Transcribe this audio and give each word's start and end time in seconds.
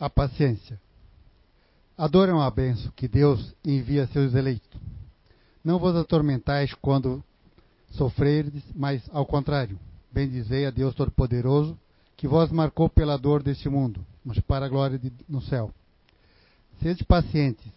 A 0.00 0.08
paciência. 0.08 0.80
A 1.96 2.08
dor 2.08 2.30
é 2.30 2.50
benção 2.50 2.90
que 2.96 3.06
Deus 3.06 3.54
envia 3.62 4.04
a 4.04 4.06
seus 4.06 4.34
eleitos. 4.34 4.80
Não 5.62 5.78
vos 5.78 5.94
atormentais 5.94 6.72
quando 6.72 7.22
sofrerdes, 7.90 8.64
mas 8.74 9.02
ao 9.12 9.26
contrário, 9.26 9.78
bendizei 10.10 10.64
a 10.64 10.70
Deus 10.70 10.94
Todo-Poderoso, 10.94 11.78
que 12.16 12.26
vos 12.26 12.50
marcou 12.50 12.88
pela 12.88 13.18
dor 13.18 13.42
deste 13.42 13.68
mundo, 13.68 14.02
mas 14.24 14.38
para 14.38 14.64
a 14.64 14.68
glória 14.70 14.98
de, 14.98 15.12
no 15.28 15.42
céu. 15.42 15.70
Sede 16.82 17.04
pacientes. 17.04 17.70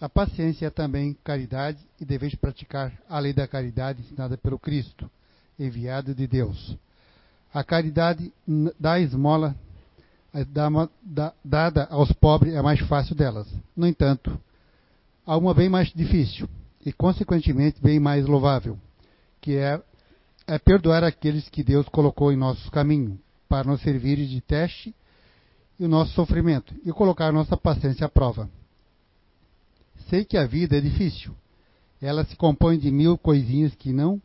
A 0.00 0.08
paciência 0.08 0.66
é 0.66 0.70
também 0.70 1.16
caridade 1.24 1.78
e 2.00 2.04
deveis 2.04 2.36
praticar 2.36 2.92
a 3.08 3.18
lei 3.18 3.32
da 3.32 3.48
caridade 3.48 4.00
ensinada 4.00 4.38
pelo 4.38 4.60
Cristo, 4.60 5.10
enviado 5.58 6.14
de 6.14 6.28
Deus. 6.28 6.76
A 7.52 7.64
caridade 7.64 8.32
da 8.78 9.00
esmola 9.00 9.56
dada 11.44 11.84
aos 11.90 12.10
pobres 12.12 12.54
é 12.54 12.60
mais 12.60 12.80
fácil 12.80 13.14
delas. 13.14 13.46
No 13.76 13.86
entanto, 13.86 14.36
há 15.24 15.36
uma 15.36 15.54
bem 15.54 15.68
mais 15.68 15.92
difícil 15.92 16.48
e, 16.84 16.92
consequentemente, 16.92 17.80
bem 17.80 18.00
mais 18.00 18.26
louvável, 18.26 18.76
que 19.40 19.56
é, 19.56 19.80
é 20.46 20.58
perdoar 20.58 21.04
aqueles 21.04 21.48
que 21.48 21.62
Deus 21.62 21.88
colocou 21.88 22.32
em 22.32 22.36
nosso 22.36 22.68
caminho 22.70 23.18
para 23.48 23.68
nos 23.68 23.80
servir 23.82 24.16
de 24.26 24.40
teste 24.40 24.94
e 25.78 25.84
o 25.84 25.88
nosso 25.88 26.12
sofrimento 26.12 26.74
e 26.84 26.92
colocar 26.92 27.32
nossa 27.32 27.56
paciência 27.56 28.06
à 28.06 28.08
prova. 28.08 28.50
Sei 30.08 30.24
que 30.24 30.36
a 30.36 30.46
vida 30.46 30.76
é 30.76 30.80
difícil. 30.80 31.34
Ela 32.02 32.24
se 32.24 32.36
compõe 32.36 32.78
de 32.78 32.90
mil 32.90 33.16
coisinhas 33.16 33.74
que 33.74 33.92
não 33.92 34.20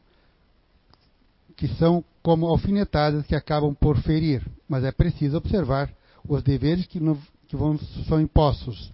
que 1.56 1.68
são 1.76 2.04
como 2.24 2.48
alfinetadas 2.48 3.26
que 3.26 3.36
acabam 3.36 3.76
por 3.76 3.98
ferir, 3.98 4.42
mas 4.68 4.86
é 4.86 4.94
preciso 4.94 5.36
observar 5.36 5.90
os 6.30 6.44
deveres 6.44 6.86
que, 6.86 7.00
no, 7.00 7.20
que 7.48 7.56
vão, 7.58 7.78
são 8.08 8.22
impostos, 8.22 8.94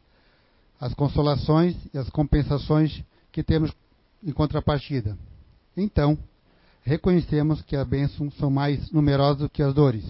as 0.80 0.94
consolações 0.94 1.76
e 1.94 1.98
as 1.98 2.10
compensações 2.10 3.04
que 3.30 3.44
temos 3.44 3.72
em 4.24 4.32
contrapartida. 4.32 5.18
Então, 5.76 6.18
reconhecemos 6.82 7.62
que 7.62 7.76
as 7.76 7.86
bênçãos 7.86 8.34
são 8.38 8.50
mais 8.50 8.90
numerosas 8.90 9.40
do 9.40 9.50
que 9.50 9.62
as 9.62 9.74
dores. 9.74 10.06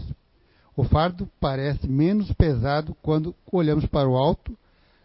O 0.77 0.83
fardo 0.83 1.27
parece 1.39 1.87
menos 1.87 2.31
pesado 2.33 2.95
quando 3.01 3.35
olhamos 3.51 3.87
para 3.87 4.07
o 4.07 4.15
alto 4.15 4.55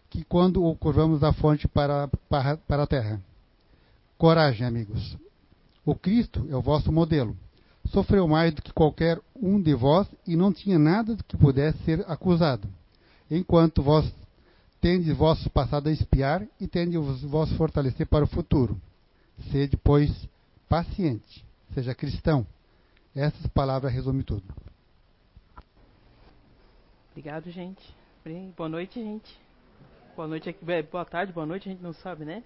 que 0.07 0.23
quando 0.23 0.63
o 0.63 0.75
curvamos 0.75 1.21
da 1.21 1.33
fonte 1.33 1.67
para, 1.67 2.07
para, 2.29 2.57
para 2.57 2.83
a 2.83 2.87
terra. 2.87 3.21
Coragem, 4.17 4.67
amigos. 4.67 5.17
O 5.83 5.95
Cristo 5.95 6.45
é 6.51 6.55
o 6.55 6.61
vosso 6.61 6.91
modelo 6.91 7.35
sofreu 7.91 8.27
mais 8.27 8.53
do 8.53 8.61
que 8.61 8.73
qualquer 8.73 9.19
um 9.35 9.61
de 9.61 9.73
vós 9.73 10.07
e 10.25 10.35
não 10.35 10.51
tinha 10.51 10.79
nada 10.79 11.15
do 11.15 11.23
que 11.23 11.37
pudesse 11.37 11.77
ser 11.83 12.03
acusado. 12.09 12.67
Enquanto 13.29 13.83
vós 13.83 14.11
tendes 14.79 15.15
vosso 15.15 15.49
passado 15.49 15.87
a 15.87 15.91
espiar 15.91 16.45
e 16.59 16.67
tendes 16.67 16.99
vós 17.23 17.51
fortalecer 17.53 18.07
para 18.07 18.25
o 18.25 18.27
futuro. 18.27 18.79
Sede, 19.51 19.77
pois, 19.77 20.11
paciente, 20.67 21.45
seja 21.73 21.93
cristão. 21.93 22.45
Essas 23.15 23.45
palavras 23.47 23.93
resumem 23.93 24.23
tudo. 24.23 24.43
Obrigado, 27.11 27.51
gente. 27.51 27.81
Boa 28.55 28.69
noite, 28.69 29.01
gente. 29.01 29.39
Boa 30.15 30.27
noite 30.27 30.49
aqui. 30.49 30.63
Boa 30.63 31.05
tarde, 31.05 31.33
boa 31.33 31.45
noite, 31.45 31.67
a 31.67 31.71
gente 31.71 31.83
não 31.83 31.93
sabe, 31.93 32.23
né? 32.23 32.43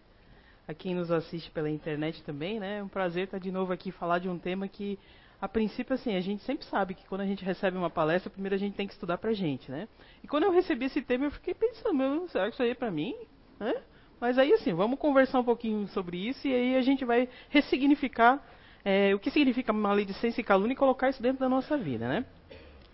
A 0.68 0.74
quem 0.74 0.96
nos 0.96 1.12
assiste 1.12 1.52
pela 1.52 1.70
internet 1.70 2.24
também, 2.24 2.60
né? 2.60 2.80
É 2.80 2.84
um 2.84 2.88
prazer 2.88 3.26
estar 3.26 3.38
de 3.38 3.52
novo 3.52 3.72
aqui 3.72 3.92
falar 3.92 4.18
de 4.18 4.28
um 4.28 4.40
tema 4.40 4.68
que 4.68 4.98
a 5.42 5.48
princípio, 5.48 5.94
assim, 5.94 6.16
a 6.16 6.22
gente 6.22 6.44
sempre 6.44 6.66
sabe 6.66 6.94
que 6.94 7.06
quando 7.08 7.22
a 7.22 7.26
gente 7.26 7.44
recebe 7.44 7.78
uma 7.78 7.90
palestra, 7.90 8.30
primeiro 8.30 8.56
a 8.56 8.58
gente 8.58 8.76
tem 8.76 8.88
que 8.88 8.94
estudar 8.94 9.18
pra 9.18 9.34
gente, 9.34 9.70
né? 9.70 9.88
E 10.24 10.28
quando 10.28 10.44
eu 10.44 10.52
recebi 10.52 10.86
esse 10.86 11.02
tema, 11.02 11.26
eu 11.26 11.32
fiquei 11.32 11.54
pensando, 11.54 11.94
meu, 11.94 12.28
será 12.30 12.46
que 12.48 12.54
isso 12.54 12.64
aí 12.64 12.72
é 12.72 12.76
pra 12.76 12.90
mim? 12.90 13.16
Né? 13.60 13.76
Mas 14.20 14.38
aí, 14.38 14.54
assim, 14.54 14.74
vamos 14.74 14.98
conversar 14.98 15.40
um 15.40 15.44
pouquinho 15.44 15.88
sobre 15.90 16.18
isso 16.18 16.48
e 16.48 16.54
aí 16.54 16.76
a 16.78 16.82
gente 16.82 17.04
vai 17.04 17.28
ressignificar 17.50 18.42
é, 18.84 19.14
o 19.14 19.20
que 19.20 19.30
significa 19.30 19.74
maledicência 19.74 20.40
e 20.40 20.44
calúnia 20.44 20.74
e 20.74 20.78
colocar 20.78 21.10
isso 21.10 21.22
dentro 21.22 21.40
da 21.40 21.50
nossa 21.50 21.78
vida, 21.78 22.08
né? 22.08 22.26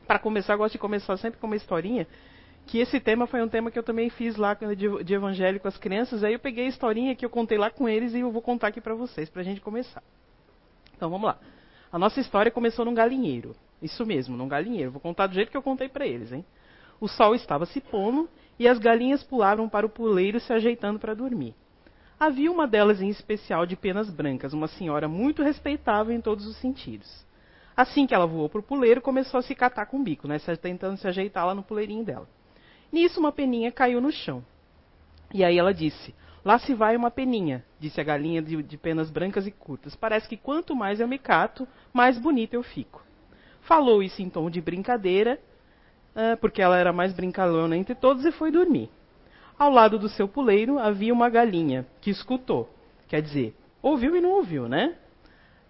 Para 0.08 0.18
começar, 0.18 0.54
eu 0.54 0.58
gosto 0.58 0.74
de 0.74 0.80
começar 0.80 1.16
sempre 1.18 1.40
com 1.40 1.48
uma 1.48 1.56
historinha, 1.56 2.08
que 2.66 2.80
esse 2.80 3.00
tema 3.00 3.28
foi 3.28 3.42
um 3.42 3.48
tema 3.48 3.70
que 3.70 3.78
eu 3.78 3.84
também 3.84 4.10
fiz 4.10 4.36
lá 4.36 4.54
de, 4.54 5.04
de 5.04 5.14
evangelho 5.14 5.60
com 5.60 5.68
as 5.68 5.78
crianças, 5.78 6.24
aí 6.24 6.34
eu 6.34 6.40
peguei 6.40 6.66
a 6.66 6.70
historinha 6.70 7.16
que 7.16 7.26
eu 7.26 7.30
contei 7.30 7.58
lá 7.58 7.70
com 7.70 7.88
eles 7.88 8.14
e 8.14 8.20
eu 8.20 8.32
vou 8.32 8.42
contar 8.42 8.68
aqui 8.68 8.82
para 8.82 8.96
vocês, 8.96 9.30
para 9.30 9.42
a 9.42 9.46
gente 9.46 9.62
começar. 9.62 10.02
Então, 10.96 11.10
vamos 11.10 11.28
lá. 11.28 11.38
A 11.92 12.00
nossa 12.00 12.20
história 12.20 12.52
começou 12.52 12.86
num 12.86 12.94
galinheiro. 12.94 13.56
Isso 13.82 14.06
mesmo, 14.06 14.38
num 14.38 14.48
galinheiro. 14.48 14.92
Vou 14.92 15.02
contar 15.02 15.28
do 15.28 15.34
jeito 15.34 15.52
que 15.52 15.58
eu 15.58 15.62
contei 15.62 15.90
para 15.90 16.08
eles, 16.08 16.32
hein? 16.32 16.46
O 17.00 17.08
sol 17.08 17.36
estava 17.36 17.66
se 17.66 17.82
pondo 17.82 18.30
e 18.58 18.68
as 18.68 18.78
galinhas 18.78 19.24
pulavam 19.24 19.68
para 19.68 19.86
o 19.86 19.90
puleiro 19.90 20.40
se 20.40 20.54
ajeitando 20.54 21.00
para 21.00 21.14
dormir. 21.14 21.54
Havia 22.20 22.52
uma 22.52 22.68
delas 22.68 23.02
em 23.02 23.10
especial 23.10 23.66
de 23.66 23.76
penas 23.76 24.10
brancas, 24.10 24.54
uma 24.54 24.68
senhora 24.68 25.08
muito 25.08 25.42
respeitável 25.42 26.16
em 26.16 26.22
todos 26.22 26.46
os 26.46 26.56
sentidos. 26.58 27.26
Assim 27.76 28.06
que 28.06 28.14
ela 28.14 28.28
voou 28.28 28.48
para 28.48 28.60
o 28.60 28.64
puleiro, 28.64 29.02
começou 29.02 29.40
a 29.40 29.42
se 29.42 29.56
catar 29.56 29.88
com 29.88 29.98
o 29.98 30.04
bico, 30.04 30.28
né, 30.28 30.38
tentando 30.62 30.98
se 30.98 31.08
ajeitar 31.08 31.48
lá 31.48 31.56
no 31.56 31.64
puleirinho 31.64 32.06
dela. 32.06 32.28
Nisso, 32.92 33.20
uma 33.20 33.32
peninha 33.32 33.72
caiu 33.72 34.00
no 34.00 34.12
chão. 34.12 34.46
E 35.34 35.44
aí 35.44 35.58
ela 35.58 35.74
disse: 35.74 36.14
Lá 36.44 36.58
se 36.58 36.74
vai 36.74 36.96
uma 36.96 37.12
peninha, 37.12 37.64
disse 37.80 38.02
a 38.02 38.04
galinha 38.04 38.42
de, 38.42 38.64
de, 38.64 38.78
penas 38.78 39.12
brancas 39.12 39.46
e 39.46 39.52
curtas. 39.52 39.96
Parece 39.96 40.28
que 40.28 40.36
quanto 40.36 40.76
mais 40.76 41.00
eu 41.00 41.08
me 41.08 41.20
cato, 41.20 41.68
mais 41.94 42.18
bonita 42.18 42.56
eu 42.56 42.64
fico. 42.64 43.04
Falou 43.62 44.02
isso 44.02 44.22
em 44.22 44.30
tom 44.30 44.50
de 44.50 44.60
brincadeira, 44.60 45.40
uh, 46.16 46.36
porque 46.38 46.62
ela 46.62 46.78
era 46.78 46.92
mais 46.92 47.14
brincalhona 47.14 47.78
entre 47.78 47.94
todos 47.94 48.26
e 48.26 48.32
foi 48.32 48.52
dormir. 48.52 48.90
Ao 49.58 49.70
lado 49.70 50.00
do 50.00 50.10
seu 50.10 50.28
puleiro 50.28 50.80
havia 50.80 51.14
uma 51.14 51.30
galinha, 51.30 51.86
que 52.02 52.10
escutou. 52.10 52.68
Quer 53.08 53.22
dizer, 53.22 53.56
ouviu 53.80 54.16
e 54.16 54.22
não 54.22 54.32
ouviu, 54.32 54.68
né? 54.68 54.96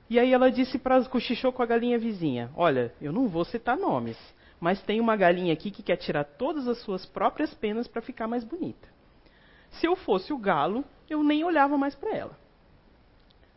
E 0.10 0.18
aí 0.20 0.32
ela 0.32 0.50
disse 0.50 0.78
para 0.78 1.04
cochichou 1.06 1.52
com 1.52 1.62
a 1.62 1.66
galinha 1.66 2.00
vizinha: 2.00 2.50
Olha, 2.56 2.94
eu 3.02 3.12
não 3.12 3.28
vou 3.28 3.44
citar 3.44 3.78
nomes, 3.78 4.18
mas 4.60 4.82
tem 4.82 5.02
uma 5.02 5.18
galinha 5.18 5.52
aqui 5.52 5.72
que 5.72 5.84
quer 5.84 5.98
tirar 5.98 6.24
todas 6.24 6.68
as 6.68 6.78
suas 6.80 7.06
próprias 7.06 7.54
penas 7.54 7.88
para 7.88 8.02
ficar 8.02 8.28
mais 8.28 8.44
bonita. 8.44 8.91
Se 9.72 9.88
eu 9.88 9.96
fosse 9.96 10.32
o 10.32 10.38
galo, 10.38 10.84
eu 11.10 11.24
nem 11.24 11.44
olhava 11.44 11.78
mais 11.78 11.96
para 11.96 12.16
ela. 12.16 12.42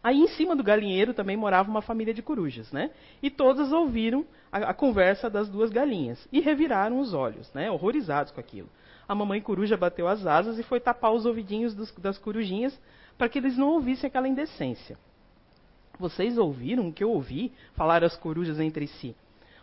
Aí 0.02 0.20
em 0.20 0.28
cima 0.28 0.54
do 0.54 0.62
galinheiro 0.62 1.14
também 1.14 1.34
morava 1.34 1.70
uma 1.70 1.80
família 1.80 2.12
de 2.12 2.20
corujas, 2.20 2.70
né? 2.70 2.90
E 3.22 3.30
todas 3.30 3.72
ouviram 3.72 4.26
a, 4.52 4.58
a, 4.58 4.74
conversa 4.74 5.30
das 5.30 5.48
duas 5.48 5.70
galinhas 5.70 6.28
e 6.30 6.40
reviraram 6.40 7.00
os 7.00 7.14
olhos, 7.14 7.50
né? 7.54 7.70
Horrorizados 7.70 8.30
com 8.30 8.38
aquilo. 8.38 8.68
A 9.08 9.14
mamãe 9.14 9.40
coruja 9.40 9.78
bateu 9.78 10.06
as 10.06 10.26
asas 10.26 10.58
e 10.58 10.62
foi 10.62 10.78
tapar 10.78 11.12
os 11.12 11.24
ouvidinhos 11.24 11.74
dos, 11.74 11.90
das 11.92 12.18
corujinhas 12.18 12.78
para 13.16 13.30
que 13.30 13.38
eles 13.38 13.56
não 13.56 13.68
ouvissem 13.68 14.08
aquela 14.08 14.28
indecência. 14.28 14.98
Vocês 15.98 16.36
ouviram 16.36 16.88
o 16.88 16.92
que 16.92 17.02
eu 17.02 17.10
ouvi? 17.10 17.52
Falaram 17.74 18.06
as 18.06 18.16
corujas 18.16 18.60
entre 18.60 18.86
si. 18.86 19.16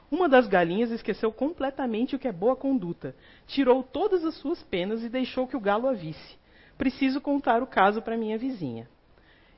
Uma 0.09 0.27
das 0.27 0.47
galinhas 0.47 0.89
esqueceu 0.89 1.31
completamente 1.31 2.15
o 2.15 2.19
que 2.19 2.27
é 2.27 2.31
boa 2.31 2.55
conduta, 2.55 3.15
tirou 3.47 3.83
todas 3.83 4.25
as 4.25 4.35
suas 4.35 4.61
penas 4.63 5.03
e 5.03 5.09
deixou 5.09 5.47
que 5.47 5.55
o 5.55 5.59
galo 5.59 5.87
a 5.87 5.93
visse. 5.93 6.40
Preciso 6.81 7.21
contar 7.21 7.61
o 7.61 7.67
caso 7.67 8.01
para 8.01 8.17
minha 8.17 8.39
vizinha. 8.39 8.89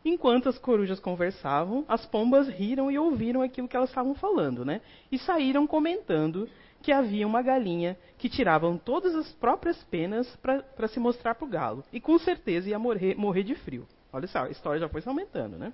Enquanto 0.04 0.50
as 0.50 0.58
corujas 0.58 1.00
conversavam, 1.00 1.86
as 1.88 2.06
pombas 2.06 2.50
riram 2.50 2.92
e 2.92 3.00
ouviram 3.00 3.42
aquilo 3.42 3.66
que 3.66 3.78
elas 3.78 3.88
estavam 3.88 4.14
falando, 4.14 4.66
né? 4.66 4.82
E 5.10 5.18
saíram 5.18 5.66
comentando 5.66 6.50
que 6.82 6.92
havia 6.92 7.26
uma 7.26 7.42
galinha 7.42 7.98
que 8.18 8.28
tiravam 8.28 8.78
todas 8.78 9.16
as 9.16 9.32
próprias 9.32 9.82
penas 9.86 10.28
para 10.42 10.88
se 10.90 11.00
mostrar 11.00 11.36
para 11.36 11.46
o 11.46 11.50
galo. 11.50 11.86
E 11.94 12.02
com 12.02 12.20
certeza 12.20 12.70
ia 12.70 12.78
morrer, 12.78 13.16
morrer 13.16 13.44
de 13.44 13.56
frio. 13.56 13.88
Olha 14.12 14.28
só, 14.28 14.40
a 14.40 14.50
história 14.50 14.82
já 14.82 14.90
foi 14.90 15.00
se 15.00 15.08
aumentando, 15.08 15.58
né? 15.58 15.72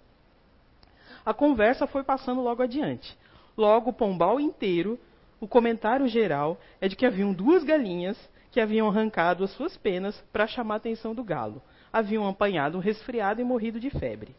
A 1.25 1.33
conversa 1.33 1.87
foi 1.87 2.03
passando 2.03 2.41
logo 2.41 2.61
adiante. 2.61 3.17
Logo, 3.57 3.89
o 3.89 3.93
pombal 3.93 4.39
inteiro, 4.39 4.99
o 5.39 5.47
comentário 5.47 6.07
geral 6.07 6.59
é 6.79 6.87
de 6.87 6.95
que 6.95 7.07
haviam 7.07 7.33
duas 7.33 7.63
galinhas 7.63 8.15
que 8.51 8.59
haviam 8.59 8.87
arrancado 8.87 9.43
as 9.43 9.51
suas 9.51 9.77
penas 9.77 10.19
para 10.31 10.47
chamar 10.47 10.75
a 10.75 10.77
atenção 10.77 11.13
do 11.13 11.23
galo. 11.23 11.61
Haviam 11.91 12.27
apanhado 12.27 12.77
um 12.77 12.81
resfriado 12.81 13.41
e 13.41 13.43
morrido 13.43 13.79
de 13.79 13.89
febre. 13.89 14.35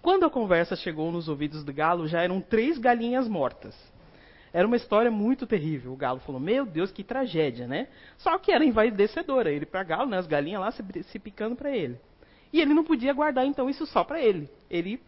Quando 0.00 0.24
a 0.24 0.30
conversa 0.30 0.74
chegou 0.74 1.12
nos 1.12 1.28
ouvidos 1.28 1.62
do 1.64 1.72
galo, 1.72 2.08
já 2.08 2.22
eram 2.22 2.40
três 2.40 2.76
galinhas 2.78 3.28
mortas. 3.28 3.74
Era 4.52 4.66
uma 4.66 4.76
história 4.76 5.10
muito 5.10 5.46
terrível. 5.46 5.92
O 5.92 5.96
galo 5.96 6.20
falou: 6.20 6.40
Meu 6.40 6.66
Deus, 6.66 6.90
que 6.90 7.04
tragédia, 7.04 7.66
né? 7.66 7.88
Só 8.18 8.36
que 8.38 8.52
era 8.52 8.64
envaidecedora. 8.64 9.50
Ele 9.50 9.64
para 9.64 9.82
galo, 9.82 10.10
né? 10.10 10.18
As 10.18 10.26
galinhas 10.26 10.60
lá 10.60 10.70
se, 10.72 10.82
se 11.04 11.18
picando 11.18 11.56
para 11.56 11.74
ele. 11.74 11.98
E 12.52 12.60
ele 12.60 12.74
não 12.74 12.84
podia 12.84 13.12
guardar 13.14 13.46
então 13.46 13.70
isso 13.70 13.86
só 13.86 14.04
para 14.04 14.20
ele. 14.20 14.50
Ele 14.68 15.00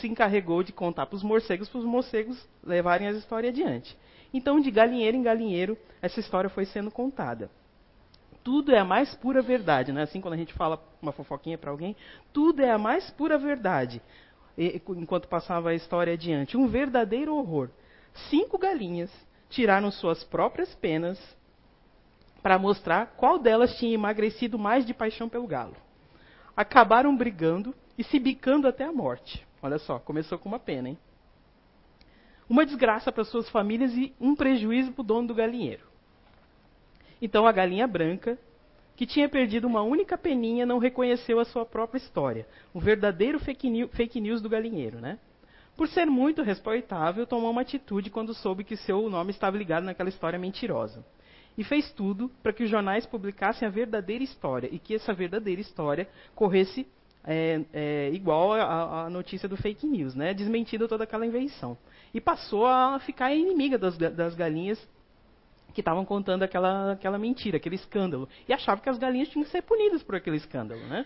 se 0.00 0.08
encarregou 0.08 0.62
de 0.62 0.72
contar 0.72 1.06
para 1.06 1.16
os 1.16 1.22
morcegos, 1.22 1.68
para 1.68 1.78
os 1.78 1.84
morcegos 1.84 2.48
levarem 2.62 3.08
a 3.08 3.10
história 3.10 3.50
adiante. 3.50 3.96
Então, 4.34 4.58
de 4.58 4.68
galinheiro 4.68 5.16
em 5.16 5.22
galinheiro, 5.22 5.78
essa 6.02 6.18
história 6.18 6.50
foi 6.50 6.64
sendo 6.66 6.90
contada. 6.90 7.48
Tudo 8.42 8.74
é 8.74 8.78
a 8.80 8.84
mais 8.84 9.14
pura 9.14 9.40
verdade, 9.40 9.92
né? 9.92 10.02
Assim, 10.02 10.20
quando 10.20 10.34
a 10.34 10.36
gente 10.36 10.52
fala 10.52 10.82
uma 11.00 11.12
fofoquinha 11.12 11.56
para 11.56 11.70
alguém, 11.70 11.94
tudo 12.32 12.60
é 12.60 12.70
a 12.70 12.76
mais 12.76 13.08
pura 13.10 13.38
verdade. 13.38 14.02
E, 14.58 14.82
enquanto 14.88 15.28
passava 15.28 15.70
a 15.70 15.74
história 15.74 16.12
adiante, 16.12 16.56
um 16.56 16.66
verdadeiro 16.66 17.34
horror. 17.34 17.70
Cinco 18.28 18.58
galinhas 18.58 19.10
tiraram 19.48 19.90
suas 19.92 20.24
próprias 20.24 20.74
penas 20.74 21.18
para 22.42 22.58
mostrar 22.58 23.14
qual 23.16 23.38
delas 23.38 23.78
tinha 23.78 23.94
emagrecido 23.94 24.58
mais 24.58 24.84
de 24.84 24.92
paixão 24.92 25.28
pelo 25.28 25.46
galo. 25.46 25.76
Acabaram 26.56 27.16
brigando 27.16 27.72
e 27.96 28.02
se 28.02 28.18
bicando 28.18 28.66
até 28.66 28.84
a 28.84 28.92
morte. 28.92 29.46
Olha 29.62 29.78
só, 29.78 30.00
começou 30.00 30.38
com 30.38 30.48
uma 30.48 30.58
pena, 30.58 30.88
hein? 30.88 30.98
Uma 32.48 32.66
desgraça 32.66 33.10
para 33.10 33.24
suas 33.24 33.48
famílias 33.48 33.92
e 33.94 34.14
um 34.20 34.34
prejuízo 34.34 34.92
para 34.92 35.02
o 35.02 35.04
dono 35.04 35.28
do 35.28 35.34
galinheiro. 35.34 35.86
Então 37.20 37.46
a 37.46 37.52
galinha 37.52 37.86
branca, 37.86 38.38
que 38.96 39.06
tinha 39.06 39.28
perdido 39.28 39.66
uma 39.66 39.82
única 39.82 40.18
peninha, 40.18 40.66
não 40.66 40.78
reconheceu 40.78 41.40
a 41.40 41.44
sua 41.44 41.64
própria 41.64 41.98
história. 41.98 42.46
Um 42.74 42.80
verdadeiro 42.80 43.38
fake 43.40 44.20
news 44.20 44.42
do 44.42 44.48
galinheiro, 44.48 45.00
né? 45.00 45.18
Por 45.76 45.88
ser 45.88 46.06
muito 46.06 46.42
respeitável, 46.42 47.26
tomou 47.26 47.50
uma 47.50 47.62
atitude 47.62 48.10
quando 48.10 48.34
soube 48.34 48.62
que 48.62 48.76
seu 48.76 49.08
nome 49.08 49.30
estava 49.30 49.56
ligado 49.56 49.84
naquela 49.84 50.08
história 50.08 50.38
mentirosa. 50.38 51.04
E 51.56 51.64
fez 51.64 51.90
tudo 51.92 52.30
para 52.42 52.52
que 52.52 52.64
os 52.64 52.70
jornais 52.70 53.06
publicassem 53.06 53.66
a 53.66 53.70
verdadeira 53.70 54.22
história 54.22 54.68
e 54.70 54.78
que 54.78 54.94
essa 54.94 55.12
verdadeira 55.12 55.60
história 55.60 56.08
corresse 56.34 56.86
é, 57.26 57.60
é, 57.72 58.10
igual 58.12 58.52
à 58.52 59.08
notícia 59.08 59.48
do 59.48 59.56
fake 59.56 59.86
news, 59.86 60.14
né? 60.14 60.34
desmentindo 60.34 60.86
toda 60.86 61.04
aquela 61.04 61.26
invenção. 61.26 61.76
E 62.12 62.20
passou 62.20 62.66
a 62.66 62.98
ficar 63.00 63.34
inimiga 63.34 63.78
das, 63.78 63.96
das 63.96 64.34
galinhas 64.34 64.78
que 65.72 65.80
estavam 65.80 66.04
contando 66.04 66.44
aquela, 66.44 66.92
aquela 66.92 67.18
mentira, 67.18 67.56
aquele 67.56 67.74
escândalo. 67.74 68.28
E 68.48 68.52
achava 68.52 68.80
que 68.80 68.88
as 68.88 68.98
galinhas 68.98 69.28
tinham 69.28 69.44
que 69.44 69.50
ser 69.50 69.62
punidas 69.62 70.02
por 70.02 70.14
aquele 70.14 70.36
escândalo. 70.36 70.80
Né? 70.82 71.04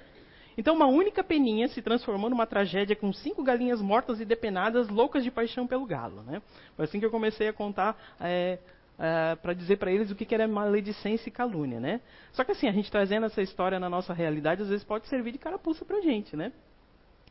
Então, 0.59 0.75
uma 0.75 0.87
única 0.87 1.25
peninha 1.25 1.69
se 1.69 1.81
transformou 1.81 2.29
numa 2.29 2.47
tragédia 2.47 2.95
com 2.95 3.13
cinco 3.13 3.43
galinhas 3.43 3.81
mortas 3.81 4.21
e 4.21 4.25
depenadas, 4.25 4.89
loucas 4.89 5.25
de 5.25 5.31
paixão 5.31 5.67
pelo 5.67 5.87
galo. 5.87 6.23
Né? 6.23 6.43
Foi 6.77 6.85
assim 6.85 7.01
que 7.01 7.07
eu 7.07 7.11
comecei 7.11 7.49
a 7.49 7.53
contar, 7.53 7.97
é, 8.21 8.59
é, 8.99 9.37
para 9.37 9.53
dizer 9.53 9.77
para 9.77 9.93
eles 9.93 10.11
o 10.11 10.15
que, 10.15 10.25
que 10.25 10.35
era 10.35 10.49
maledicência 10.49 11.29
e 11.29 11.33
calúnia. 11.33 11.79
Né? 11.79 12.01
Só 12.33 12.45
que 12.45 12.53
assim, 12.53 12.69
a 12.69 12.73
gente 12.73 12.91
trazendo 12.91 13.27
essa 13.27 13.41
história 13.41 13.79
na 13.79 13.89
nossa 13.89 14.13
realidade, 14.13 14.63
às 14.63 14.69
vezes 14.69 14.85
pode 14.85 15.07
servir 15.09 15.33
de 15.33 15.39
carapuça 15.39 15.85
para 15.85 15.99
a 15.99 16.01
gente. 16.01 16.37
Né? 16.37 16.53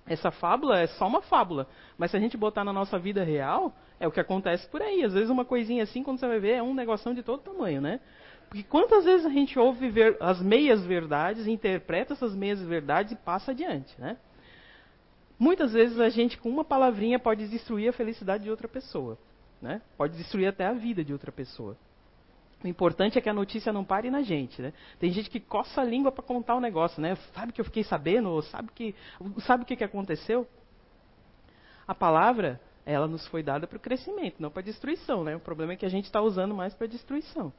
Essa 0.07 0.31
fábula 0.31 0.79
é 0.79 0.87
só 0.87 1.05
uma 1.05 1.21
fábula, 1.21 1.67
mas 1.97 2.11
se 2.11 2.17
a 2.17 2.19
gente 2.19 2.37
botar 2.37 2.63
na 2.63 2.71
nossa 2.71 2.97
vida 2.97 3.23
real, 3.23 3.73
é 3.99 4.07
o 4.07 4.11
que 4.11 4.19
acontece 4.19 4.67
por 4.69 4.81
aí. 4.81 5.03
Às 5.03 5.13
vezes 5.13 5.29
uma 5.29 5.43
coisinha 5.43 5.83
assim, 5.83 6.01
quando 6.01 6.19
você 6.19 6.27
vai 6.27 6.39
ver, 6.39 6.53
é 6.53 6.63
um 6.63 6.73
negocinho 6.73 7.13
de 7.13 7.23
todo 7.23 7.41
tamanho, 7.41 7.81
né? 7.81 7.99
Porque 8.47 8.63
quantas 8.63 9.03
vezes 9.03 9.25
a 9.25 9.29
gente 9.29 9.59
ouve 9.59 9.91
as 10.21 10.41
meias 10.41 10.85
verdades, 10.85 11.47
interpreta 11.47 12.13
essas 12.13 12.33
meias 12.33 12.61
verdades 12.61 13.11
e 13.11 13.15
passa 13.17 13.51
adiante, 13.51 13.93
né? 13.99 14.15
Muitas 15.37 15.73
vezes 15.73 15.99
a 15.99 16.09
gente 16.09 16.37
com 16.37 16.49
uma 16.49 16.63
palavrinha 16.63 17.19
pode 17.19 17.47
destruir 17.47 17.89
a 17.89 17.93
felicidade 17.93 18.45
de 18.45 18.49
outra 18.49 18.67
pessoa, 18.67 19.17
né? 19.61 19.81
Pode 19.97 20.17
destruir 20.17 20.47
até 20.47 20.65
a 20.65 20.73
vida 20.73 21.03
de 21.03 21.13
outra 21.13 21.31
pessoa. 21.31 21.75
O 22.63 22.67
importante 22.67 23.17
é 23.17 23.21
que 23.21 23.29
a 23.29 23.33
notícia 23.33 23.71
não 23.71 23.85
pare 23.85 24.09
na 24.09 24.21
gente, 24.21 24.61
né? 24.61 24.73
Tem 24.99 25.11
gente 25.11 25.29
que 25.29 25.39
coça 25.39 25.81
a 25.81 25.83
língua 25.83 26.11
para 26.11 26.23
contar 26.23 26.55
o 26.55 26.57
um 26.57 26.61
negócio, 26.61 27.01
né? 27.01 27.15
Sabe 27.33 27.51
que 27.51 27.61
eu 27.61 27.65
fiquei 27.65 27.83
sabendo? 27.83 28.41
Sabe 28.43 28.69
que 28.73 28.95
sabe 29.39 29.63
o 29.63 29.65
que, 29.65 29.75
que 29.75 29.83
aconteceu? 29.83 30.47
A 31.87 31.93
palavra, 31.93 32.59
ela 32.85 33.07
nos 33.07 33.27
foi 33.27 33.43
dada 33.43 33.67
para 33.67 33.77
o 33.77 33.79
crescimento, 33.79 34.35
não 34.39 34.49
para 34.49 34.63
destruição, 34.63 35.23
né? 35.23 35.35
O 35.35 35.39
problema 35.39 35.73
é 35.73 35.75
que 35.75 35.85
a 35.85 35.89
gente 35.89 36.05
está 36.05 36.19
usando 36.19 36.55
mais 36.55 36.73
para 36.73 36.87
destruição 36.87 37.53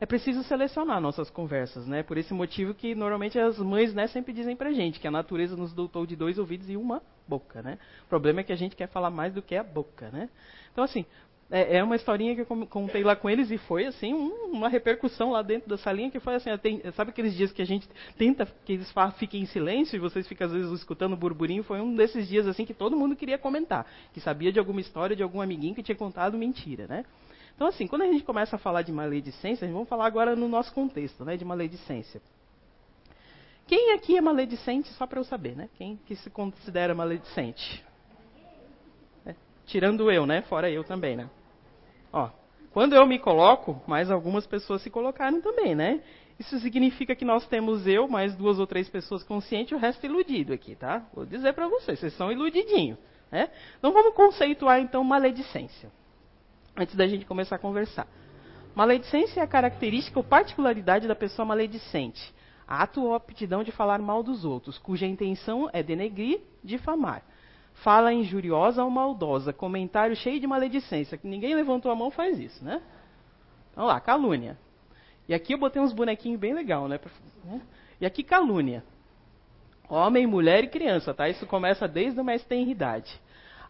é 0.00 0.06
preciso 0.06 0.42
selecionar 0.42 1.00
nossas 1.00 1.30
conversas, 1.30 1.86
né? 1.86 2.02
Por 2.02 2.18
esse 2.18 2.34
motivo 2.34 2.74
que 2.74 2.94
normalmente 2.94 3.38
as 3.38 3.58
mães 3.58 3.94
né, 3.94 4.06
sempre 4.06 4.32
dizem 4.32 4.56
pra 4.56 4.72
gente 4.72 5.00
que 5.00 5.08
a 5.08 5.10
natureza 5.10 5.56
nos 5.56 5.72
dotou 5.72 6.04
de 6.04 6.16
dois 6.16 6.38
ouvidos 6.38 6.68
e 6.68 6.76
uma 6.76 7.02
boca, 7.26 7.62
né? 7.62 7.78
O 8.06 8.08
problema 8.08 8.40
é 8.40 8.44
que 8.44 8.52
a 8.52 8.56
gente 8.56 8.76
quer 8.76 8.88
falar 8.88 9.10
mais 9.10 9.32
do 9.32 9.42
que 9.42 9.56
a 9.56 9.62
boca, 9.62 10.10
né? 10.10 10.28
Então, 10.72 10.84
assim, 10.84 11.04
é, 11.50 11.76
é 11.76 11.84
uma 11.84 11.96
historinha 11.96 12.34
que 12.34 12.40
eu 12.40 12.66
contei 12.66 13.02
lá 13.02 13.14
com 13.14 13.28
eles 13.28 13.50
e 13.50 13.58
foi, 13.58 13.86
assim, 13.86 14.14
um, 14.14 14.50
uma 14.52 14.68
repercussão 14.68 15.30
lá 15.30 15.42
dentro 15.42 15.68
da 15.68 15.76
salinha 15.76 16.10
que 16.10 16.18
foi 16.18 16.34
assim, 16.34 16.50
sabe 16.96 17.10
aqueles 17.10 17.34
dias 17.34 17.52
que 17.52 17.62
a 17.62 17.66
gente 17.66 17.88
tenta 18.16 18.46
que 18.64 18.72
eles 18.72 18.92
fiquem 19.18 19.42
em 19.42 19.46
silêncio 19.46 19.96
e 19.96 19.98
vocês 19.98 20.26
ficam 20.26 20.46
às 20.46 20.52
vezes 20.52 20.72
escutando 20.72 21.16
burburinho? 21.16 21.62
Foi 21.62 21.80
um 21.80 21.94
desses 21.94 22.26
dias, 22.28 22.46
assim, 22.46 22.64
que 22.64 22.74
todo 22.74 22.96
mundo 22.96 23.14
queria 23.14 23.38
comentar, 23.38 23.86
que 24.12 24.20
sabia 24.20 24.50
de 24.50 24.58
alguma 24.58 24.80
história 24.80 25.14
de 25.14 25.22
algum 25.22 25.40
amiguinho 25.40 25.74
que 25.74 25.82
tinha 25.82 25.96
contado 25.96 26.36
mentira, 26.38 26.86
né? 26.86 27.04
Então, 27.54 27.68
assim, 27.68 27.86
quando 27.86 28.02
a 28.02 28.06
gente 28.06 28.24
começa 28.24 28.56
a 28.56 28.58
falar 28.58 28.82
de 28.82 28.90
maledicência, 28.90 29.68
vamos 29.68 29.88
falar 29.88 30.06
agora 30.06 30.34
no 30.34 30.48
nosso 30.48 30.72
contexto, 30.72 31.24
né, 31.24 31.36
de 31.36 31.44
maledicência. 31.44 32.20
Quem 33.66 33.92
aqui 33.92 34.16
é 34.16 34.20
maledicente, 34.20 34.88
só 34.90 35.06
para 35.06 35.18
eu 35.18 35.24
saber, 35.24 35.56
né? 35.56 35.68
Quem 35.76 35.96
que 35.96 36.14
se 36.16 36.28
considera 36.30 36.94
maledicente? 36.94 37.84
É, 39.24 39.34
tirando 39.66 40.10
eu, 40.10 40.26
né? 40.26 40.42
Fora 40.42 40.70
eu 40.70 40.84
também, 40.84 41.16
né? 41.16 41.30
Ó, 42.12 42.28
quando 42.72 42.94
eu 42.94 43.06
me 43.06 43.18
coloco, 43.18 43.82
mais 43.86 44.10
algumas 44.10 44.46
pessoas 44.46 44.82
se 44.82 44.90
colocaram 44.90 45.40
também, 45.40 45.74
né? 45.74 46.02
Isso 46.38 46.58
significa 46.58 47.14
que 47.14 47.24
nós 47.24 47.46
temos 47.46 47.86
eu, 47.86 48.08
mais 48.08 48.34
duas 48.34 48.58
ou 48.58 48.66
três 48.66 48.88
pessoas 48.88 49.22
conscientes, 49.22 49.72
o 49.72 49.80
resto 49.80 50.04
iludido 50.04 50.52
aqui, 50.52 50.74
tá? 50.74 51.06
Vou 51.14 51.24
dizer 51.24 51.52
para 51.54 51.68
vocês, 51.68 51.98
vocês 51.98 52.12
são 52.14 52.30
iludidinhos, 52.30 52.98
né? 53.30 53.50
Então 53.78 53.92
vamos 53.92 54.14
conceituar 54.14 54.80
então 54.80 55.02
maledicência 55.04 55.90
antes 56.76 56.94
da 56.96 57.06
gente 57.06 57.24
começar 57.24 57.56
a 57.56 57.58
conversar. 57.58 58.06
Maledicência 58.74 59.40
é 59.40 59.44
a 59.44 59.46
característica 59.46 60.18
ou 60.18 60.24
particularidade 60.24 61.06
da 61.06 61.14
pessoa 61.14 61.46
maledicente. 61.46 62.34
Ato 62.66 63.02
ou 63.02 63.14
aptidão 63.14 63.62
de 63.62 63.70
falar 63.70 64.00
mal 64.00 64.22
dos 64.22 64.44
outros, 64.44 64.78
cuja 64.78 65.06
intenção 65.06 65.68
é 65.72 65.82
denegrir, 65.82 66.40
difamar. 66.62 67.22
Fala 67.74 68.12
injuriosa 68.12 68.82
ou 68.84 68.90
maldosa, 68.90 69.52
comentário 69.52 70.16
cheio 70.16 70.40
de 70.40 70.46
maledicência, 70.46 71.18
que 71.18 71.26
ninguém 71.26 71.54
levantou 71.54 71.90
a 71.90 71.94
mão 71.94 72.10
faz 72.10 72.38
isso, 72.38 72.64
né? 72.64 72.80
Vamos 73.74 73.92
lá, 73.92 74.00
calúnia. 74.00 74.56
E 75.28 75.34
aqui 75.34 75.54
eu 75.54 75.58
botei 75.58 75.82
uns 75.82 75.92
bonequinhos 75.92 76.38
bem 76.38 76.54
legal, 76.54 76.86
né? 76.88 77.00
né? 77.44 77.60
E 78.00 78.06
aqui 78.06 78.22
calúnia. 78.22 78.84
Homem, 79.88 80.26
mulher 80.26 80.64
e 80.64 80.68
criança, 80.68 81.12
tá? 81.12 81.28
Isso 81.28 81.46
começa 81.46 81.86
desde 81.86 82.18
a 82.20 82.24
mais 82.24 82.44
tenridade. 82.44 83.20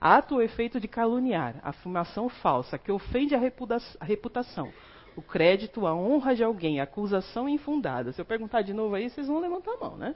Ato 0.00 0.34
ou 0.34 0.42
efeito 0.42 0.78
de 0.78 0.86
caluniar, 0.86 1.56
afirmação 1.62 2.28
falsa, 2.28 2.78
que 2.78 2.92
ofende 2.92 3.34
a, 3.34 3.38
reputação, 3.38 4.72
o 5.16 5.22
crédito, 5.22 5.86
a 5.86 5.94
honra 5.94 6.34
de 6.34 6.42
alguém, 6.42 6.80
acusação 6.80 7.48
infundada. 7.48 8.12
Se 8.12 8.20
eu 8.20 8.24
perguntar 8.24 8.62
de 8.62 8.72
novo 8.72 8.94
aí, 8.94 9.08
vocês 9.08 9.26
vão 9.26 9.40
levantar 9.40 9.72
a 9.72 9.76
mão, 9.76 9.96
né? 9.96 10.14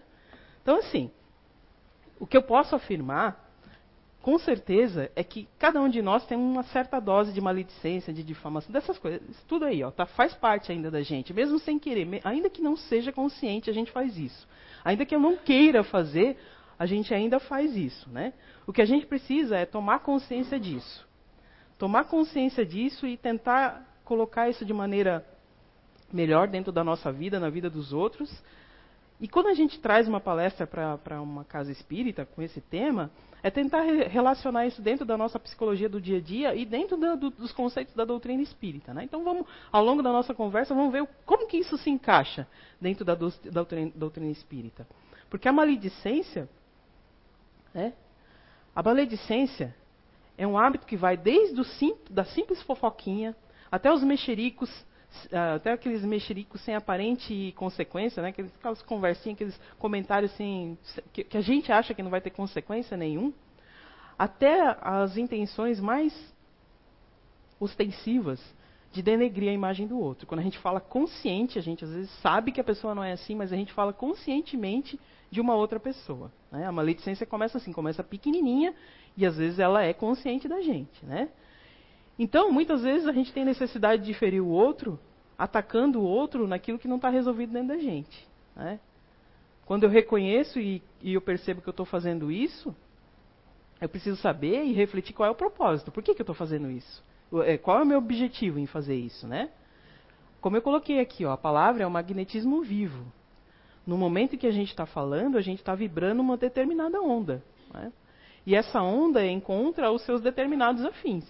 Então, 0.62 0.76
assim, 0.78 1.10
o 2.18 2.26
que 2.26 2.36
eu 2.36 2.42
posso 2.42 2.74
afirmar, 2.74 3.48
com 4.20 4.38
certeza, 4.38 5.10
é 5.14 5.22
que 5.22 5.48
cada 5.58 5.80
um 5.80 5.88
de 5.88 6.02
nós 6.02 6.26
tem 6.26 6.36
uma 6.36 6.64
certa 6.64 7.00
dose 7.00 7.32
de 7.32 7.40
maledicência, 7.40 8.12
de 8.12 8.22
difamação, 8.22 8.72
dessas 8.72 8.98
coisas. 8.98 9.22
Tudo 9.46 9.64
aí, 9.64 9.82
ó, 9.82 9.90
tá, 9.90 10.04
faz 10.04 10.34
parte 10.34 10.72
ainda 10.72 10.90
da 10.90 11.00
gente, 11.00 11.32
mesmo 11.32 11.58
sem 11.58 11.78
querer, 11.78 12.20
ainda 12.24 12.50
que 12.50 12.60
não 12.60 12.76
seja 12.76 13.12
consciente, 13.12 13.70
a 13.70 13.72
gente 13.72 13.92
faz 13.92 14.16
isso. 14.18 14.48
Ainda 14.84 15.06
que 15.06 15.14
eu 15.14 15.20
não 15.20 15.36
queira 15.36 15.84
fazer, 15.84 16.36
a 16.78 16.86
gente 16.86 17.14
ainda 17.14 17.38
faz 17.40 17.76
isso, 17.76 18.08
né? 18.10 18.32
O 18.66 18.72
que 18.72 18.82
a 18.82 18.86
gente 18.86 19.06
precisa 19.06 19.56
é 19.56 19.64
tomar 19.64 20.00
consciência 20.00 20.58
disso. 20.58 21.06
Tomar 21.78 22.04
consciência 22.04 22.66
disso 22.66 23.06
e 23.06 23.16
tentar 23.16 23.87
colocar 24.08 24.48
isso 24.48 24.64
de 24.64 24.72
maneira 24.72 25.24
melhor 26.12 26.48
dentro 26.48 26.72
da 26.72 26.82
nossa 26.82 27.12
vida, 27.12 27.38
na 27.38 27.50
vida 27.50 27.68
dos 27.68 27.92
outros. 27.92 28.30
E 29.20 29.28
quando 29.28 29.48
a 29.48 29.54
gente 29.54 29.78
traz 29.78 30.08
uma 30.08 30.20
palestra 30.20 30.66
para 30.66 31.20
uma 31.20 31.44
casa 31.44 31.70
espírita 31.70 32.24
com 32.24 32.40
esse 32.40 32.60
tema, 32.60 33.10
é 33.42 33.50
tentar 33.50 33.82
re 33.82 34.04
relacionar 34.04 34.66
isso 34.66 34.80
dentro 34.80 35.04
da 35.04 35.16
nossa 35.16 35.38
psicologia 35.38 35.88
do 35.88 36.00
dia 36.00 36.18
a 36.18 36.20
dia 36.20 36.54
e 36.54 36.64
dentro 36.64 36.96
do, 36.96 37.30
dos 37.30 37.52
conceitos 37.52 37.94
da 37.94 38.04
doutrina 38.04 38.42
espírita. 38.42 38.94
Né? 38.94 39.04
Então, 39.04 39.22
vamos, 39.22 39.46
ao 39.70 39.84
longo 39.84 40.02
da 40.02 40.10
nossa 40.10 40.34
conversa, 40.34 40.74
vamos 40.74 40.92
ver 40.92 41.06
como 41.26 41.46
que 41.46 41.58
isso 41.58 41.76
se 41.76 41.90
encaixa 41.90 42.46
dentro 42.80 43.04
da 43.04 43.14
doutrina, 43.14 43.92
doutrina 43.94 44.30
espírita. 44.30 44.86
Porque 45.28 45.48
a 45.48 45.52
maledicência 45.52 46.48
né? 47.74 47.92
A 48.74 48.82
maledicência 48.82 49.74
é 50.36 50.46
um 50.46 50.56
hábito 50.56 50.86
que 50.86 50.96
vai 50.96 51.16
desde 51.16 51.60
o 51.60 51.64
sim, 51.64 51.96
da 52.10 52.24
simples 52.24 52.62
fofoquinha 52.62 53.36
até 53.70 53.92
os 53.92 54.02
mexericos, 54.02 54.70
ah, 55.32 55.54
até 55.54 55.72
aqueles 55.72 56.04
mexericos 56.04 56.60
sem 56.62 56.74
aparente 56.74 57.52
consequência, 57.56 58.22
né? 58.22 58.28
aqueles, 58.28 58.54
aquelas 58.56 58.82
conversinhas, 58.82 59.36
aqueles 59.36 59.60
comentários 59.78 60.32
sem, 60.32 60.78
que, 61.12 61.24
que 61.24 61.36
a 61.36 61.40
gente 61.40 61.72
acha 61.72 61.94
que 61.94 62.02
não 62.02 62.10
vai 62.10 62.20
ter 62.20 62.30
consequência 62.30 62.96
nenhum, 62.96 63.32
até 64.18 64.76
as 64.80 65.16
intenções 65.16 65.78
mais 65.80 66.12
ostensivas 67.60 68.40
de 68.92 69.02
denegrir 69.02 69.50
a 69.50 69.52
imagem 69.52 69.86
do 69.86 69.98
outro. 69.98 70.26
Quando 70.26 70.40
a 70.40 70.42
gente 70.42 70.58
fala 70.58 70.80
consciente, 70.80 71.58
a 71.58 71.62
gente 71.62 71.84
às 71.84 71.90
vezes 71.90 72.10
sabe 72.20 72.52
que 72.52 72.60
a 72.60 72.64
pessoa 72.64 72.94
não 72.94 73.04
é 73.04 73.12
assim, 73.12 73.34
mas 73.34 73.52
a 73.52 73.56
gente 73.56 73.72
fala 73.72 73.92
conscientemente 73.92 74.98
de 75.30 75.40
uma 75.40 75.54
outra 75.54 75.78
pessoa. 75.78 76.32
Né? 76.50 76.66
A 76.66 76.72
maledicência 76.72 77.26
começa 77.26 77.58
assim, 77.58 77.72
começa 77.72 78.02
pequenininha 78.02 78.74
e 79.16 79.26
às 79.26 79.36
vezes 79.36 79.58
ela 79.58 79.82
é 79.82 79.92
consciente 79.92 80.48
da 80.48 80.60
gente. 80.62 81.04
Né? 81.04 81.28
Então, 82.18 82.50
muitas 82.50 82.82
vezes 82.82 83.06
a 83.06 83.12
gente 83.12 83.32
tem 83.32 83.44
necessidade 83.44 84.04
de 84.04 84.12
ferir 84.12 84.42
o 84.42 84.48
outro, 84.48 84.98
atacando 85.38 86.00
o 86.00 86.04
outro 86.04 86.48
naquilo 86.48 86.78
que 86.78 86.88
não 86.88 86.96
está 86.96 87.08
resolvido 87.08 87.52
dentro 87.52 87.68
da 87.68 87.78
gente. 87.78 88.26
Né? 88.56 88.80
Quando 89.64 89.84
eu 89.84 89.90
reconheço 89.90 90.58
e, 90.58 90.82
e 91.00 91.14
eu 91.14 91.20
percebo 91.20 91.60
que 91.60 91.68
eu 91.68 91.72
estou 91.72 91.86
fazendo 91.86 92.32
isso, 92.32 92.74
eu 93.80 93.88
preciso 93.88 94.16
saber 94.16 94.64
e 94.64 94.72
refletir 94.72 95.14
qual 95.14 95.28
é 95.28 95.30
o 95.30 95.34
propósito. 95.34 95.92
Por 95.92 96.02
que, 96.02 96.14
que 96.14 96.20
eu 96.20 96.24
estou 96.24 96.34
fazendo 96.34 96.70
isso? 96.70 97.04
É, 97.44 97.56
qual 97.56 97.78
é 97.78 97.82
o 97.82 97.86
meu 97.86 97.98
objetivo 97.98 98.58
em 98.58 98.66
fazer 98.66 98.96
isso, 98.96 99.26
né? 99.26 99.50
Como 100.40 100.56
eu 100.56 100.62
coloquei 100.62 101.00
aqui, 101.00 101.24
ó, 101.24 101.32
a 101.32 101.36
palavra 101.36 101.82
é 101.82 101.86
o 101.86 101.90
magnetismo 101.90 102.62
vivo. 102.62 103.04
No 103.86 103.96
momento 103.96 104.36
que 104.36 104.46
a 104.46 104.50
gente 104.50 104.68
está 104.68 104.86
falando, 104.86 105.36
a 105.36 105.40
gente 105.40 105.58
está 105.58 105.74
vibrando 105.74 106.20
uma 106.20 106.36
determinada 106.36 107.00
onda. 107.00 107.42
Né? 107.72 107.92
E 108.46 108.54
essa 108.54 108.80
onda 108.82 109.26
encontra 109.26 109.90
os 109.90 110.02
seus 110.02 110.20
determinados 110.20 110.84
afins. 110.84 111.24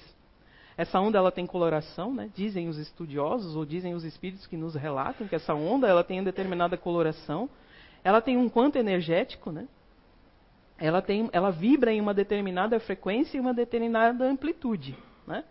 Essa 0.78 1.00
onda 1.00 1.18
ela 1.18 1.32
tem 1.32 1.44
coloração, 1.44 2.14
né? 2.14 2.30
dizem 2.32 2.68
os 2.68 2.78
estudiosos 2.78 3.56
ou 3.56 3.66
dizem 3.66 3.94
os 3.94 4.04
espíritos 4.04 4.46
que 4.46 4.56
nos 4.56 4.76
relatam 4.76 5.26
que 5.26 5.34
essa 5.34 5.52
onda 5.52 5.88
ela 5.88 6.04
tem 6.04 6.20
uma 6.20 6.26
determinada 6.26 6.76
coloração. 6.76 7.50
Ela 8.04 8.20
tem 8.22 8.36
um 8.36 8.48
quanto 8.48 8.78
energético, 8.78 9.50
né? 9.50 9.66
ela, 10.78 11.02
tem, 11.02 11.28
ela 11.32 11.50
vibra 11.50 11.92
em 11.92 12.00
uma 12.00 12.14
determinada 12.14 12.78
frequência 12.78 13.36
e 13.36 13.40
uma 13.40 13.52
determinada 13.52 14.24
amplitude. 14.24 14.96
Né? 15.26 15.44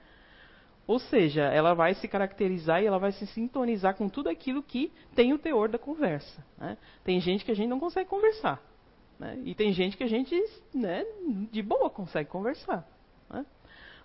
Ou 0.88 0.98
seja, 0.98 1.44
ela 1.44 1.74
vai 1.74 1.94
se 1.94 2.08
caracterizar 2.08 2.82
e 2.82 2.86
ela 2.86 2.98
vai 2.98 3.12
se 3.12 3.28
sintonizar 3.28 3.96
com 3.96 4.08
tudo 4.08 4.30
aquilo 4.30 4.64
que 4.64 4.92
tem 5.14 5.34
o 5.34 5.38
teor 5.38 5.68
da 5.68 5.78
conversa. 5.78 6.42
Né? 6.58 6.78
Tem 7.04 7.20
gente 7.20 7.44
que 7.44 7.52
a 7.52 7.56
gente 7.56 7.68
não 7.68 7.80
consegue 7.80 8.10
conversar. 8.10 8.62
Né? 9.20 9.38
E 9.44 9.54
tem 9.54 9.74
gente 9.74 9.98
que 9.98 10.04
a 10.06 10.08
gente, 10.08 10.34
né, 10.74 11.04
de 11.52 11.62
boa, 11.62 11.90
consegue 11.90 12.30
conversar. 12.30 12.88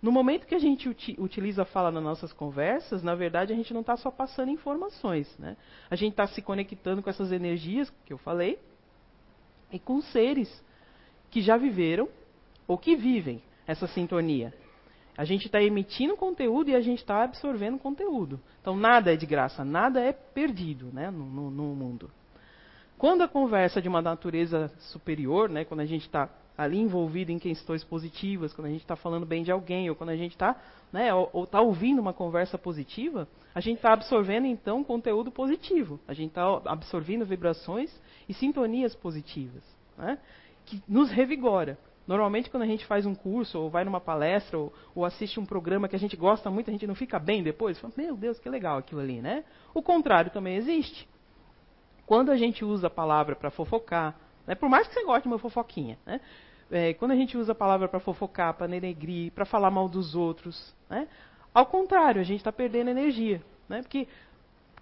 No 0.03 0.11
momento 0.11 0.49
que 0.49 0.55
a 0.55 0.59
gente 0.59 0.89
uti 0.89 1.15
utiliza 1.17 1.63
a 1.63 1.65
fala 1.65 1.93
nas 1.93 2.03
nossas 2.03 2.33
conversas, 2.33 3.05
na 3.05 3.15
verdade 3.15 3.53
a 3.53 3.57
gente 3.57 3.73
não 3.73 3.83
está 3.83 3.97
só 3.97 4.11
passando 4.11 4.51
informações. 4.51 5.33
Né? 5.39 5.57
A 5.89 5.95
gente 5.95 6.15
está 6.15 6.27
se 6.27 6.43
conectando 6.43 7.01
com 7.01 7.09
essas 7.09 7.31
energias 7.31 7.89
que 8.05 8.13
eu 8.13 8.19
falei 8.19 8.59
e 9.71 9.79
com 9.79 10.01
seres 10.01 10.63
que 11.31 11.41
já 11.41 11.57
viveram 11.57 12.09
ou 12.67 12.77
que 12.77 12.97
vivem 12.97 13.41
essa 13.65 13.87
sintonia. 13.87 14.53
A 15.17 15.25
gente 15.25 15.47
está 15.47 15.63
emitindo 15.63 16.17
conteúdo 16.17 16.71
e 16.71 16.75
a 16.75 16.81
gente 16.81 16.99
está 16.99 17.23
absorvendo 17.23 17.79
conteúdo. 17.79 18.41
Então 18.61 18.77
nada 18.77 19.13
é 19.13 19.17
de 19.17 19.25
graça, 19.25 19.65
nada 19.65 20.01
é 20.01 20.13
perdido 20.13 20.87
né, 20.93 21.13
no, 21.13 21.27
no, 21.27 21.51
no 21.51 21.75
mundo. 21.77 22.11
Quando 22.99 23.23
a 23.23 23.29
conversa 23.29 23.79
é 23.79 23.83
de 23.83 23.89
uma 23.89 24.03
natureza 24.03 24.69
superior, 24.79 25.49
né, 25.49 25.65
quando 25.65 25.81
a 25.81 25.87
gente 25.87 26.07
está 26.07 26.29
ali 26.57 26.79
envolvido 26.79 27.33
em 27.33 27.39
questões 27.39 27.83
positivas, 27.83 28.53
quando 28.53 28.67
a 28.67 28.71
gente 28.71 28.83
está 28.83 28.97
falando 28.97 29.25
bem 29.25 29.43
de 29.43 29.51
alguém, 29.51 29.89
ou 29.89 29.97
quando 29.97 30.11
a 30.11 30.17
gente 30.17 30.33
está 30.33 30.57
né, 30.93 31.09
está 31.43 31.61
ouvindo 31.61 32.01
uma 32.01 32.13
conversa 32.13 32.59
positiva, 32.59 33.27
a 33.55 33.61
gente 33.61 33.77
está 33.77 33.93
absorvendo 33.93 34.47
então 34.47 34.85
conteúdo 34.85 35.31
positivo. 35.31 35.99
A 36.07 36.13
gente 36.13 36.29
está 36.29 36.61
absorvendo 36.67 37.25
vibrações 37.25 37.91
e 38.29 38.35
sintonias 38.35 38.95
positivas, 38.95 39.63
né, 39.97 40.19
que 40.67 40.83
nos 40.87 41.11
revigora. 41.11 41.79
Normalmente, 42.07 42.51
quando 42.51 42.65
a 42.65 42.67
gente 42.67 42.85
faz 42.85 43.07
um 43.07 43.15
curso, 43.15 43.59
ou 43.59 43.71
vai 43.71 43.85
numa 43.85 44.01
palestra, 44.01 44.59
ou, 44.59 44.73
ou, 44.95 45.05
assiste 45.05 45.39
um 45.39 45.47
programa 45.47 45.89
que 45.89 45.95
a 45.95 45.99
gente 45.99 46.17
gosta 46.17 46.51
muito, 46.51 46.69
a 46.69 46.73
gente 46.73 46.87
não 46.87 46.97
fica 46.97 47.19
bem 47.19 47.43
depois. 47.43 47.79
Fala, 47.79 47.95
Meu 47.97 48.17
Deus, 48.17 48.41
que 48.41 48.49
legal 48.49 48.79
aquilo 48.79 49.01
ali, 49.01 49.23
né? 49.23 49.45
O 49.73 49.81
contrário 49.81 50.31
também 50.31 50.57
existe. 50.57 51.09
Quando 52.05 52.33
a 52.33 52.37
gente 52.37 52.65
usa 52.65 52.89
a 52.89 52.91
palavra 52.91 53.37
para 53.37 53.51
fofocar, 53.51 54.19
né, 54.47 54.55
por 54.55 54.69
mais 54.69 54.87
que 54.89 54.95
você 54.95 55.05
goste 55.05 55.23
de 55.23 55.29
uma 55.29 55.39
fofoquinha, 55.39 55.99
né, 56.05 56.21
é, 56.71 56.95
quando 56.95 57.13
a 57.13 57.17
gente 57.17 57.37
usa 57.37 57.53
a 57.53 57.55
palavra 57.55 57.89
para 57.89 58.01
fofocar, 58.01 58.55
para 58.55 58.67
denegrir, 58.67 59.33
para 59.33 59.45
falar 59.45 59.71
mal 59.71 59.89
dos 59.89 60.15
outros, 60.15 60.75
né, 60.89 61.09
ao 61.55 61.67
contrário, 61.67 62.21
a 62.21 62.25
gente 62.25 62.39
está 62.39 62.53
perdendo 62.53 62.89
energia. 62.89 63.43
Né, 63.69 63.83
porque 63.83 64.09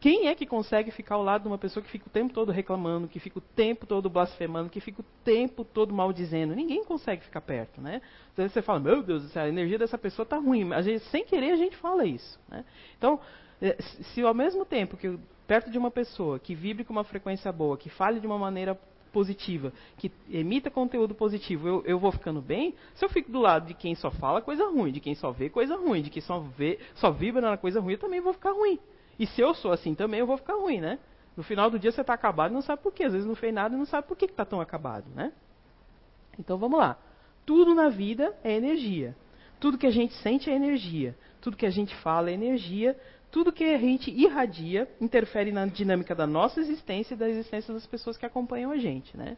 quem 0.00 0.28
é 0.28 0.34
que 0.34 0.46
consegue 0.46 0.90
ficar 0.90 1.16
ao 1.16 1.22
lado 1.22 1.42
de 1.42 1.48
uma 1.48 1.58
pessoa 1.58 1.84
que 1.84 1.90
fica 1.90 2.06
o 2.06 2.10
tempo 2.10 2.32
todo 2.32 2.50
reclamando, 2.50 3.06
que 3.06 3.20
fica 3.20 3.38
o 3.38 3.42
tempo 3.42 3.86
todo 3.86 4.08
blasfemando, 4.08 4.70
que 4.70 4.80
fica 4.80 5.02
o 5.02 5.04
tempo 5.22 5.62
todo 5.62 5.92
maldizendo? 5.92 6.54
Ninguém 6.54 6.82
consegue 6.82 7.22
ficar 7.22 7.42
perto, 7.42 7.82
né? 7.82 8.00
Às 8.30 8.36
vezes 8.36 8.52
você 8.52 8.62
fala, 8.62 8.80
meu 8.80 9.02
Deus, 9.02 9.36
a 9.36 9.46
energia 9.46 9.78
dessa 9.78 9.98
pessoa 9.98 10.24
está 10.24 10.38
ruim. 10.38 10.72
Às 10.72 10.86
vezes, 10.86 11.06
sem 11.10 11.22
querer, 11.22 11.52
a 11.52 11.56
gente 11.56 11.76
fala 11.76 12.06
isso. 12.06 12.40
Né? 12.48 12.64
Então, 12.96 13.20
é, 13.60 13.76
se 13.82 14.22
ao 14.22 14.32
mesmo 14.32 14.64
tempo 14.64 14.96
que 14.96 15.18
perto 15.46 15.70
de 15.70 15.76
uma 15.76 15.90
pessoa 15.90 16.38
que 16.38 16.54
vibre 16.54 16.82
com 16.82 16.94
uma 16.94 17.04
frequência 17.04 17.52
boa, 17.52 17.76
que 17.76 17.90
fale 17.90 18.20
de 18.20 18.26
uma 18.26 18.38
maneira 18.38 18.78
positiva, 19.10 19.72
que 19.96 20.10
emita 20.30 20.70
conteúdo 20.70 21.14
positivo, 21.14 21.68
eu, 21.68 21.82
eu, 21.84 21.98
vou 21.98 22.12
ficando 22.12 22.40
bem, 22.40 22.74
se 22.94 23.04
eu 23.04 23.08
fico 23.08 23.30
do 23.30 23.40
lado 23.40 23.66
de 23.66 23.74
quem 23.74 23.94
só 23.94 24.10
fala 24.10 24.40
coisa 24.40 24.66
ruim, 24.66 24.92
de 24.92 25.00
quem 25.00 25.14
só 25.14 25.30
vê 25.30 25.48
coisa 25.48 25.76
ruim, 25.76 26.02
de 26.02 26.10
quem 26.10 26.22
só 26.22 26.40
vê, 26.40 26.78
só 26.94 27.10
vibra 27.10 27.42
na 27.42 27.56
coisa 27.56 27.80
ruim, 27.80 27.92
eu 27.92 27.98
também 27.98 28.20
vou 28.20 28.32
ficar 28.32 28.52
ruim. 28.52 28.78
E 29.18 29.26
se 29.26 29.40
eu 29.40 29.54
sou 29.54 29.70
assim 29.72 29.94
também, 29.94 30.20
eu 30.20 30.26
vou 30.26 30.38
ficar 30.38 30.54
ruim, 30.54 30.80
né? 30.80 30.98
No 31.36 31.42
final 31.42 31.70
do 31.70 31.78
dia 31.78 31.92
você 31.92 32.00
está 32.00 32.14
acabado 32.14 32.50
e 32.50 32.54
não 32.54 32.62
sabe 32.62 32.82
por 32.82 32.92
quê. 32.92 33.04
Às 33.04 33.12
vezes 33.12 33.26
não 33.26 33.34
fez 33.34 33.52
nada 33.52 33.74
e 33.74 33.78
não 33.78 33.84
sabe 33.84 34.06
por 34.06 34.16
que 34.16 34.24
está 34.24 34.44
tão 34.44 34.60
acabado, 34.60 35.06
né? 35.14 35.32
Então 36.38 36.56
vamos 36.58 36.78
lá. 36.78 36.96
Tudo 37.46 37.74
na 37.74 37.88
vida 37.88 38.34
é 38.42 38.52
energia. 38.52 39.16
Tudo 39.58 39.76
que 39.76 39.86
a 39.86 39.90
gente 39.90 40.14
sente 40.14 40.50
é 40.50 40.54
energia. 40.54 41.16
Tudo 41.40 41.56
que 41.56 41.66
a 41.66 41.70
gente 41.70 41.94
fala 41.96 42.30
é 42.30 42.32
energia. 42.32 42.98
Tudo 43.30 43.52
que 43.52 43.64
a 43.64 43.78
gente 43.78 44.10
irradia 44.10 44.88
interfere 45.00 45.52
na 45.52 45.66
dinâmica 45.66 46.14
da 46.14 46.26
nossa 46.26 46.60
existência 46.60 47.14
e 47.14 47.16
da 47.16 47.28
existência 47.28 47.72
das 47.72 47.86
pessoas 47.86 48.16
que 48.16 48.26
acompanham 48.26 48.72
a 48.72 48.76
gente, 48.76 49.16
né? 49.16 49.36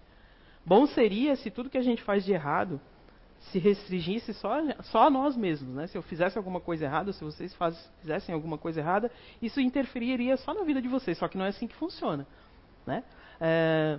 Bom 0.65 0.87
seria 0.87 1.37
se 1.37 1.51
tudo 1.51 1.69
que 1.69 1.79
a 1.79 1.83
gente 1.83 2.03
faz 2.03 2.25
de 2.25 2.33
errado 2.33 2.81
se 3.51 3.59
restringisse 3.59 4.33
só, 4.35 4.57
só 4.83 5.07
a 5.07 5.11
nós 5.11 5.37
mesmos. 5.37 5.75
Né? 5.75 5.87
Se 5.89 5.99
eu 5.99 6.03
fizesse 6.03 6.39
alguma 6.39 6.61
coisa 6.61 6.85
errada, 6.85 7.13
se 7.13 7.23
vocês 7.25 7.53
faz, 7.55 7.91
fizessem 8.01 8.35
alguma 8.35 8.57
coisa 8.57 8.81
errada, 8.81 9.11
isso 9.41 9.61
interferiria 9.61 10.37
só 10.37 10.55
na 10.55 10.63
vida 10.63 10.81
de 10.81 10.89
vocês. 10.89 11.19
Só 11.19 11.27
que 11.27 11.37
não 11.37 11.45
é 11.45 11.49
assim 11.49 11.67
que 11.67 11.75
funciona. 11.75 12.27
Né? 12.87 13.03
É, 13.41 13.99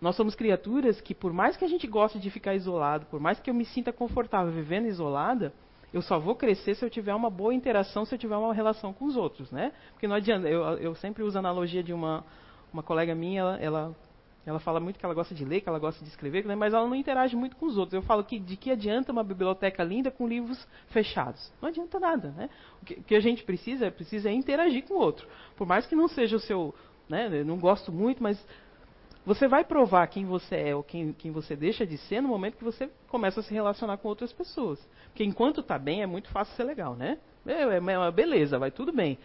nós 0.00 0.16
somos 0.16 0.34
criaturas 0.34 1.00
que, 1.00 1.14
por 1.14 1.32
mais 1.32 1.56
que 1.56 1.64
a 1.64 1.68
gente 1.68 1.86
goste 1.86 2.18
de 2.18 2.30
ficar 2.30 2.54
isolado, 2.54 3.06
por 3.06 3.20
mais 3.20 3.40
que 3.40 3.50
eu 3.50 3.54
me 3.54 3.64
sinta 3.64 3.92
confortável 3.92 4.52
vivendo 4.52 4.86
isolada, 4.86 5.52
eu 5.92 6.02
só 6.02 6.18
vou 6.18 6.34
crescer 6.34 6.74
se 6.74 6.84
eu 6.84 6.90
tiver 6.90 7.14
uma 7.14 7.30
boa 7.30 7.52
interação, 7.52 8.04
se 8.04 8.14
eu 8.14 8.18
tiver 8.18 8.36
uma 8.36 8.54
relação 8.54 8.92
com 8.92 9.04
os 9.06 9.16
outros, 9.16 9.50
né? 9.50 9.72
Porque 9.92 10.06
não 10.06 10.16
adianta, 10.16 10.48
eu, 10.48 10.62
eu 10.78 10.94
sempre 10.94 11.22
uso 11.22 11.36
a 11.36 11.40
analogia 11.40 11.82
de 11.82 11.92
uma, 11.92 12.24
uma 12.72 12.82
colega 12.82 13.14
minha, 13.14 13.40
ela, 13.40 13.58
ela 13.60 13.96
ela 14.46 14.58
fala 14.58 14.80
muito 14.80 14.98
que 14.98 15.04
ela 15.04 15.14
gosta 15.14 15.34
de 15.34 15.44
ler, 15.44 15.60
que 15.60 15.68
ela 15.68 15.78
gosta 15.78 16.02
de 16.02 16.10
escrever, 16.10 16.44
né, 16.46 16.54
mas 16.54 16.72
ela 16.72 16.86
não 16.86 16.94
interage 16.94 17.36
muito 17.36 17.56
com 17.56 17.66
os 17.66 17.76
outros. 17.76 17.94
Eu 17.94 18.02
falo 18.02 18.24
que 18.24 18.38
de 18.38 18.56
que 18.56 18.70
adianta 18.70 19.12
uma 19.12 19.22
biblioteca 19.22 19.84
linda 19.84 20.10
com 20.10 20.26
livros 20.26 20.66
fechados? 20.88 21.52
Não 21.60 21.68
adianta 21.68 22.00
nada, 22.00 22.30
né? 22.30 22.48
O 22.80 22.84
que, 22.86 22.94
o 22.94 23.02
que 23.02 23.14
a 23.14 23.20
gente 23.20 23.44
precisa 23.44 23.86
é 23.86 23.90
precisa 23.90 24.30
é 24.30 24.32
interagir 24.32 24.84
com 24.84 24.94
o 24.94 24.98
outro. 24.98 25.28
Por 25.56 25.66
mais 25.66 25.86
que 25.86 25.94
não 25.94 26.08
seja 26.08 26.36
o 26.36 26.40
seu, 26.40 26.74
né, 27.08 27.28
eu 27.30 27.44
não 27.44 27.58
gosto 27.58 27.92
muito, 27.92 28.22
mas 28.22 28.42
você 29.24 29.46
vai 29.46 29.64
provar 29.64 30.06
quem 30.06 30.24
você 30.24 30.56
é 30.56 30.74
ou 30.74 30.82
quem, 30.82 31.12
quem 31.12 31.30
você 31.30 31.54
deixa 31.54 31.86
de 31.86 31.98
ser 31.98 32.20
no 32.20 32.28
momento 32.28 32.56
que 32.56 32.64
você 32.64 32.90
começa 33.08 33.40
a 33.40 33.42
se 33.42 33.52
relacionar 33.52 33.98
com 33.98 34.08
outras 34.08 34.32
pessoas. 34.32 34.78
Porque 35.08 35.24
enquanto 35.24 35.60
está 35.60 35.78
bem, 35.78 36.02
é 36.02 36.06
muito 36.06 36.28
fácil 36.30 36.54
ser 36.56 36.64
legal, 36.64 36.94
né? 36.94 37.18
É, 37.46 37.62
é, 37.62 37.76
é 37.76 38.10
beleza, 38.10 38.58
vai 38.58 38.70
tudo 38.70 38.92
bem 38.92 39.18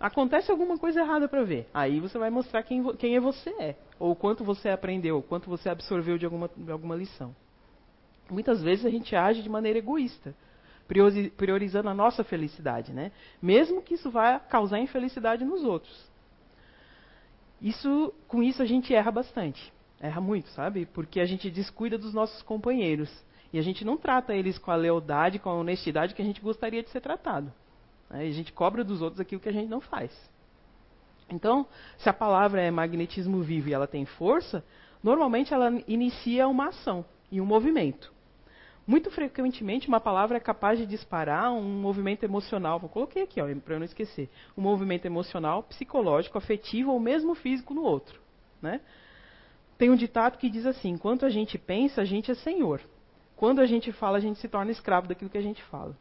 acontece 0.00 0.50
alguma 0.50 0.78
coisa 0.78 1.00
errada 1.00 1.28
para 1.28 1.42
ver. 1.42 1.68
Aí 1.72 2.00
você 2.00 2.18
vai 2.18 2.30
mostrar 2.30 2.62
quem, 2.62 2.84
quem 2.96 3.16
é 3.16 3.20
você 3.20 3.50
é, 3.58 3.76
ou 3.98 4.14
quanto 4.14 4.44
você 4.44 4.68
aprendeu, 4.68 5.22
quanto 5.22 5.48
você 5.48 5.68
absorveu 5.68 6.16
de 6.18 6.24
alguma, 6.24 6.50
de 6.56 6.70
alguma 6.70 6.94
lição. 6.94 7.34
Muitas 8.30 8.62
vezes 8.62 8.84
a 8.84 8.90
gente 8.90 9.16
age 9.16 9.42
de 9.42 9.48
maneira 9.48 9.78
egoísta, 9.78 10.34
priorizando 11.36 11.88
a 11.88 11.94
nossa 11.94 12.22
felicidade, 12.22 12.92
né? 12.92 13.10
Mesmo 13.40 13.82
que 13.82 13.94
isso 13.94 14.10
vá 14.10 14.38
causar 14.38 14.78
infelicidade 14.78 15.44
nos 15.44 15.64
outros. 15.64 16.07
Isso, 17.60 18.14
com 18.26 18.42
isso 18.42 18.62
a 18.62 18.66
gente 18.66 18.94
erra 18.94 19.10
bastante, 19.10 19.72
erra 20.00 20.20
muito, 20.20 20.48
sabe? 20.50 20.86
Porque 20.86 21.20
a 21.20 21.26
gente 21.26 21.50
descuida 21.50 21.98
dos 21.98 22.14
nossos 22.14 22.42
companheiros 22.42 23.10
e 23.52 23.58
a 23.58 23.62
gente 23.62 23.84
não 23.84 23.96
trata 23.96 24.34
eles 24.34 24.58
com 24.58 24.70
a 24.70 24.76
lealdade, 24.76 25.38
com 25.38 25.50
a 25.50 25.54
honestidade 25.54 26.14
que 26.14 26.22
a 26.22 26.24
gente 26.24 26.40
gostaria 26.40 26.82
de 26.82 26.90
ser 26.90 27.00
tratado. 27.00 27.52
Né? 28.10 28.20
A 28.20 28.30
gente 28.30 28.52
cobra 28.52 28.84
dos 28.84 29.02
outros 29.02 29.20
aquilo 29.20 29.40
que 29.40 29.48
a 29.48 29.52
gente 29.52 29.68
não 29.68 29.80
faz. 29.80 30.12
Então, 31.30 31.66
se 31.98 32.08
a 32.08 32.12
palavra 32.12 32.60
é 32.60 32.70
magnetismo 32.70 33.42
vivo 33.42 33.68
e 33.68 33.74
ela 33.74 33.86
tem 33.86 34.06
força, 34.06 34.64
normalmente 35.02 35.52
ela 35.52 35.70
inicia 35.86 36.48
uma 36.48 36.68
ação 36.68 37.04
e 37.30 37.40
um 37.40 37.44
movimento. 37.44 38.12
Muito 38.88 39.10
frequentemente, 39.10 39.86
uma 39.86 40.00
palavra 40.00 40.38
é 40.38 40.40
capaz 40.40 40.78
de 40.78 40.86
disparar 40.86 41.52
um 41.52 41.62
movimento 41.62 42.24
emocional. 42.24 42.78
Vou 42.78 42.88
coloquei 42.88 43.22
aqui, 43.22 43.38
para 43.56 43.74
eu 43.74 43.78
não 43.78 43.84
esquecer. 43.84 44.30
Um 44.56 44.62
movimento 44.62 45.04
emocional, 45.04 45.62
psicológico, 45.62 46.38
afetivo 46.38 46.92
ou 46.92 46.98
mesmo 46.98 47.34
físico 47.34 47.74
no 47.74 47.82
outro. 47.82 48.18
Né? 48.62 48.80
Tem 49.76 49.90
um 49.90 49.94
ditado 49.94 50.38
que 50.38 50.48
diz 50.48 50.64
assim: 50.64 50.88
enquanto 50.88 51.26
a 51.26 51.28
gente 51.28 51.58
pensa, 51.58 52.00
a 52.00 52.04
gente 52.06 52.30
é 52.30 52.34
senhor. 52.34 52.80
Quando 53.36 53.60
a 53.60 53.66
gente 53.66 53.92
fala, 53.92 54.16
a 54.16 54.20
gente 54.20 54.38
se 54.38 54.48
torna 54.48 54.70
escravo 54.70 55.06
daquilo 55.06 55.28
que 55.28 55.36
a 55.36 55.42
gente 55.42 55.62
fala. 55.64 55.94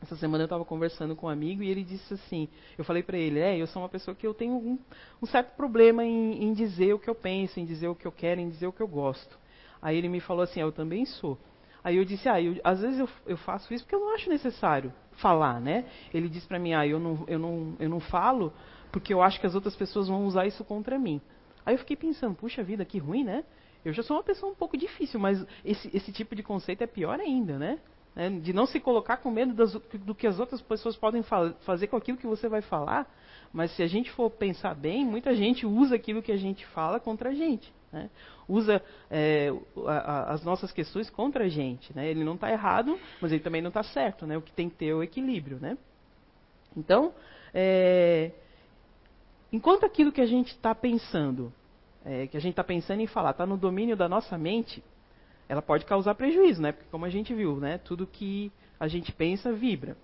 Essa 0.00 0.14
semana 0.14 0.44
eu 0.44 0.46
estava 0.46 0.64
conversando 0.64 1.16
com 1.16 1.26
um 1.26 1.30
amigo 1.30 1.64
e 1.64 1.68
ele 1.68 1.82
disse 1.82 2.14
assim, 2.14 2.48
eu 2.78 2.84
falei 2.84 3.02
para 3.02 3.18
ele, 3.18 3.40
é, 3.40 3.58
eu 3.58 3.66
sou 3.66 3.82
uma 3.82 3.88
pessoa 3.88 4.14
que 4.14 4.24
eu 4.24 4.32
tenho 4.32 4.54
um, 4.54 4.78
um 5.20 5.26
certo 5.26 5.56
problema 5.56 6.04
em, 6.04 6.44
em, 6.44 6.52
dizer 6.52 6.94
o 6.94 6.98
que 7.00 7.10
eu 7.10 7.14
penso, 7.16 7.58
em 7.58 7.64
dizer 7.64 7.88
o 7.88 7.94
que 7.96 8.06
eu 8.06 8.12
quero, 8.12 8.40
em 8.40 8.48
dizer 8.48 8.68
o 8.68 8.72
que 8.72 8.80
eu 8.80 8.86
gosto. 8.86 9.36
Aí 9.82 9.96
ele 9.96 10.08
me 10.08 10.20
falou 10.20 10.44
assim, 10.44 10.60
ah, 10.60 10.62
eu 10.62 10.70
também 10.70 11.04
sou. 11.04 11.36
Aí 11.82 11.96
eu 11.96 12.04
disse, 12.04 12.28
ah, 12.28 12.40
eu, 12.40 12.60
às 12.64 12.80
vezes 12.80 12.98
eu, 12.98 13.08
eu, 13.26 13.36
faço 13.36 13.72
isso 13.72 13.84
porque 13.84 13.94
eu 13.94 14.00
não 14.00 14.14
acho 14.14 14.28
necessário 14.28 14.92
falar, 15.12 15.60
né? 15.60 15.84
Ele 16.12 16.28
disse 16.28 16.46
para 16.46 16.58
mim, 16.58 16.74
ah, 16.74 16.86
eu 16.86 16.98
não, 16.98 17.24
eu, 17.26 17.38
não, 17.38 17.76
eu 17.78 17.88
não 17.88 18.00
falo 18.00 18.52
porque 18.90 19.12
eu 19.12 19.22
acho 19.22 19.40
que 19.40 19.46
as 19.46 19.54
outras 19.54 19.76
pessoas 19.76 20.08
vão 20.08 20.24
usar 20.24 20.46
isso 20.46 20.64
contra 20.64 20.98
mim. 20.98 21.20
Aí 21.64 21.74
eu 21.74 21.78
fiquei 21.78 21.96
pensando, 21.96 22.34
puxa 22.34 22.62
vida, 22.62 22.84
que 22.84 22.98
ruim, 22.98 23.24
né? 23.24 23.44
Eu 23.84 23.92
já 23.92 24.02
sou 24.02 24.16
uma 24.16 24.22
pessoa 24.22 24.50
um 24.50 24.54
pouco 24.54 24.76
difícil, 24.76 25.20
mas 25.20 25.44
esse, 25.64 25.94
esse 25.94 26.12
tipo 26.12 26.34
de 26.34 26.42
conceito 26.42 26.82
é 26.82 26.86
pior 26.86 27.20
ainda, 27.20 27.58
né? 27.58 27.78
né, 28.18 28.28
de 28.30 28.52
não 28.52 28.66
se 28.66 28.80
colocar 28.80 29.18
com 29.18 29.30
medo 29.30 29.54
das, 29.54 29.72
do 29.72 30.12
que 30.14 30.26
as 30.26 30.40
outras 30.40 30.60
pessoas 30.60 30.96
podem 30.96 31.22
fa 31.22 31.52
fazer 31.60 31.86
com 31.86 31.96
aquilo 31.96 32.18
que 32.18 32.26
você 32.26 32.48
vai 32.48 32.60
falar. 32.60 33.08
Mas 33.52 33.70
se 33.76 33.82
a 33.82 33.86
gente 33.86 34.10
for 34.10 34.28
pensar 34.28 34.74
bem, 34.74 35.06
muita 35.06 35.34
gente 35.34 35.64
usa 35.64 35.94
aquilo 35.94 36.20
que 36.20 36.32
a 36.32 36.36
gente 36.36 36.66
fala 36.66 36.98
contra 36.98 37.30
a 37.30 37.34
gente. 37.34 37.72
Né? 37.92 38.10
Usa 38.48 38.82
é, 39.10 39.50
a, 39.86 39.92
a, 39.92 40.32
as 40.32 40.44
nossas 40.44 40.72
questões 40.72 41.08
contra 41.10 41.44
a 41.44 41.48
gente. 41.48 41.94
Né? 41.94 42.08
Ele 42.08 42.24
não 42.24 42.34
está 42.34 42.50
errado, 42.50 42.98
mas 43.20 43.32
ele 43.32 43.42
também 43.42 43.62
não 43.62 43.68
está 43.68 43.82
certo. 43.82 44.26
Né? 44.26 44.36
O 44.36 44.42
que 44.42 44.52
tem 44.52 44.68
que 44.68 44.76
ter 44.76 44.88
é 44.88 44.94
o 44.94 45.02
equilíbrio. 45.02 45.58
Né? 45.60 45.76
Então, 46.76 47.14
é, 47.52 48.32
enquanto 49.52 49.84
aquilo 49.84 50.12
que 50.12 50.20
a 50.20 50.26
gente 50.26 50.48
está 50.48 50.74
pensando, 50.74 51.52
é, 52.04 52.26
que 52.26 52.36
a 52.36 52.40
gente 52.40 52.52
está 52.52 52.64
pensando 52.64 53.00
em 53.00 53.06
falar, 53.06 53.30
está 53.30 53.46
no 53.46 53.56
domínio 53.56 53.96
da 53.96 54.08
nossa 54.08 54.36
mente, 54.36 54.82
ela 55.48 55.62
pode 55.62 55.86
causar 55.86 56.14
prejuízo, 56.14 56.60
né? 56.60 56.72
Porque 56.72 56.88
como 56.90 57.06
a 57.06 57.10
gente 57.10 57.34
viu, 57.34 57.56
né? 57.56 57.78
Tudo 57.78 58.06
que 58.06 58.52
a 58.78 58.86
gente 58.86 59.10
pensa 59.12 59.52
vibra. 59.52 59.96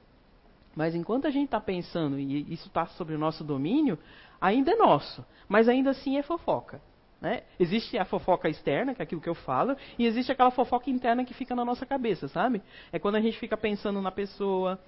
Mas 0.75 0.95
enquanto 0.95 1.27
a 1.27 1.31
gente 1.31 1.45
está 1.45 1.61
pensando 1.61 2.19
e 2.19 2.53
isso 2.53 2.67
está 2.67 2.87
sobre 2.87 3.15
o 3.15 3.19
nosso 3.19 3.45
domínio, 3.45 3.99
ainda 4.41 4.73
é 4.73 4.77
nosso. 4.77 5.25
Mas 5.49 5.69
ainda 5.69 5.91
assim 5.91 6.17
é 6.17 6.23
fofoca. 6.23 6.81
Né? 7.25 7.41
Existe 7.59 7.97
a 7.97 8.05
fofoca 8.05 8.51
externa, 8.51 8.95
que 8.95 9.01
é 9.01 9.05
aquilo 9.05 9.19
que 9.19 9.29
eu 9.31 9.35
falo, 9.35 9.75
e 9.99 10.05
existe 10.05 10.31
aquela 10.31 10.51
fofoca 10.51 10.91
interna 10.91 11.25
que 11.25 11.33
fica 11.33 11.55
na 11.55 11.65
nossa 11.65 11.87
cabeça, 11.87 12.29
sabe? 12.29 12.61
É 12.93 12.99
quando 12.99 13.15
a 13.15 13.21
gente 13.21 13.39
fica 13.39 13.57
pensando 13.57 14.03
na 14.03 14.13
pessoa, 14.13 14.79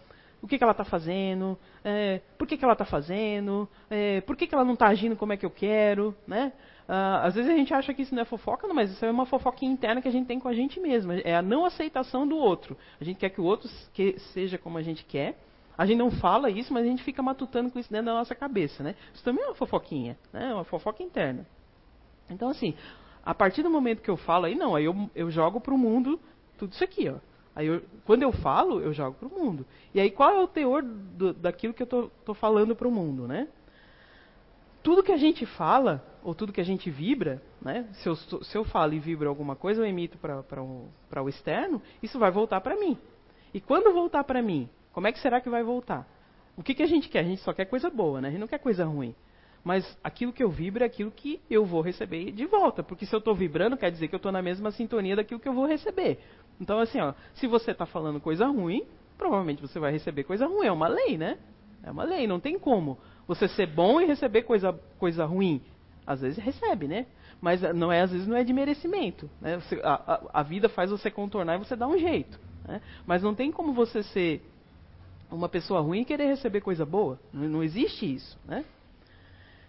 o 0.43 0.47
que, 0.47 0.59
que 0.59 0.63
ela 0.63 0.73
está 0.73 0.85
fazendo, 0.85 1.59
é, 1.83 2.21
por 2.37 2.47
que, 2.47 2.59
que 2.59 2.63
ela 2.63 2.75
está 2.75 2.85
fazendo, 2.85 3.67
é, 3.89 4.21
por 4.21 4.37
que, 4.37 4.47
que 4.47 4.55
ela 4.55 4.67
não 4.67 4.75
está 4.75 4.87
agindo 4.89 5.17
como 5.17 5.33
é 5.33 5.39
que 5.39 5.47
eu 5.47 5.51
quero, 5.51 6.15
né? 6.27 6.53
Ah, 6.87 7.23
às 7.25 7.35
vezes 7.37 7.51
a 7.51 7.55
gente 7.55 7.73
acha 7.73 7.95
que 7.95 8.03
isso 8.03 8.15
não 8.15 8.21
é 8.21 8.27
fofoca, 8.27 8.69
não, 8.69 8.75
mas 8.75 8.91
isso 8.91 9.03
é 9.03 9.11
uma 9.11 9.25
fofoca 9.25 9.65
interna 9.65 10.03
que 10.03 10.09
a 10.09 10.13
gente 10.13 10.27
tem 10.27 10.39
com 10.39 10.49
a 10.49 10.53
gente 10.53 10.79
mesmo. 10.79 11.13
É 11.13 11.35
a 11.35 11.41
não 11.41 11.65
aceitação 11.65 12.29
do 12.29 12.37
outro. 12.37 12.77
A 13.01 13.05
gente 13.05 13.17
quer 13.17 13.31
que 13.31 13.41
o 13.41 13.45
outro 13.45 13.67
que 13.95 14.19
seja 14.35 14.59
como 14.59 14.77
a 14.77 14.83
gente 14.83 15.07
quer. 15.07 15.39
A 15.79 15.87
gente 15.87 15.97
não 15.97 16.11
fala 16.11 16.51
isso, 16.51 16.73
mas 16.73 16.85
a 16.85 16.87
gente 16.87 17.03
fica 17.03 17.23
matutando 17.23 17.71
com 17.71 17.79
isso 17.79 17.91
dentro 17.91 18.07
da 18.07 18.15
nossa 18.15 18.35
cabeça, 18.35 18.83
né? 18.83 18.95
Isso 19.15 19.25
também 19.25 19.43
é 19.43 19.49
uma 19.49 19.55
fofoquinha, 19.55 20.19
né? 20.33 20.51
É 20.51 20.55
uma 20.55 20.65
fofoca 20.65 21.03
interna. 21.03 21.47
Então, 22.29 22.49
assim, 22.49 22.75
a 23.25 23.35
partir 23.35 23.63
do 23.63 23.71
momento 23.71 24.03
que 24.03 24.11
eu 24.11 24.17
falo 24.17 24.47
aí, 24.47 24.55
não, 24.55 24.75
aí 24.75 24.85
eu, 24.85 25.11
eu 25.15 25.31
jogo 25.31 25.61
para 25.61 25.75
o 25.75 25.79
mundo 25.79 26.21
tudo 26.59 26.73
isso 26.73 26.85
aqui, 26.85 27.09
ó. 27.09 27.17
Aí 27.55 27.67
eu, 27.67 27.83
quando 28.05 28.23
eu 28.23 28.33
falo, 28.33 28.81
eu 28.81 28.93
jogo 28.93 29.17
para 29.19 29.29
o 29.29 29.31
mundo. 29.31 29.67
E 29.95 30.01
aí 30.01 30.11
qual 30.11 30.31
é 30.31 30.43
o 30.43 30.49
teor 30.49 30.83
do, 30.83 31.33
daquilo 31.33 31.73
que 31.73 31.83
eu 31.83 32.11
estou 32.19 32.35
falando 32.35 32.77
para 32.77 32.87
o 32.87 32.93
mundo, 32.93 33.27
né? 33.27 33.49
tudo 34.87 35.03
que 35.03 35.11
a 35.11 35.17
gente 35.17 35.45
fala, 35.45 36.01
ou 36.23 36.33
tudo 36.33 36.53
que 36.53 36.61
a 36.61 36.65
gente 36.65 36.89
vibra, 36.89 37.43
né? 37.61 37.89
se, 37.95 38.09
eu, 38.09 38.15
se 38.15 38.57
eu 38.57 38.63
falo 38.63 38.95
e 38.95 39.01
vibro 39.01 39.29
alguma 39.29 39.57
coisa, 39.57 39.81
eu 39.81 39.85
emito 39.85 40.17
para 40.17 40.63
o, 40.63 40.89
o 41.13 41.29
externo, 41.29 41.83
isso 42.01 42.21
vai 42.21 42.31
voltar 42.31 42.61
para 42.61 42.77
mim. 42.77 42.97
E 43.53 43.61
quando 43.61 43.93
voltar 43.93 44.23
para 44.23 44.41
mim, 44.41 44.71
como 44.93 45.09
é 45.09 45.13
que 45.13 45.19
será 45.19 45.41
que 45.41 45.51
vai 45.51 45.65
voltar? 45.65 46.07
O 46.57 46.63
que, 46.63 46.73
que 46.73 46.85
a 46.85 46.87
gente 46.87 47.09
quer? 47.09 47.19
A 47.19 47.25
gente 47.25 47.43
só 47.43 47.53
quer 47.53 47.65
coisa 47.65 47.91
boa, 47.91 48.21
né? 48.21 48.29
a 48.29 48.31
gente 48.31 48.39
não 48.39 48.47
quer 48.47 48.61
coisa 48.61 48.85
ruim. 48.85 49.13
Mas 49.67 49.99
aquilo 50.05 50.33
que 50.33 50.45
eu 50.45 50.49
vibro 50.49 50.85
é 50.85 50.87
aquilo 50.87 51.11
que 51.11 51.41
eu 51.51 51.67
vou 51.67 51.81
receber 51.81 52.31
de 52.31 52.47
volta. 52.47 52.85
Porque 52.85 53.05
se 53.05 53.13
eu 53.13 53.19
estou 53.19 53.35
vibrando, 53.35 53.77
quer 53.77 53.91
dizer 53.91 54.07
que 54.07 54.15
eu 54.15 54.19
estou 54.19 54.31
na 54.31 54.41
mesma 54.41 54.71
sintonia 54.71 55.17
daquilo 55.17 55.41
que 55.41 55.49
eu 55.49 55.53
vou 55.53 55.67
receber. 55.67 56.21
Então, 56.61 56.79
assim, 56.79 57.01
ó, 57.01 57.13
se 57.35 57.49
você 57.49 57.73
está 57.73 57.85
falando 57.85 58.21
coisa 58.21 58.47
ruim, 58.47 58.85
provavelmente 59.19 59.61
você 59.61 59.81
vai 59.81 59.91
receber 59.91 60.23
coisa 60.23 60.47
ruim. 60.47 60.69
É 60.69 60.71
uma 60.71 60.87
lei, 60.87 61.19
né? 61.19 61.37
É 61.83 61.91
uma 61.91 62.05
lei, 62.05 62.29
não 62.29 62.39
tem 62.39 62.57
como 62.61 62.97
você 63.27 63.49
ser 63.49 63.67
bom 63.67 64.01
e 64.01 64.05
receber 64.05 64.43
coisa, 64.43 64.73
coisa 65.01 65.25
ruim. 65.25 65.61
Às 66.07 66.21
vezes 66.21 66.39
recebe, 66.39 66.87
né? 66.87 67.07
Mas 67.41 67.61
não 67.75 67.91
é, 67.91 68.03
às 68.03 68.13
vezes 68.13 68.29
não 68.29 68.37
é 68.37 68.45
de 68.45 68.53
merecimento. 68.53 69.29
Né? 69.41 69.59
Você, 69.59 69.81
a, 69.83 69.95
a, 69.95 70.21
a, 70.33 70.43
vida 70.45 70.69
faz 70.69 70.93
você 70.93 71.11
contornar 71.11 71.57
e 71.57 71.65
você 71.65 71.75
dá 71.75 71.89
um 71.89 71.99
jeito. 71.99 72.39
Né? 72.69 72.81
Mas 73.05 73.21
não 73.21 73.35
tem 73.35 73.51
como 73.51 73.73
você 73.73 74.05
ser 74.05 74.49
uma 75.29 75.49
pessoa 75.49 75.81
ruim 75.81 76.03
e 76.03 76.05
querer 76.05 76.27
receber 76.27 76.61
coisa 76.61 76.87
boa. 76.87 77.19
Não, 77.33 77.49
não 77.49 77.63
existe 77.65 78.15
isso. 78.15 78.39
Né? 78.47 78.65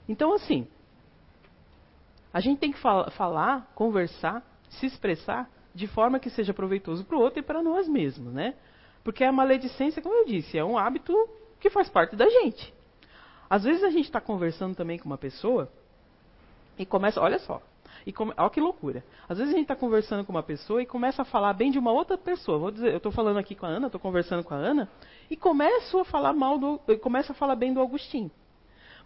Então, 0.07 0.33
assim, 0.33 0.67
a 2.33 2.39
gente 2.39 2.59
tem 2.59 2.71
que 2.71 2.79
fal 2.79 3.09
falar, 3.11 3.71
conversar, 3.75 4.43
se 4.69 4.85
expressar 4.85 5.49
de 5.73 5.87
forma 5.87 6.19
que 6.19 6.29
seja 6.29 6.53
proveitoso 6.53 7.05
para 7.05 7.17
o 7.17 7.21
outro 7.21 7.39
e 7.39 7.43
para 7.43 7.61
nós 7.61 7.87
mesmos, 7.87 8.33
né? 8.33 8.55
Porque 9.03 9.23
a 9.23 9.31
maledicência, 9.31 10.01
como 10.01 10.15
eu 10.15 10.25
disse, 10.25 10.57
é 10.57 10.63
um 10.63 10.77
hábito 10.77 11.13
que 11.59 11.69
faz 11.69 11.89
parte 11.89 12.15
da 12.15 12.27
gente. 12.27 12.73
Às 13.49 13.63
vezes 13.63 13.83
a 13.83 13.89
gente 13.89 14.05
está 14.05 14.19
conversando 14.19 14.75
também 14.75 14.97
com 14.97 15.05
uma 15.05 15.17
pessoa 15.17 15.71
e 16.77 16.85
começa, 16.85 17.21
olha 17.21 17.39
só, 17.39 17.61
e 18.05 18.11
come, 18.11 18.33
olha 18.37 18.49
que 18.49 18.59
loucura. 18.59 19.03
Às 19.27 19.37
vezes 19.37 19.53
a 19.53 19.57
gente 19.57 19.65
está 19.65 19.75
conversando 19.75 20.25
com 20.25 20.31
uma 20.31 20.43
pessoa 20.43 20.81
e 20.81 20.85
começa 20.85 21.21
a 21.21 21.25
falar 21.25 21.53
bem 21.53 21.71
de 21.71 21.79
uma 21.79 21.91
outra 21.91 22.17
pessoa. 22.17 22.57
Vou 22.57 22.71
dizer, 22.71 22.91
eu 22.91 22.97
estou 22.97 23.11
falando 23.11 23.37
aqui 23.37 23.55
com 23.55 23.65
a 23.65 23.69
Ana, 23.69 23.87
estou 23.87 23.99
conversando 23.99 24.43
com 24.43 24.53
a 24.53 24.57
Ana 24.57 24.89
e 25.29 25.35
começo 25.35 25.99
a 25.99 26.05
falar 26.05 26.33
mal 26.33 26.57
do, 26.57 26.79
começo 27.01 27.31
a 27.31 27.35
falar 27.35 27.55
bem 27.55 27.73
do 27.73 27.81
Agostinho. 27.81 28.31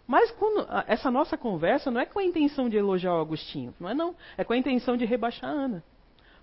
Mas 0.06 0.30
quando, 0.32 0.66
essa 0.86 1.10
nossa 1.10 1.38
conversa 1.38 1.90
não 1.90 2.00
é 2.00 2.06
com 2.06 2.18
a 2.18 2.24
intenção 2.24 2.68
de 2.68 2.76
elogiar 2.76 3.14
o 3.14 3.20
Agostinho, 3.20 3.74
não 3.78 3.88
é 3.88 3.94
não, 3.94 4.14
é 4.36 4.44
com 4.44 4.52
a 4.52 4.56
intenção 4.56 4.96
de 4.96 5.04
rebaixar 5.04 5.50
a 5.50 5.52
Ana. 5.52 5.84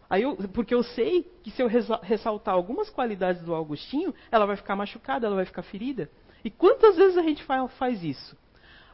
Aí 0.09 0.23
eu, 0.23 0.35
porque 0.53 0.73
eu 0.73 0.81
sei 0.81 1.23
que 1.43 1.51
se 1.51 1.61
eu 1.61 1.67
ressaltar 2.01 2.55
algumas 2.55 2.89
qualidades 2.89 3.43
do 3.43 3.53
Augustinho, 3.53 4.13
ela 4.31 4.45
vai 4.45 4.55
ficar 4.55 4.75
machucada, 4.75 5.27
ela 5.27 5.35
vai 5.35 5.45
ficar 5.45 5.61
ferida. 5.61 6.09
E 6.43 6.49
quantas 6.49 6.95
vezes 6.95 7.17
a 7.17 7.21
gente 7.21 7.43
faz 7.77 8.03
isso? 8.03 8.35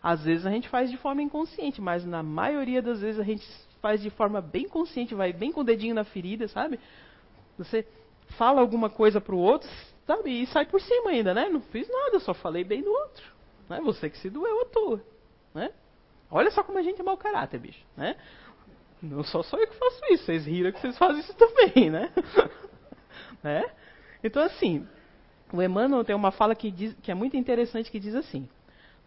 Às 0.04 0.24
vezes 0.24 0.46
a 0.46 0.52
gente 0.52 0.68
faz 0.68 0.92
de 0.92 0.98
forma 0.98 1.22
inconsciente, 1.22 1.80
mas 1.80 2.06
na 2.06 2.22
maioria 2.22 2.82
das 2.82 3.00
vezes 3.00 3.20
a 3.20 3.24
gente 3.24 3.48
faz 3.82 4.02
de 4.02 4.10
forma 4.10 4.42
bem 4.42 4.68
consciente, 4.68 5.16
vai 5.16 5.32
bem 5.32 5.52
com 5.52 5.62
o 5.62 5.64
dedinho 5.64 5.96
na 5.96 6.04
ferida, 6.04 6.48
sabe? 6.48 6.80
Você 7.58 7.88
fala 8.38 8.60
alguma 8.60 8.90
coisa 8.90 9.22
para 9.22 9.34
o 9.34 9.40
outro, 9.40 9.70
sabe? 10.06 10.42
E 10.42 10.48
sai 10.48 10.66
por 10.66 10.82
cima 10.82 11.12
ainda, 11.12 11.34
né? 11.34 11.48
Não 11.48 11.62
fiz 11.62 11.88
nada, 11.88 12.20
só 12.20 12.34
falei 12.34 12.64
bem 12.64 12.82
do 12.82 12.92
outro. 12.92 13.35
Né? 13.70 13.82
Você 13.82 14.10
que 14.10 14.18
se 14.18 14.30
doeu 14.30 14.62
à 14.62 14.66
toa, 14.66 15.02
né? 15.54 15.72
Olha 16.30 16.52
só 16.52 16.64
como 16.64 16.78
a 16.78 16.82
gente 16.82 17.00
é 17.00 17.04
mau 17.04 17.18
caráter, 17.18 17.60
bicho, 17.60 17.84
né? 17.96 18.16
Não 19.02 19.24
só 19.24 19.40
eu 19.40 19.68
que 19.68 19.76
faço 19.76 20.02
isso, 20.12 20.26
vocês 20.26 20.46
riram 20.46 20.72
que 20.72 20.80
vocês 20.80 20.98
fazem 20.98 21.22
isso 21.22 21.34
também, 21.36 21.90
né? 21.90 22.12
né? 23.44 23.70
Então, 24.24 24.42
assim, 24.42 24.88
o 25.54 25.62
Emmanuel 25.62 26.04
tem 26.04 26.16
uma 26.16 26.32
fala 26.32 26.56
que, 26.56 26.72
diz, 26.72 26.96
que 27.02 27.12
é 27.12 27.16
muito 27.16 27.38
interessante 27.38 27.92
que 27.92 28.00
diz 28.00 28.16
assim: 28.16 28.50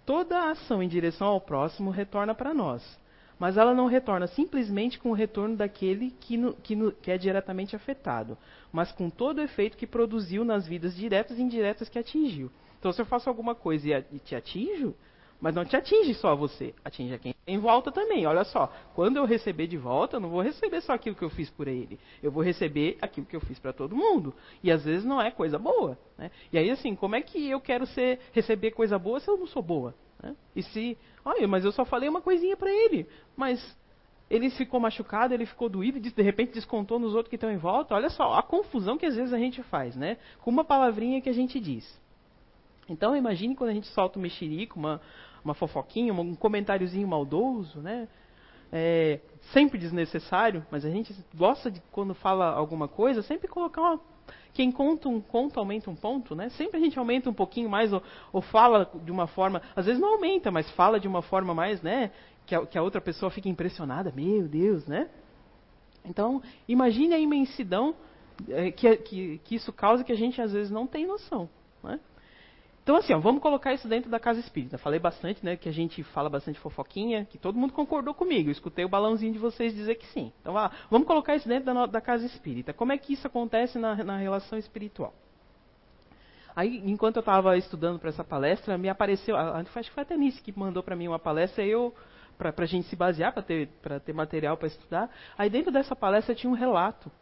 toda 0.07 0.51
ação 0.51 0.83
em 0.83 0.89
direção 0.89 1.27
ao 1.27 1.41
próximo 1.41 1.91
retorna 1.91 2.35
para 2.35 2.55
nós, 2.55 2.99
mas 3.39 3.57
ela 3.57 3.75
não 3.75 3.87
retorna 3.87 4.27
simplesmente 4.27 4.99
com 4.99 5.11
o 5.11 5.15
retorno 5.15 5.57
daquele 5.57 6.13
que, 6.21 6.37
no, 6.37 6.55
que, 6.55 6.77
no, 6.77 6.93
que, 6.93 7.11
é 7.11 7.19
diretamente 7.19 7.75
afetado, 7.75 8.39
mas 8.73 8.93
com 8.93 9.11
todo 9.11 9.39
o 9.39 9.43
efeito 9.43 9.77
que 9.77 9.87
produziu 9.87 10.45
nas 10.45 10.67
vidas 10.67 10.95
diretas 10.95 11.39
e 11.39 11.43
indiretas 11.43 11.89
que 11.89 11.99
atingiu. 11.99 12.51
Então, 12.79 12.93
se 12.93 13.01
eu 13.01 13.07
faço 13.07 13.29
alguma 13.29 13.55
coisa 13.55 13.89
e, 13.89 14.17
e 14.17 14.19
te 14.19 14.35
atinjo, 14.35 14.95
mas 15.41 15.55
não 15.55 15.65
te 15.65 15.77
atinge 15.77 16.15
só 16.15 16.35
você, 16.35 16.75
atinge 16.85 17.15
a 17.15 17.19
quem 17.19 17.35
em 17.47 17.59
volta 17.59 17.91
também. 17.91 18.27
Olha 18.27 18.45
só, 18.45 18.71
quando 18.95 19.17
eu 19.17 19.25
receber 19.25 19.67
de 19.67 19.77
volta, 19.77 20.17
eu 20.17 20.21
não 20.21 20.29
vou 20.29 20.43
receber 20.43 20.81
só 20.83 20.93
aquilo 20.93 21.17
que 21.17 21.25
eu 21.25 21.31
fiz 21.31 21.49
por 21.49 21.67
ele. 21.67 21.99
Eu 22.23 22.31
vou 22.31 22.43
receber 22.43 22.99
aquilo 23.01 23.27
que 23.27 23.35
eu 23.35 23.41
fiz 23.41 23.59
para 23.59 23.73
todo 23.73 23.97
mundo. 23.97 24.35
E 24.63 24.71
às 24.71 24.85
vezes 24.85 25.05
não 25.05 25.21
é 25.21 25.31
coisa 25.31 25.59
boa. 25.59 25.99
Né? 26.17 26.31
E 26.53 26.59
aí, 26.59 26.71
assim, 26.71 26.95
como 26.95 27.17
é 27.17 27.23
que 27.23 27.49
eu 27.49 27.61
quero 27.61 27.87
ser, 27.87 28.21
receber 28.33 28.73
coisa 28.73 28.99
boa 28.99 29.19
se 29.19 29.29
eu 29.29 29.37
não 29.37 29.47
sou 29.47 29.63
boa? 29.63 29.95
Né? 30.23 30.37
E 30.55 30.63
se, 30.63 30.99
olha, 31.25 31.49
mas 31.49 31.65
eu 31.65 31.73
só 31.73 31.85
falei 31.85 32.09
uma 32.09 32.21
coisinha 32.21 32.57
para 32.57 32.71
ele. 32.71 33.07
Mas 33.35 33.77
ele 34.29 34.51
ficou 34.51 34.79
machucado, 34.79 35.33
ele 35.33 35.47
ficou 35.47 35.71
doído, 35.71 35.99
de 35.99 36.23
repente 36.23 36.53
descontou 36.53 36.99
nos 36.99 37.15
outros 37.15 37.31
que 37.31 37.37
estão 37.37 37.51
em 37.51 37.57
volta. 37.57 37.95
Olha 37.95 38.11
só, 38.11 38.35
a 38.35 38.43
confusão 38.43 38.99
que 38.99 39.07
às 39.07 39.17
vezes 39.17 39.33
a 39.33 39.39
gente 39.39 39.63
faz, 39.63 39.97
né? 39.97 40.19
Com 40.43 40.51
uma 40.51 40.65
palavrinha 40.65 41.21
que 41.21 41.31
a 41.31 41.35
gente 41.35 41.59
diz. 41.59 41.99
Então 42.89 43.17
imagine 43.17 43.55
quando 43.55 43.71
a 43.71 43.75
gente 43.75 43.89
solta 43.89 44.19
um 44.19 44.23
mexerico, 44.23 44.79
uma, 44.79 45.01
uma 45.45 45.55
fofoquinha, 45.55 46.13
um 46.13 46.35
comentáriozinho 46.35 47.07
maldoso, 47.07 47.81
né? 47.81 48.09
É, 48.71 49.21
sempre 49.53 49.79
desnecessário, 49.79 50.65
mas 50.71 50.85
a 50.85 50.91
gente 50.91 51.15
gosta 51.35 51.71
de 51.71 51.81
quando 51.91 52.15
fala 52.15 52.51
alguma 52.51 52.87
coisa, 52.87 53.23
sempre 53.23 53.49
colocar 53.49 53.81
uma, 53.81 54.01
quem 54.53 54.71
conta 54.71 55.09
um 55.09 55.21
conto 55.21 55.59
aumenta 55.59 55.91
um 55.91 55.95
ponto, 55.95 56.35
né? 56.35 56.49
Sempre 56.51 56.79
a 56.79 56.81
gente 56.81 56.99
aumenta 56.99 57.31
um 57.31 57.33
pouquinho 57.33 57.69
mais 57.69 57.93
ou, 57.93 58.03
ou, 58.33 58.43
fala 58.43 58.91
de 59.05 59.11
uma 59.11 59.27
forma, 59.27 59.63
às 59.75 59.87
vezes 59.87 60.01
não 60.01 60.15
aumenta, 60.15 60.51
mas 60.51 60.71
fala 60.73 61.01
de 61.01 61.09
uma 61.09 61.23
forma 61.23 61.55
mais, 61.55 61.81
né? 61.81 62.11
Que 62.47 62.55
a, 62.55 62.67
que 62.67 62.79
a 62.79 62.83
outra 62.83 63.01
pessoa 63.01 63.31
fica 63.31 63.49
impressionada, 63.49 64.13
meu 64.15 64.49
Deus, 64.49 64.87
né? 64.87 65.09
Então 66.05 66.43
imagine 66.67 67.15
a 67.15 67.19
imensidão 67.19 67.95
é, 68.49 68.71
que, 68.71 68.97
que, 68.97 69.39
que 69.45 69.55
isso 69.55 69.73
causa 69.73 70.05
que 70.05 70.13
a 70.13 70.17
gente 70.17 70.41
às 70.41 70.53
vezes 70.53 70.71
não 70.71 70.87
tem 70.87 71.07
noção, 71.07 71.49
né? 71.83 72.01
Então, 72.89 72.97
assim, 72.97 73.13
ó, 73.13 73.19
vamos 73.19 73.43
colocar 73.43 73.75
isso 73.75 73.87
dentro 73.87 74.11
da 74.11 74.19
casa 74.19 74.41
espírita. 74.41 74.79
Falei 74.79 74.99
bastante, 74.99 75.45
né, 75.45 75.59
que 75.59 75.69
a 75.69 75.73
gente 75.73 76.03
fala 76.03 76.31
bastante 76.31 76.59
fofoquinha, 76.59 77.27
que 77.27 77.37
todo 77.37 77.55
mundo 77.55 77.75
concordou 77.75 78.15
comigo. 78.15 78.49
Eu 78.49 78.53
escutei 78.53 78.83
o 78.83 78.89
balãozinho 78.89 79.31
de 79.31 79.39
vocês 79.39 79.75
dizer 79.75 79.97
que 79.97 80.07
sim. 80.07 80.33
Então, 80.41 80.55
lá, 80.55 80.73
vamos 80.91 81.07
colocar 81.07 81.37
isso 81.37 81.47
dentro 81.47 81.67
da, 81.67 81.85
da, 81.85 82.01
casa 82.01 82.25
espírita. 82.25 82.73
Como 82.73 82.91
é 82.91 82.97
que 82.97 83.13
isso 83.13 83.27
acontece 83.27 83.79
na, 83.79 83.95
na 84.03 84.17
relação 84.17 84.59
espiritual? 84.59 85.13
Aí, 86.57 86.81
enquanto 86.83 87.17
eu 87.17 87.21
estava 87.21 87.59
estudando 87.59 87.99
para 87.99 88.09
essa 88.09 88.25
palestra, 88.25 88.79
me 88.79 88.89
apareceu, 88.89 89.37
acho 89.37 89.71
que 89.71 89.91
foi 89.91 90.03
a 90.03 90.07
Tenice 90.07 90.41
que 90.41 90.59
mandou 90.59 90.83
para 90.83 90.97
mim 90.97 91.09
uma 91.09 91.19
palestra, 91.19 91.63
eu 91.67 91.95
para 92.39 92.55
a 92.57 92.67
gente 92.67 92.89
se 92.89 92.97
basear, 92.97 93.35
para 93.35 93.43
ter, 93.43 93.69
ter 94.03 94.15
material 94.15 94.57
para 94.57 94.67
estudar. 94.67 95.11
Aí, 95.37 95.51
dentro 95.51 95.71
dessa 95.71 95.95
palestra, 95.95 96.35
tinha 96.35 96.51
um 96.51 96.57
relato 96.57 97.13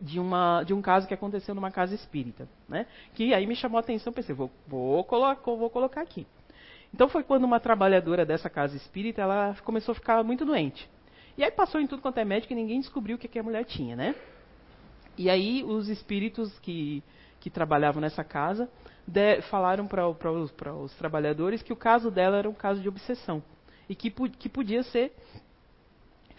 de, 0.00 0.20
uma, 0.20 0.62
de 0.62 0.74
um 0.74 0.82
caso 0.82 1.06
que 1.06 1.14
aconteceu 1.14 1.54
numa 1.54 1.70
casa 1.70 1.94
espírita, 1.94 2.48
né? 2.68 2.86
Que 3.14 3.32
aí 3.34 3.46
me 3.46 3.56
chamou 3.56 3.78
a 3.78 3.80
atenção, 3.80 4.12
pensei, 4.12 4.34
vou, 4.34 4.50
vou, 4.66 5.04
colocar, 5.04 5.40
vou 5.42 5.70
colocar 5.70 6.00
aqui. 6.00 6.26
Então 6.92 7.08
foi 7.08 7.22
quando 7.22 7.44
uma 7.44 7.60
trabalhadora 7.60 8.24
dessa 8.24 8.48
casa 8.48 8.76
espírita, 8.76 9.20
ela 9.20 9.56
começou 9.64 9.92
a 9.92 9.94
ficar 9.94 10.22
muito 10.22 10.44
doente. 10.44 10.88
E 11.36 11.44
aí 11.44 11.50
passou 11.50 11.80
em 11.80 11.86
tudo 11.86 12.00
quanto 12.00 12.18
é 12.18 12.24
médico 12.24 12.52
e 12.52 12.56
ninguém 12.56 12.80
descobriu 12.80 13.16
o 13.16 13.18
que, 13.18 13.28
que 13.28 13.38
a 13.38 13.42
mulher 13.42 13.64
tinha, 13.64 13.94
né? 13.94 14.14
E 15.18 15.28
aí 15.28 15.62
os 15.64 15.88
espíritos 15.88 16.58
que, 16.60 17.02
que 17.40 17.50
trabalhavam 17.50 18.00
nessa 18.00 18.24
casa 18.24 18.68
de, 19.06 19.40
falaram 19.42 19.86
para 19.86 20.08
os, 20.08 20.52
os 20.82 20.94
trabalhadores 20.94 21.62
que 21.62 21.72
o 21.72 21.76
caso 21.76 22.10
dela 22.10 22.38
era 22.38 22.48
um 22.48 22.54
caso 22.54 22.80
de 22.80 22.88
obsessão. 22.88 23.42
E 23.88 23.94
que, 23.94 24.10
que 24.10 24.48
podia 24.48 24.82
ser 24.82 25.12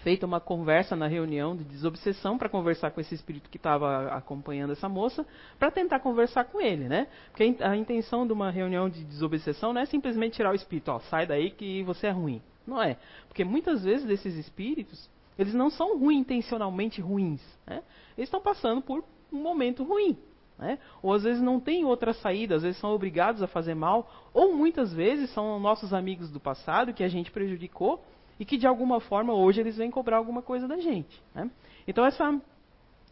feita 0.04 0.26
uma 0.26 0.40
conversa 0.40 0.96
na 0.96 1.08
reunião 1.08 1.56
de 1.56 1.64
desobsessão 1.64 2.38
para 2.38 2.50
conversar 2.50 2.92
com 2.92 3.02
esse 3.02 3.16
espírito 3.16 3.50
que 3.50 3.58
estava 3.58 4.08
acompanhando 4.10 4.72
essa 4.72 4.88
moça, 4.88 5.26
para 5.58 5.72
tentar 5.72 6.00
conversar 6.00 6.46
com 6.46 6.62
ele, 6.62 6.88
né? 6.88 7.08
Porque 7.32 7.56
a 7.62 7.76
intenção 7.76 8.26
de 8.26 8.34
uma 8.34 8.52
reunião 8.52 8.90
de 8.90 9.04
desobsessão 9.04 9.74
não 9.74 9.82
é 9.82 9.86
simplesmente 9.86 10.36
tirar 10.36 10.52
o 10.52 10.56
espírito, 10.56 10.92
ó, 10.92 11.00
sai 11.00 11.26
daí 11.26 11.52
que 11.52 11.84
você 11.84 12.08
é 12.08 12.12
ruim. 12.12 12.42
Não 12.66 12.82
é. 12.82 12.98
Porque 13.28 13.44
muitas 13.44 13.84
vezes 13.84 14.06
desses 14.06 14.36
espíritos, 14.36 15.10
eles 15.40 15.54
não 15.54 15.70
são 15.70 15.98
ruins, 15.98 16.20
intencionalmente 16.20 17.00
ruins. 17.00 17.42
Né? 17.66 17.82
Eles 18.18 18.28
estão 18.28 18.42
passando 18.42 18.82
por 18.82 19.04
um 19.32 19.42
momento 19.42 19.84
ruim. 19.84 20.18
Né? 20.58 20.80
Ou 21.02 21.14
às 21.14 21.24
vezes 21.24 21.42
não 21.42 21.60
tem 21.60 21.86
outra 21.86 22.14
saída, 22.14 22.56
às 22.56 22.64
vezes 22.64 22.80
são 22.80 22.92
obrigados 22.92 23.42
a 23.42 23.48
fazer 23.48 23.76
mal, 23.76 24.12
ou 24.34 24.56
muitas 24.56 24.92
vezes 24.94 25.30
são 25.32 25.60
nossos 25.60 25.94
amigos 25.94 26.32
do 26.32 26.40
passado 26.40 26.94
que 26.94 27.04
a 27.04 27.08
gente 27.08 27.32
prejudicou 27.32 28.04
e 28.40 28.46
que 28.46 28.58
de 28.58 28.68
alguma 28.68 29.00
forma 29.00 29.34
hoje 29.34 29.60
eles 29.60 29.78
vêm 29.78 29.90
cobrar 29.90 30.18
alguma 30.18 30.42
coisa 30.42 30.68
da 30.68 30.78
gente. 30.78 31.22
Né? 31.34 31.50
Então 31.88 32.06
essa, 32.06 32.40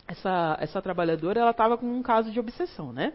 essa, 0.07 0.57
essa 0.59 0.81
trabalhadora 0.81 1.39
ela 1.39 1.51
estava 1.51 1.77
com 1.77 1.85
um 1.85 2.01
caso 2.01 2.31
de 2.31 2.39
obsessão, 2.39 2.93
né? 2.93 3.13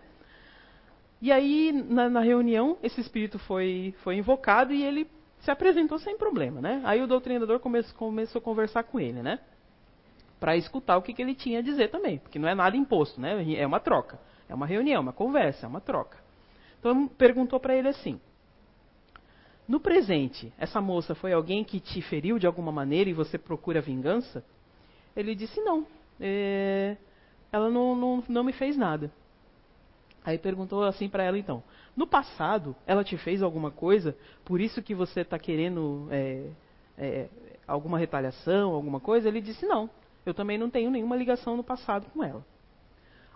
E 1.22 1.30
aí 1.30 1.70
na, 1.72 2.08
na, 2.08 2.20
reunião 2.20 2.78
esse 2.82 3.00
espírito 3.00 3.38
foi, 3.40 3.94
foi 4.02 4.16
invocado 4.16 4.72
e 4.72 4.82
ele 4.82 5.06
se 5.40 5.50
apresentou 5.50 5.98
sem 5.98 6.16
problema, 6.16 6.60
né? 6.60 6.80
Aí 6.84 7.02
o 7.02 7.06
doutrinador 7.06 7.60
começou, 7.60 7.94
começou 7.96 8.38
a 8.38 8.42
conversar 8.42 8.84
com 8.84 8.98
ele, 8.98 9.22
né? 9.22 9.38
Para 10.38 10.56
escutar 10.56 10.96
o 10.96 11.02
que, 11.02 11.12
que 11.12 11.20
ele 11.20 11.34
tinha 11.34 11.58
a 11.58 11.62
dizer 11.62 11.90
também, 11.90 12.18
porque 12.18 12.38
não 12.38 12.48
é 12.48 12.54
nada 12.54 12.76
imposto, 12.76 13.20
né? 13.20 13.44
É 13.54 13.66
uma 13.66 13.78
troca, 13.78 14.18
é 14.48 14.54
uma 14.54 14.66
reunião, 14.66 15.02
uma 15.02 15.12
conversa, 15.12 15.66
é 15.66 15.68
uma 15.68 15.80
troca. 15.80 16.18
Então 16.78 17.06
perguntou 17.06 17.60
para 17.60 17.76
ele 17.76 17.88
assim: 17.88 18.18
no 19.70 19.78
presente, 19.78 20.52
essa 20.58 20.80
moça 20.80 21.14
foi 21.14 21.32
alguém 21.32 21.62
que 21.62 21.78
te 21.78 22.02
feriu 22.02 22.40
de 22.40 22.46
alguma 22.46 22.72
maneira 22.72 23.08
e 23.08 23.12
você 23.12 23.38
procura 23.38 23.80
vingança? 23.80 24.44
Ele 25.14 25.32
disse: 25.32 25.60
Não. 25.60 25.86
É, 26.18 26.96
ela 27.52 27.70
não, 27.70 27.94
não, 27.94 28.24
não 28.28 28.42
me 28.42 28.52
fez 28.52 28.76
nada. 28.76 29.12
Aí 30.24 30.38
perguntou 30.38 30.82
assim 30.82 31.08
para 31.08 31.22
ela 31.22 31.38
então: 31.38 31.62
No 31.96 32.04
passado, 32.04 32.74
ela 32.84 33.04
te 33.04 33.16
fez 33.16 33.44
alguma 33.44 33.70
coisa? 33.70 34.16
Por 34.44 34.60
isso 34.60 34.82
que 34.82 34.92
você 34.92 35.20
está 35.20 35.38
querendo 35.38 36.08
é, 36.10 36.50
é, 36.98 37.28
alguma 37.64 37.96
retaliação, 37.96 38.74
alguma 38.74 38.98
coisa? 38.98 39.28
Ele 39.28 39.40
disse: 39.40 39.64
Não. 39.66 39.88
Eu 40.26 40.34
também 40.34 40.58
não 40.58 40.68
tenho 40.68 40.90
nenhuma 40.90 41.14
ligação 41.14 41.56
no 41.56 41.62
passado 41.62 42.10
com 42.10 42.24
ela. 42.24 42.44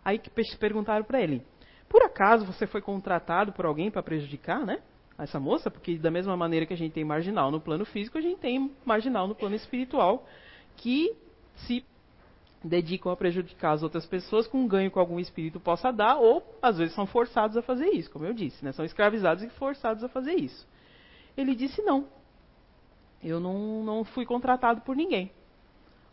Aí 0.04 0.18
que 0.18 0.30
perguntaram 0.58 1.04
para 1.04 1.20
ele: 1.20 1.46
Por 1.88 2.02
acaso 2.02 2.44
você 2.44 2.66
foi 2.66 2.82
contratado 2.82 3.52
por 3.52 3.64
alguém 3.64 3.88
para 3.88 4.02
prejudicar, 4.02 4.66
né? 4.66 4.82
Essa 5.18 5.38
moça, 5.38 5.70
porque 5.70 5.96
da 5.96 6.10
mesma 6.10 6.36
maneira 6.36 6.66
que 6.66 6.74
a 6.74 6.76
gente 6.76 6.92
tem 6.92 7.04
marginal 7.04 7.50
no 7.50 7.60
plano 7.60 7.84
físico, 7.84 8.18
a 8.18 8.20
gente 8.20 8.38
tem 8.38 8.70
marginal 8.84 9.28
no 9.28 9.34
plano 9.34 9.54
espiritual, 9.54 10.26
que 10.76 11.14
se 11.54 11.84
dedicam 12.62 13.12
a 13.12 13.16
prejudicar 13.16 13.72
as 13.72 13.82
outras 13.82 14.06
pessoas 14.06 14.46
com 14.46 14.58
um 14.58 14.66
ganho 14.66 14.90
que 14.90 14.98
algum 14.98 15.20
espírito 15.20 15.60
possa 15.60 15.92
dar, 15.92 16.16
ou 16.16 16.42
às 16.60 16.78
vezes 16.78 16.94
são 16.94 17.06
forçados 17.06 17.56
a 17.56 17.62
fazer 17.62 17.90
isso, 17.90 18.10
como 18.10 18.24
eu 18.24 18.32
disse, 18.32 18.64
né? 18.64 18.72
são 18.72 18.84
escravizados 18.84 19.44
e 19.44 19.48
forçados 19.50 20.02
a 20.02 20.08
fazer 20.08 20.34
isso. 20.34 20.66
Ele 21.36 21.54
disse 21.54 21.82
não, 21.82 22.06
eu 23.22 23.38
não, 23.38 23.84
não 23.84 24.04
fui 24.04 24.24
contratado 24.24 24.80
por 24.80 24.96
ninguém. 24.96 25.30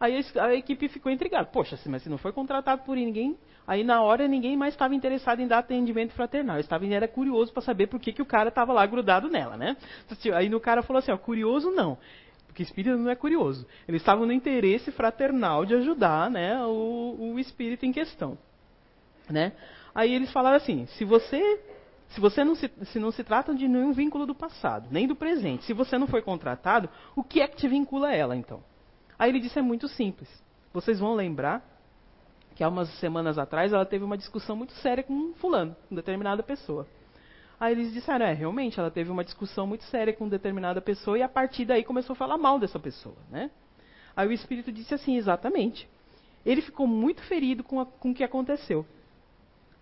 Aí 0.02 0.26
a 0.40 0.56
equipe 0.56 0.88
ficou 0.90 1.12
intrigada. 1.12 1.46
Poxa, 1.46 1.80
mas 1.86 2.02
se 2.02 2.10
não 2.10 2.18
foi 2.18 2.32
contratado 2.32 2.82
por 2.82 2.96
ninguém, 2.96 3.38
aí 3.68 3.84
na 3.84 4.02
hora 4.02 4.28
ninguém 4.28 4.58
mais 4.58 4.74
estava 4.74 4.96
interessado 4.96 5.42
em 5.42 5.48
dar 5.48 5.60
atendimento 5.60 6.12
fraternal. 6.14 6.60
Estava 6.60 6.88
era 6.88 7.08
curioso 7.08 7.54
para 7.54 7.62
saber 7.62 7.86
por 7.86 8.00
que, 8.00 8.12
que 8.12 8.22
o 8.22 8.26
cara 8.26 8.50
estava 8.50 8.74
lá 8.74 8.84
grudado 8.88 9.30
nela, 9.30 9.56
né? 9.56 9.78
Aí 10.34 10.54
o 10.54 10.60
cara 10.60 10.82
falou 10.82 10.98
assim, 10.98 11.12
ó, 11.12 11.18
curioso 11.18 11.70
não. 11.70 12.00
Porque 12.48 12.64
espírito 12.64 12.98
não 12.98 13.12
é 13.12 13.16
curioso. 13.16 13.68
Eles 13.88 14.02
estavam 14.02 14.26
no 14.26 14.34
interesse 14.34 14.92
fraternal 14.92 15.66
de 15.66 15.76
ajudar, 15.76 16.32
né, 16.32 16.60
o, 16.66 17.34
o 17.36 17.40
espírito 17.40 17.86
em 17.86 17.92
questão, 17.92 18.36
né? 19.30 19.54
Aí 19.94 20.12
eles 20.16 20.32
falaram 20.32 20.58
assim: 20.58 20.88
se 20.98 21.06
você 21.06 21.62
se 22.10 22.20
você 22.20 22.44
não 22.44 22.56
se, 22.56 22.70
se 22.86 23.00
não 23.00 23.12
se 23.12 23.24
trata 23.24 23.54
de 23.54 23.68
nenhum 23.68 23.94
vínculo 23.94 24.26
do 24.26 24.34
passado, 24.34 24.88
nem 24.90 25.08
do 25.08 25.16
presente, 25.16 25.64
se 25.64 25.74
você 25.74 25.96
não 25.98 26.08
foi 26.08 26.24
contratado, 26.24 26.90
o 27.16 27.24
que 27.24 27.40
é 27.40 27.48
que 27.48 27.56
te 27.56 27.68
vincula 27.68 28.08
a 28.08 28.16
ela 28.16 28.36
então? 28.36 28.64
Aí 29.22 29.30
ele 29.30 29.40
disse: 29.40 29.60
é 29.60 29.62
muito 29.62 29.88
simples. 29.88 30.28
Vocês 30.74 31.00
vão 31.00 31.14
lembrar 31.14 31.64
que 32.56 32.64
há 32.64 32.68
umas 32.68 32.90
semanas 33.00 33.38
atrás 33.38 33.72
ela 33.72 33.86
teve 33.86 34.04
uma 34.04 34.18
discussão 34.18 34.56
muito 34.56 34.74
séria 34.74 35.04
com 35.04 35.14
um 35.14 35.34
fulano, 35.36 35.76
com 35.88 35.94
determinada 35.94 36.42
pessoa. 36.42 36.88
Aí 37.60 37.72
eles 37.72 37.94
disseram: 37.94 38.26
é, 38.26 38.34
realmente, 38.34 38.80
ela 38.80 38.90
teve 38.90 39.12
uma 39.12 39.24
discussão 39.24 39.68
muito 39.68 39.84
séria 39.84 40.12
com 40.12 40.28
determinada 40.28 40.82
pessoa 40.82 41.20
e 41.20 41.22
a 41.22 41.30
partir 41.30 41.66
daí 41.66 41.84
começou 41.84 42.14
a 42.14 42.18
falar 42.18 42.36
mal 42.40 42.58
dessa 42.58 42.80
pessoa, 42.80 43.16
né? 43.30 43.52
Aí 44.16 44.28
o 44.28 44.32
espírito 44.32 44.72
disse 44.72 44.96
assim: 44.96 45.16
exatamente. 45.16 45.88
Ele 46.44 46.64
ficou 46.64 46.88
muito 46.88 47.22
ferido 47.22 47.64
com, 47.64 47.80
a, 47.80 47.86
com 47.86 48.10
o 48.10 48.16
que 48.16 48.24
aconteceu 48.24 48.84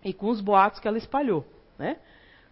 e 0.04 0.12
com 0.12 0.28
os 0.28 0.42
boatos 0.42 0.80
que 0.80 0.86
ela 0.86 0.98
espalhou, 0.98 1.46
né? 1.78 1.96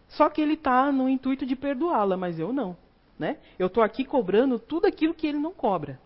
Só 0.09 0.31
que 0.31 0.41
ele 0.41 0.55
está 0.55 0.91
no 0.91 1.07
intuito 1.07 1.45
de 1.45 1.55
perdoá-la, 1.55 2.17
mas 2.17 2.39
eu 2.39 2.51
não, 2.51 2.75
né? 3.19 3.37
Eu 3.59 3.67
estou 3.67 3.83
aqui 3.83 4.07
cobrando 4.07 4.59
tudo 4.59 4.87
aquilo 4.87 5.13
que 5.13 5.27
ele 5.27 5.37
não 5.37 5.53
cobra. 5.53 6.01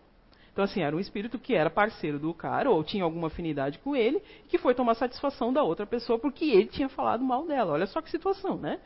Então, 0.53 0.63
assim, 0.63 0.81
era 0.83 0.95
um 0.95 0.99
espírito 0.99 1.39
que 1.39 1.55
era 1.55 1.67
parceiro 1.67 2.19
do 2.19 2.31
cara, 2.31 2.69
ou 2.69 2.83
tinha 2.83 3.03
alguma 3.03 3.25
afinidade 3.25 3.79
com 3.79 3.95
ele, 3.95 4.21
que 4.47 4.59
foi 4.59 4.75
tomar 4.75 4.93
satisfação 4.93 5.51
da 5.51 5.63
outra 5.63 5.83
pessoa 5.83 6.19
porque 6.19 6.45
ele 6.45 6.67
tinha 6.67 6.87
falado 6.87 7.23
mal 7.23 7.43
dela. 7.47 7.73
Olha 7.73 7.87
só 7.87 7.99
que 7.99 8.11
situação, 8.11 8.55
né? 8.57 8.79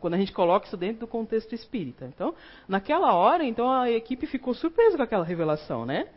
Quando 0.00 0.12
a 0.12 0.18
gente 0.18 0.32
coloca 0.32 0.66
isso 0.66 0.76
dentro 0.76 1.00
do 1.00 1.06
contexto 1.06 1.54
espírita. 1.54 2.04
Então, 2.14 2.34
naquela 2.68 3.14
hora, 3.14 3.42
então 3.42 3.72
a 3.72 3.90
equipe 3.90 4.26
ficou 4.26 4.52
surpresa 4.52 4.98
com 4.98 5.02
aquela 5.02 5.24
revelação, 5.24 5.86
né? 5.86 6.08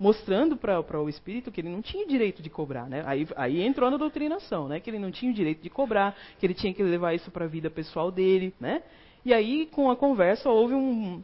Mostrando 0.00 0.56
para 0.56 0.98
o 0.98 1.10
espírito 1.10 1.52
que 1.52 1.60
ele 1.60 1.68
não 1.68 1.82
tinha 1.82 2.06
direito 2.06 2.42
de 2.42 2.48
cobrar, 2.48 2.88
né? 2.88 3.02
Aí, 3.04 3.28
aí 3.36 3.62
entrou 3.62 3.90
na 3.90 3.98
doutrinação, 3.98 4.66
né? 4.66 4.80
Que 4.80 4.88
ele 4.88 4.98
não 4.98 5.10
tinha 5.10 5.30
o 5.30 5.34
direito 5.34 5.62
de 5.62 5.68
cobrar, 5.68 6.16
que 6.40 6.46
ele 6.46 6.54
tinha 6.54 6.72
que 6.72 6.82
levar 6.82 7.12
isso 7.12 7.30
para 7.30 7.44
a 7.44 7.48
vida 7.48 7.68
pessoal 7.68 8.10
dele, 8.10 8.54
né? 8.58 8.82
E 9.26 9.34
aí, 9.34 9.66
com 9.66 9.90
a 9.90 9.96
conversa, 9.96 10.48
houve 10.48 10.74
um, 10.74 11.22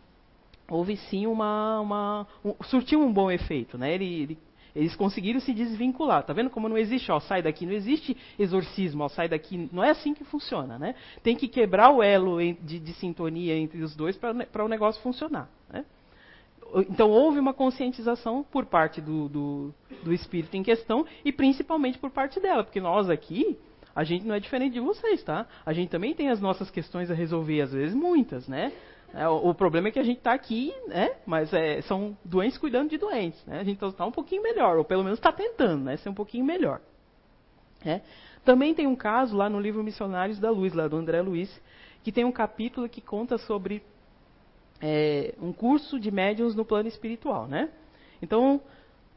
houve 0.70 0.96
sim 0.96 1.26
uma, 1.26 1.80
uma 1.80 2.26
um, 2.44 2.54
surtiu 2.64 3.00
um 3.00 3.12
bom 3.12 3.30
efeito, 3.30 3.76
né? 3.76 3.92
Ele, 3.92 4.22
ele, 4.22 4.38
eles 4.74 4.94
conseguiram 4.96 5.40
se 5.40 5.52
desvincular. 5.52 6.22
Tá 6.22 6.32
vendo 6.32 6.48
como 6.48 6.68
não 6.68 6.78
existe, 6.78 7.10
ó, 7.10 7.18
sai 7.18 7.42
daqui, 7.42 7.66
não 7.66 7.72
existe 7.72 8.16
exorcismo, 8.38 9.04
ó, 9.04 9.08
sai 9.08 9.28
daqui. 9.28 9.68
Não 9.72 9.82
é 9.82 9.90
assim 9.90 10.14
que 10.14 10.24
funciona, 10.24 10.78
né? 10.78 10.94
Tem 11.22 11.36
que 11.36 11.48
quebrar 11.48 11.90
o 11.90 12.02
elo 12.02 12.38
de, 12.38 12.78
de 12.78 12.92
sintonia 12.94 13.56
entre 13.56 13.82
os 13.82 13.94
dois 13.96 14.16
para 14.16 14.64
o 14.64 14.68
negócio 14.68 15.02
funcionar. 15.02 15.50
Né? 15.72 15.84
Então 16.88 17.10
houve 17.10 17.38
uma 17.38 17.52
conscientização 17.52 18.44
por 18.44 18.64
parte 18.64 19.00
do, 19.00 19.28
do, 19.28 19.74
do 20.04 20.12
espírito 20.12 20.56
em 20.56 20.62
questão 20.62 21.04
e 21.24 21.32
principalmente 21.32 21.98
por 21.98 22.10
parte 22.10 22.38
dela, 22.38 22.62
porque 22.62 22.80
nós 22.80 23.10
aqui 23.10 23.58
a 23.94 24.04
gente 24.04 24.24
não 24.24 24.34
é 24.34 24.40
diferente 24.40 24.74
de 24.74 24.80
vocês, 24.80 25.22
tá? 25.24 25.46
A 25.66 25.72
gente 25.72 25.90
também 25.90 26.14
tem 26.14 26.28
as 26.28 26.40
nossas 26.40 26.70
questões 26.70 27.10
a 27.10 27.14
resolver, 27.14 27.60
às 27.60 27.72
vezes 27.72 27.94
muitas, 27.94 28.46
né? 28.46 28.72
É, 29.14 29.28
o, 29.28 29.50
o, 29.50 29.54
problema 29.54 29.88
é 29.88 29.90
que 29.90 29.98
a 29.98 30.04
gente 30.04 30.18
está 30.18 30.32
aqui, 30.32 30.72
né? 30.86 31.16
Mas 31.26 31.52
é, 31.52 31.82
são 31.82 32.16
doentes 32.24 32.58
cuidando 32.58 32.90
de 32.90 32.98
doentes, 32.98 33.44
né? 33.44 33.58
A 33.60 33.64
gente 33.64 33.84
está 33.84 34.06
um 34.06 34.12
pouquinho 34.12 34.42
melhor, 34.42 34.78
ou 34.78 34.84
pelo 34.84 35.02
menos 35.02 35.18
está 35.18 35.32
tentando, 35.32 35.84
né? 35.84 35.96
Ser 35.96 36.08
um 36.08 36.14
pouquinho 36.14 36.44
melhor. 36.44 36.80
É. 37.84 38.00
Também 38.44 38.74
tem 38.74 38.86
um 38.86 38.96
caso 38.96 39.36
lá 39.36 39.48
no 39.48 39.60
livro 39.60 39.82
Missionários 39.82 40.38
da 40.38 40.50
Luz, 40.50 40.72
lá 40.72 40.88
do 40.88 40.96
André 40.96 41.20
Luiz, 41.20 41.60
que 42.02 42.12
tem 42.12 42.24
um 42.24 42.32
capítulo 42.32 42.88
que 42.88 43.00
conta 43.00 43.36
sobre 43.36 43.82
é, 44.80 45.34
um 45.40 45.52
curso 45.52 45.98
de 45.98 46.10
médiums 46.10 46.54
no 46.54 46.64
plano 46.64 46.88
espiritual, 46.88 47.46
né? 47.46 47.68
Então, 48.22 48.60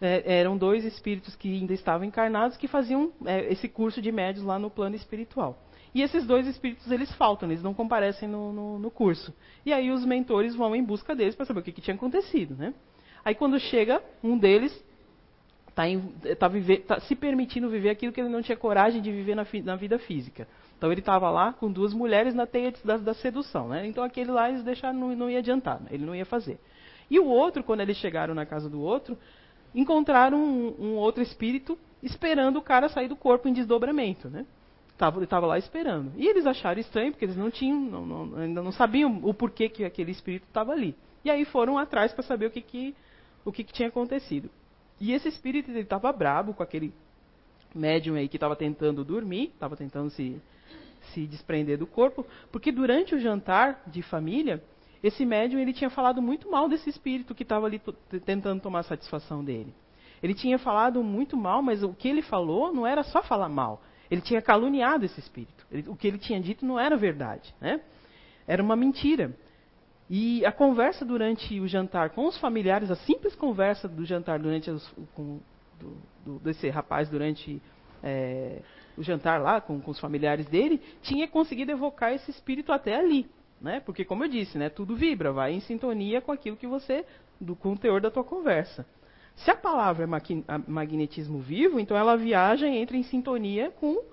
é, 0.02 0.40
eram 0.40 0.58
dois 0.58 0.84
espíritos 0.84 1.36
que 1.36 1.54
ainda 1.54 1.74
estavam 1.74 2.06
encarnados 2.06 2.58
que 2.58 2.68
faziam 2.68 3.12
é, 3.26 3.52
esse 3.52 3.70
curso 3.70 4.02
de 4.02 4.12
médios 4.12 4.44
lá 4.44 4.60
no 4.60 4.70
plano 4.70 4.96
espiritual. 4.96 5.58
E 5.94 6.02
esses 6.02 6.26
dois 6.26 6.48
espíritos 6.48 6.92
eles 6.92 7.12
faltam, 7.14 7.50
eles 7.50 7.62
não 7.62 7.74
comparecem 7.74 8.28
no, 8.28 8.52
no, 8.52 8.80
no 8.80 8.92
curso. 8.92 9.34
E 9.66 9.72
aí 9.72 9.92
os 9.92 10.04
mentores 10.04 10.56
vão 10.56 10.76
em 10.76 10.84
busca 10.84 11.16
deles 11.16 11.36
para 11.36 11.46
saber 11.46 11.60
o 11.60 11.64
que, 11.64 11.72
que, 11.72 11.82
tinha 11.82 11.96
acontecido, 11.96 12.56
né? 12.56 12.74
Aí 13.24 13.36
quando 13.36 13.60
chega 13.60 14.02
um 14.24 14.38
deles 14.38 14.74
está 15.68 15.84
tá 16.38 16.50
tá 16.88 17.00
se 17.02 17.16
permitindo 17.16 17.70
viver 17.70 17.90
aquilo 17.90 18.12
que 18.12 18.22
ele 18.22 18.30
não 18.30 18.42
tinha 18.42 18.58
coragem 18.58 19.02
de 19.02 19.12
viver 19.12 19.36
na, 19.36 19.46
na 19.64 19.76
vida 19.76 20.00
física. 20.00 20.48
Então 20.78 20.92
ele 20.92 21.00
estava 21.00 21.30
lá 21.30 21.54
com 21.54 21.72
duas 21.72 21.94
mulheres 21.94 22.34
na 22.34 22.46
teia 22.46 22.74
da, 22.84 22.98
da, 22.98 23.14
sedução, 23.14 23.70
né? 23.70 23.86
Então 23.88 24.04
aquele 24.04 24.32
lá 24.32 24.50
eles 24.50 24.64
deixaram 24.64 25.00
não, 25.00 25.16
não 25.16 25.30
ia 25.30 25.40
adiantar, 25.40 25.80
né? 25.80 25.88
ele 25.92 26.06
não 26.06 26.16
ia 26.16 26.26
fazer. 26.26 26.60
E 27.10 27.20
o 27.20 27.26
outro, 27.26 27.64
quando 27.64 27.82
eles 27.82 27.98
chegaram 27.98 28.34
na 28.34 28.46
casa 28.46 28.70
do 28.70 28.82
outro, 28.82 29.18
encontraram 29.74 30.38
um, 30.38 30.76
um 30.80 30.96
outro 30.96 31.22
espírito 31.22 31.78
esperando 32.02 32.58
o 32.58 32.62
cara 32.62 32.90
sair 32.90 33.08
do 33.08 33.16
corpo 33.16 33.48
em 33.48 33.54
desdobramento, 33.54 34.30
né? 34.30 34.46
Ele 35.08 35.26
estava 35.26 35.46
lá 35.46 35.58
esperando. 35.58 36.12
E 36.16 36.28
eles 36.28 36.46
acharam 36.46 36.80
estranho, 36.80 37.12
porque 37.12 37.26
eles 37.26 37.38
não 37.38 37.50
tinham, 37.50 37.80
não, 37.80 38.06
não, 38.06 38.38
ainda 38.40 38.62
não 38.62 38.72
sabiam 38.72 39.20
o 39.24 39.34
porquê 39.34 39.70
que 39.70 39.84
aquele 39.84 40.12
espírito 40.12 40.46
estava 40.48 40.72
ali. 40.72 40.96
E 41.24 41.32
aí 41.32 41.46
foram 41.46 41.78
atrás 41.78 42.14
para 42.14 42.24
saber 42.24 42.48
o 42.48 42.52
que, 42.52 42.62
que, 42.62 42.96
o 43.46 43.52
que, 43.52 43.64
que 43.64 43.74
tinha 43.74 43.90
acontecido. 43.90 44.50
E 45.00 45.14
esse 45.14 45.28
espírito 45.28 45.72
estava 45.72 46.12
brabo 46.12 46.54
com 46.54 46.64
aquele 46.64 46.94
médium 47.74 48.16
aí 48.16 48.28
que 48.28 48.38
estava 48.38 48.56
tentando 48.56 49.04
dormir, 49.04 49.52
estava 49.54 49.76
tentando 49.76 50.10
se, 50.10 50.40
se 51.14 51.26
desprender 51.26 51.78
do 51.78 51.88
corpo, 51.88 52.26
porque 52.52 52.72
durante 52.72 53.16
o 53.16 53.20
jantar 53.20 53.82
de 53.88 54.02
família, 54.02 54.64
esse 55.02 55.26
médium 55.26 55.60
ele 55.60 55.74
tinha 55.74 55.90
falado 55.90 56.22
muito 56.22 56.50
mal 56.50 56.70
desse 56.70 56.90
espírito 56.90 57.36
que 57.36 57.44
estava 57.44 57.66
ali 57.66 57.82
tentando 58.26 58.62
tomar 58.62 58.84
satisfação 58.84 59.44
dele. 59.44 59.74
Ele 60.22 60.34
tinha 60.34 60.58
falado 60.58 61.04
muito 61.04 61.36
mal, 61.36 61.62
mas 61.62 61.84
o 61.84 61.94
que 61.94 62.08
ele 62.08 62.22
falou 62.22 62.74
não 62.74 62.88
era 62.88 63.04
só 63.04 63.22
falar 63.22 63.50
mal. 63.50 63.82
Ele 64.14 64.22
tinha 64.22 64.44
caluniado 64.44 65.04
esse 65.06 65.20
espírito. 65.20 65.66
Ele, 65.72 65.90
o 65.90 65.96
que 65.96 66.08
ele 66.08 66.20
tinha 66.20 66.40
dito 66.40 66.64
não 66.64 66.80
era 66.80 66.96
verdade, 66.96 67.52
né? 67.60 67.82
Era 68.46 68.62
uma 68.62 68.76
mentira. 68.76 69.36
E 70.08 70.46
a 70.46 70.52
conversa 70.52 71.04
durante 71.04 71.60
o 71.60 71.68
jantar 71.68 72.12
com 72.12 72.28
os 72.28 72.38
familiares, 72.38 72.92
a 72.92 72.96
simples 72.96 73.34
conversa 73.34 73.88
do 73.88 74.06
jantar 74.06 74.38
durante 74.38 74.70
os, 74.70 74.88
com, 75.16 75.40
do, 75.80 75.98
do, 76.24 76.40
desse 76.40 76.70
rapaz 76.70 77.10
durante 77.10 77.60
é, 78.04 78.62
o 78.96 79.02
jantar 79.02 79.42
lá 79.42 79.60
com, 79.60 79.82
com, 79.82 79.90
os 79.90 80.00
familiares 80.00 80.46
dele, 80.46 80.80
tinha 81.02 81.28
conseguido 81.28 81.72
evocar 81.72 82.14
esse 82.14 82.30
espírito 82.30 82.72
até 82.72 82.96
ali. 82.96 83.28
Né? 83.60 83.80
Porque, 83.80 84.06
como 84.06 84.26
eu 84.26 84.28
disse, 84.28 84.60
né, 84.60 84.70
tudo 84.70 84.96
vibra, 84.96 85.32
vai 85.32 85.54
em 85.54 85.60
sintonia 85.62 86.22
com 86.22 86.32
aquilo 86.32 86.56
que 86.56 86.68
você, 86.68 87.04
do, 87.42 87.56
com 87.56 87.74
o 87.74 87.78
teor 87.80 88.00
da 88.00 88.12
tua 88.12 88.24
conversa. 88.24 88.86
Se 89.36 89.52
a 89.52 89.56
palavra 89.56 90.06
é 90.06 90.58
magnetismo 90.68 91.40
vivo, 91.40 91.80
então 91.80 91.98
ela 91.98 92.16
viaja 92.16 92.68
e 92.68 92.78
entra 92.78 92.96
em 92.96 93.04
sintonia 93.04 93.72
com 93.72 94.04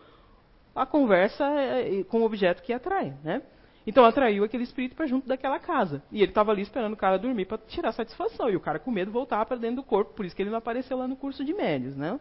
a 0.74 0.87
conversa, 0.87 1.44
é, 1.44 2.02
com 2.04 2.20
o 2.20 2.24
objeto 2.24 2.62
que 2.62 2.72
atrai. 2.72 3.14
Né? 3.22 3.42
Então 3.87 4.04
atraiu 4.04 4.44
aquele 4.44 4.64
espírito 4.64 4.94
para 4.94 5.06
junto 5.06 5.28
daquela 5.28 5.59
casa. 5.59 6.02
E 6.11 6.22
ele 6.22 6.30
estava 6.30 6.52
ali 6.52 6.62
esperando 6.62 6.94
o 6.94 6.96
cara 6.96 7.18
dormir 7.18 7.44
para 7.44 7.59
tirar 7.59 7.92
satisfação. 7.92 8.48
E 8.48 8.56
o 8.56 8.61
cara 8.61 8.78
com 8.78 8.90
medo 8.90 9.11
voltava 9.11 9.44
para 9.46 9.56
dentro 9.56 9.76
do 9.76 9.83
corpo, 9.83 10.14
por 10.14 10.24
isso 10.24 10.35
que 10.35 10.42
ele 10.42 10.50
não 10.50 10.59
apareceu 10.59 10.96
lá 10.96 11.06
no 11.06 11.16
curso 11.16 11.44
de 11.44 11.52
médios. 11.52 11.96
Né? 11.96 12.18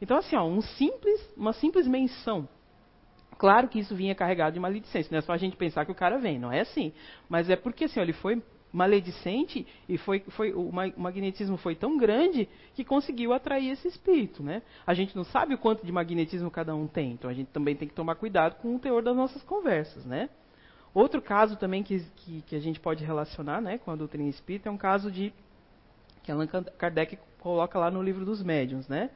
Então, 0.00 0.18
assim, 0.18 0.36
ó, 0.36 0.44
um 0.44 0.60
simples, 0.60 1.32
uma 1.36 1.52
simples 1.52 1.86
menção. 1.86 2.48
Claro 3.38 3.68
que 3.68 3.78
isso 3.78 3.94
vinha 3.94 4.14
carregado 4.14 4.54
de 4.54 4.60
maledicência, 4.60 5.10
não 5.10 5.18
é 5.18 5.22
só 5.22 5.32
a 5.32 5.36
gente 5.36 5.56
pensar 5.56 5.84
que 5.84 5.90
o 5.90 5.94
cara 5.94 6.18
vem, 6.18 6.38
não 6.38 6.52
é 6.52 6.60
assim. 6.60 6.92
Mas 7.28 7.50
é 7.50 7.56
porque 7.56 7.84
assim, 7.84 7.98
ó, 7.98 8.02
ele 8.02 8.12
foi 8.12 8.40
maledicente 8.74 9.64
e 9.88 9.96
foi, 9.96 10.18
foi, 10.30 10.52
o 10.52 10.68
magnetismo 10.96 11.56
foi 11.56 11.76
tão 11.76 11.96
grande 11.96 12.48
que 12.74 12.84
conseguiu 12.84 13.32
atrair 13.32 13.70
esse 13.70 13.86
espírito. 13.86 14.42
Né? 14.42 14.62
A 14.84 14.92
gente 14.92 15.14
não 15.14 15.22
sabe 15.22 15.54
o 15.54 15.58
quanto 15.58 15.86
de 15.86 15.92
magnetismo 15.92 16.50
cada 16.50 16.74
um 16.74 16.88
tem, 16.88 17.12
então 17.12 17.30
a 17.30 17.32
gente 17.32 17.46
também 17.52 17.76
tem 17.76 17.86
que 17.86 17.94
tomar 17.94 18.16
cuidado 18.16 18.56
com 18.56 18.74
o 18.74 18.78
teor 18.80 19.00
das 19.00 19.16
nossas 19.16 19.44
conversas. 19.44 20.04
Né? 20.04 20.28
Outro 20.92 21.22
caso 21.22 21.56
também 21.56 21.84
que, 21.84 22.04
que, 22.16 22.42
que 22.42 22.56
a 22.56 22.60
gente 22.60 22.80
pode 22.80 23.04
relacionar 23.04 23.62
né, 23.62 23.78
com 23.78 23.92
a 23.92 23.96
doutrina 23.96 24.28
espírita 24.28 24.68
é 24.68 24.72
um 24.72 24.76
caso 24.76 25.08
de 25.08 25.32
que 26.24 26.32
Allan 26.32 26.48
Kardec 26.76 27.16
coloca 27.38 27.78
lá 27.78 27.92
no 27.92 28.02
livro 28.02 28.24
dos 28.24 28.42
médiuns, 28.42 28.88
né? 28.88 29.10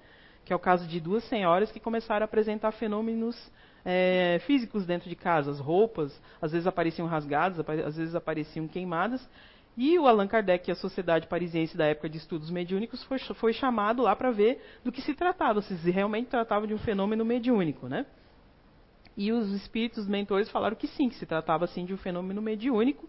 que 0.45 0.53
é 0.53 0.57
o 0.57 0.59
caso 0.59 0.87
de 0.87 1.01
duas 1.01 1.25
senhoras 1.25 1.73
que 1.73 1.81
começaram 1.81 2.23
a 2.23 2.27
apresentar 2.27 2.71
fenômenos 2.73 3.51
é, 3.91 4.39
físicos 4.41 4.85
dentro 4.85 5.09
de 5.09 5.17
casa. 5.17 5.51
As 5.51 5.59
roupas, 5.59 6.21
às 6.43 6.53
vezes 6.53 6.67
apareciam 6.67 7.09
rasgadas, 7.09 7.59
às 7.87 7.97
vezes 7.97 8.15
apareciam 8.15 8.69
queimadas. 8.69 9.27
E 9.79 9.99
o 9.99 10.07
Allan 10.07 10.27
Kardec 10.27 10.69
e 10.69 10.73
a 10.73 10.75
Sociedade 10.75 11.27
Parisiense 11.27 11.75
da 11.75 11.87
época 11.87 12.09
de 12.09 12.19
Estudos 12.19 12.51
Mediúnicos 12.51 13.03
foi, 13.05 13.19
foi 13.19 13.53
chamado 13.55 14.03
lá 14.03 14.15
para 14.15 14.31
ver 14.31 14.63
do 14.85 14.93
que 14.93 15.01
se 15.01 15.15
tratava, 15.15 15.63
se 15.63 15.91
realmente 15.91 16.29
tratava 16.29 16.67
de 16.67 16.75
um 16.75 16.79
fenômeno 16.79 17.25
mediúnico, 17.25 17.89
né? 17.89 18.05
E 19.17 19.33
os 19.33 19.51
espíritos 19.53 20.07
mentores 20.07 20.51
falaram 20.51 20.77
que 20.77 20.87
sim, 20.87 21.09
que 21.09 21.15
se 21.15 21.25
tratava 21.25 21.67
sim 21.67 21.87
de 21.87 21.95
um 21.95 21.97
fenômeno 21.97 22.43
mediúnico 22.43 23.09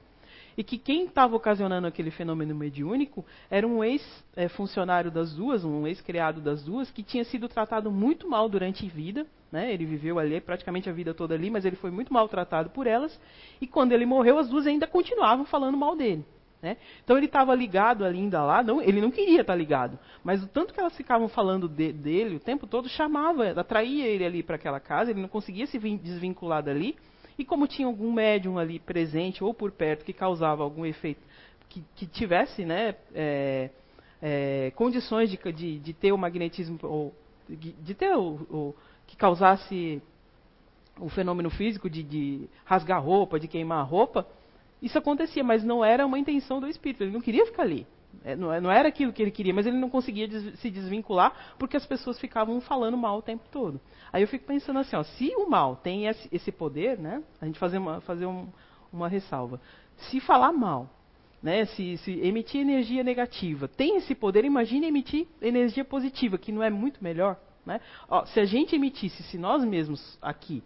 e 0.60 0.64
que 0.64 0.78
quem 0.78 1.06
estava 1.06 1.38
ocasionando 1.38 1.88
aquele 1.88 2.12
fenômeno 2.12 2.54
mediúnico 2.54 3.26
era 3.50 3.66
um 3.66 3.82
ex-funcionário 3.82 5.10
das 5.10 5.34
duas, 5.34 5.64
um 5.64 5.88
ex-criado 5.88 6.42
das 6.42 6.62
duas, 6.62 6.92
que 6.92 7.02
tinha 7.02 7.24
sido 7.24 7.48
tratado 7.48 7.90
muito 7.90 8.30
mal 8.30 8.50
durante 8.50 8.86
a 8.86 8.90
vida. 8.90 9.26
Né? 9.50 9.74
Ele 9.74 9.86
viveu 9.86 10.20
ali 10.20 10.42
praticamente 10.42 10.90
a 10.90 10.92
vida 10.92 11.14
toda 11.14 11.34
ali, 11.34 11.50
mas 11.50 11.64
ele 11.64 11.78
foi 11.78 11.90
muito 11.92 12.12
maltratado 12.12 12.72
por 12.72 12.88
elas. 12.88 13.18
E 13.62 13.66
quando 13.66 13.94
ele 13.94 14.06
morreu, 14.06 14.38
as 14.38 14.50
duas 14.50 14.68
ainda 14.68 14.86
continuavam 14.86 15.46
falando 15.46 15.78
mal 15.78 15.96
dele. 15.96 16.26
Né? 16.62 16.76
Então 17.06 17.16
ele 17.16 17.28
estava 17.28 17.56
ligado 17.56 18.04
ainda 18.04 18.44
lá, 18.44 18.62
não, 18.62 18.82
ele 18.82 19.00
não 19.00 19.12
queria 19.12 19.40
estar 19.40 19.54
tá 19.54 19.58
ligado, 19.58 19.98
mas 20.22 20.44
o 20.44 20.48
tanto 20.48 20.74
que 20.74 20.80
elas 20.82 20.94
ficavam 20.94 21.30
falando 21.30 21.70
de, 21.70 21.94
dele 21.94 22.36
o 22.36 22.40
tempo 22.42 22.68
todo 22.68 22.90
chamava, 22.90 23.52
atraía 23.52 24.06
ele 24.06 24.26
ali 24.26 24.44
para 24.44 24.58
aquela 24.58 24.78
casa, 24.78 25.12
ele 25.12 25.22
não 25.22 25.30
conseguia 25.30 25.66
se 25.68 25.80
desvincular 25.80 26.62
dali, 26.62 26.98
e 27.40 27.46
como 27.46 27.68
tinha 27.68 27.88
algum 27.88 28.12
médium 28.12 28.60
ali 28.60 28.80
presente 28.80 29.44
ou 29.44 29.54
por 29.54 29.72
perto 29.72 30.04
que 30.04 30.12
causava 30.12 30.62
algum 30.62 30.86
efeito, 30.86 31.22
que, 31.70 31.82
que 31.96 32.06
tivesse 32.06 32.66
né, 32.66 32.96
é, 33.16 33.70
é, 34.22 34.72
condições 34.76 35.32
de, 35.32 35.38
de, 35.54 35.80
de, 35.80 35.94
ter 35.94 36.12
o 36.12 36.18
magnetismo, 36.18 36.78
ou 36.84 37.16
de, 37.48 37.94
ter 37.94 38.14
o, 38.14 38.34
o, 38.52 38.76
que 39.08 39.16
causasse 39.16 40.02
o 41.00 41.08
fenômeno 41.08 41.50
físico 41.50 41.90
de, 41.90 42.04
de 42.04 42.50
rasgar 42.66 43.02
roupa, 43.02 43.40
de 43.40 43.48
queimar 43.48 43.88
roupa, 43.88 44.28
isso 44.82 44.98
acontecia, 44.98 45.44
mas 45.44 45.64
não 45.64 45.84
era 45.84 46.06
uma 46.06 46.20
intenção 46.20 46.60
do 46.60 46.68
espírito, 46.68 47.04
ele 47.04 47.14
não 47.14 47.22
queria 47.22 47.46
ficar 47.46 47.64
ali. 47.64 47.88
É, 48.24 48.36
não, 48.36 48.52
é, 48.52 48.60
não 48.60 48.72
era 48.72 48.90
aquilo 48.90 49.14
que 49.14 49.22
ele 49.22 49.32
queria, 49.32 49.54
mas 49.54 49.66
ele 49.66 49.78
não 49.78 49.90
conseguia 49.90 50.28
des 50.28 50.60
se 50.60 50.70
desvincular 50.70 51.56
porque 51.58 51.78
as 51.78 51.86
pessoas 51.86 52.20
ficavam 52.20 52.60
falando 52.60 52.98
mal 52.98 53.18
o 53.18 53.22
tempo 53.22 53.44
todo. 53.52 53.80
Aí 54.12 54.22
eu 54.22 54.28
fico 54.28 54.46
pensando 54.46 54.80
assim, 54.80 54.96
ó, 54.96 55.04
se 55.04 55.34
o 55.36 55.50
mal 55.50 55.76
tem 55.78 56.08
esse, 56.08 56.28
esse 56.32 56.52
poder, 56.52 56.98
né, 56.98 57.24
a 57.40 57.46
gente 57.46 57.58
fazer 57.58 57.78
uma, 57.78 58.02
fazer 58.02 58.26
um, 58.26 58.48
uma 58.92 59.08
ressalva. 59.08 59.62
Se 59.96 60.20
falar 60.20 60.52
mal, 60.52 60.90
né, 61.42 61.66
se, 61.66 61.98
se, 61.98 62.20
emitir 62.20 62.62
energia 62.62 63.04
negativa, 63.04 63.68
tem 63.68 63.96
esse 63.98 64.14
poder, 64.14 64.44
imagine 64.44 64.88
emitir 64.88 65.28
energia 65.42 65.86
positiva, 65.86 66.38
que 66.38 66.52
não 66.52 66.64
é 66.64 66.70
muito 66.70 67.02
melhor. 67.04 67.40
Né? 67.66 67.80
Ó, 68.10 68.26
se 68.26 68.40
a 68.40 68.46
gente 68.46 68.76
emitisse, 68.76 69.24
se 69.24 69.38
nós 69.38 69.64
mesmos 69.64 70.18
aqui, 70.22 70.64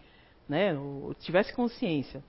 né, 0.47 0.75
tivesse 1.19 1.53
consciência 1.53 2.23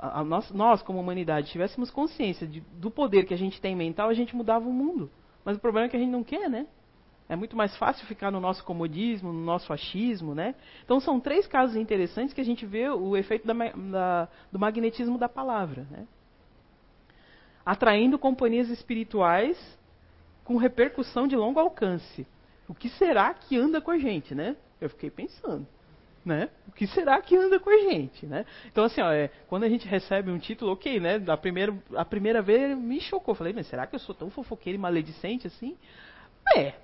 a, 0.00 0.24
nós, 0.24 0.50
nós, 0.50 0.82
como 0.82 0.98
humanidade, 0.98 1.50
tivéssemos 1.50 1.90
consciência 1.90 2.46
de, 2.46 2.60
do 2.60 2.90
poder 2.90 3.26
que 3.26 3.34
a 3.34 3.36
gente 3.36 3.60
tem 3.60 3.76
mental, 3.76 4.08
a 4.08 4.14
gente 4.14 4.34
mudava 4.34 4.66
o 4.66 4.72
mundo. 4.72 5.10
Mas 5.44 5.56
o 5.56 5.60
problema 5.60 5.86
é 5.86 5.90
que 5.90 5.96
a 5.96 6.00
gente 6.00 6.10
não 6.10 6.24
quer, 6.24 6.48
né? 6.48 6.66
É 7.28 7.36
muito 7.36 7.56
mais 7.56 7.76
fácil 7.76 8.06
ficar 8.06 8.30
no 8.30 8.40
nosso 8.40 8.64
comodismo, 8.64 9.32
no 9.32 9.44
nosso 9.44 9.72
achismo, 9.72 10.34
né? 10.34 10.54
Então 10.84 10.98
são 10.98 11.20
três 11.20 11.46
casos 11.46 11.76
interessantes 11.76 12.34
que 12.34 12.40
a 12.40 12.44
gente 12.44 12.64
vê 12.66 12.88
o 12.88 13.16
efeito 13.16 13.46
da, 13.46 13.54
da, 13.54 14.28
do 14.50 14.58
magnetismo 14.58 15.18
da 15.18 15.28
palavra, 15.28 15.86
né? 15.90 16.06
Atraindo 17.64 18.18
companhias 18.18 18.68
espirituais 18.70 19.78
com 20.44 20.56
repercussão 20.56 21.28
de 21.28 21.36
longo 21.36 21.60
alcance. 21.60 22.26
O 22.66 22.74
que 22.74 22.88
será 22.88 23.32
que 23.34 23.56
anda 23.56 23.80
com 23.80 23.90
a 23.90 23.98
gente, 23.98 24.34
né? 24.34 24.56
Eu 24.80 24.88
fiquei 24.88 25.10
pensando 25.10 25.66
né? 26.24 26.48
O 26.68 26.72
que 26.72 26.86
será 26.86 27.20
que 27.20 27.36
anda 27.36 27.58
com 27.58 27.70
a 27.70 27.90
gente, 27.90 28.26
né? 28.26 28.44
Então 28.66 28.84
assim, 28.84 29.00
ó, 29.00 29.10
é, 29.10 29.28
quando 29.48 29.64
a 29.64 29.68
gente 29.68 29.86
recebe 29.86 30.30
um 30.30 30.38
título, 30.38 30.72
ok, 30.72 31.00
né? 31.00 31.22
A 31.26 31.36
primeira, 31.36 31.74
a 31.96 32.04
primeira 32.04 32.42
vez 32.42 32.76
me 32.76 33.00
chocou, 33.00 33.34
falei, 33.34 33.52
mas 33.52 33.66
será 33.66 33.86
que 33.86 33.94
eu 33.94 34.00
sou 34.00 34.14
tão 34.14 34.30
fofoqueiro 34.30 34.78
e 34.78 34.80
maledicente 34.80 35.46
assim? 35.46 35.76
É. 36.56 36.74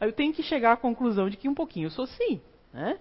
Aí 0.00 0.08
eu 0.08 0.12
tenho 0.12 0.32
que 0.32 0.42
chegar 0.42 0.72
à 0.72 0.76
conclusão 0.76 1.28
de 1.28 1.36
que 1.36 1.48
um 1.48 1.54
pouquinho 1.54 1.86
eu 1.86 1.90
sou 1.90 2.06
sim, 2.06 2.40
né? 2.72 2.98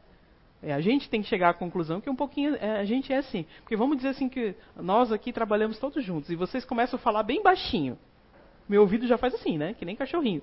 É, 0.61 0.73
a 0.73 0.81
gente 0.81 1.09
tem 1.09 1.21
que 1.21 1.27
chegar 1.27 1.49
à 1.49 1.53
conclusão 1.53 2.01
que 2.01 2.09
um 2.09 2.15
pouquinho 2.15 2.55
é, 2.55 2.79
a 2.79 2.85
gente 2.85 3.13
é 3.13 3.17
assim. 3.17 3.45
Porque 3.61 3.75
vamos 3.75 3.97
dizer 3.97 4.09
assim 4.09 4.27
que 4.27 4.55
nós 4.75 5.11
aqui 5.11 5.31
trabalhamos 5.31 5.77
todos 5.77 6.03
juntos 6.03 6.29
e 6.29 6.35
vocês 6.35 6.65
começam 6.65 6.97
a 6.97 7.01
falar 7.01 7.23
bem 7.23 7.43
baixinho. 7.43 7.97
Meu 8.67 8.81
ouvido 8.81 9.05
já 9.05 9.17
faz 9.17 9.35
assim, 9.35 9.57
né? 9.57 9.73
Que 9.73 9.85
nem 9.85 9.95
cachorrinho. 9.95 10.41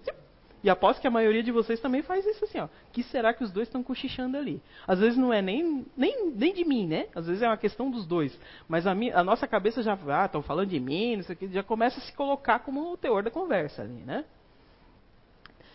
E 0.62 0.70
aposto 0.70 1.00
que 1.00 1.08
a 1.08 1.10
maioria 1.10 1.42
de 1.42 1.50
vocês 1.50 1.80
também 1.80 2.02
faz 2.02 2.24
isso 2.24 2.44
assim, 2.44 2.60
ó. 2.60 2.68
Que 2.92 3.02
será 3.02 3.34
que 3.34 3.42
os 3.42 3.50
dois 3.50 3.66
estão 3.66 3.82
cochichando 3.82 4.36
ali? 4.36 4.62
Às 4.86 5.00
vezes 5.00 5.18
não 5.18 5.32
é 5.32 5.42
nem, 5.42 5.84
nem, 5.96 6.30
nem 6.30 6.54
de 6.54 6.64
mim, 6.64 6.86
né? 6.86 7.08
Às 7.14 7.26
vezes 7.26 7.42
é 7.42 7.48
uma 7.48 7.56
questão 7.56 7.90
dos 7.90 8.06
dois. 8.06 8.38
Mas 8.68 8.86
a, 8.86 8.94
minha, 8.94 9.18
a 9.18 9.24
nossa 9.24 9.48
cabeça 9.48 9.82
já, 9.82 9.98
ah, 10.08 10.26
estão 10.26 10.40
falando 10.40 10.68
de 10.68 10.78
mim, 10.78 11.18
isso 11.18 11.32
aqui, 11.32 11.48
já 11.48 11.64
começa 11.64 11.98
a 11.98 12.02
se 12.02 12.12
colocar 12.12 12.60
como 12.60 12.92
o 12.92 12.96
teor 12.96 13.24
da 13.24 13.30
conversa 13.30 13.82
ali, 13.82 14.04
né? 14.04 14.24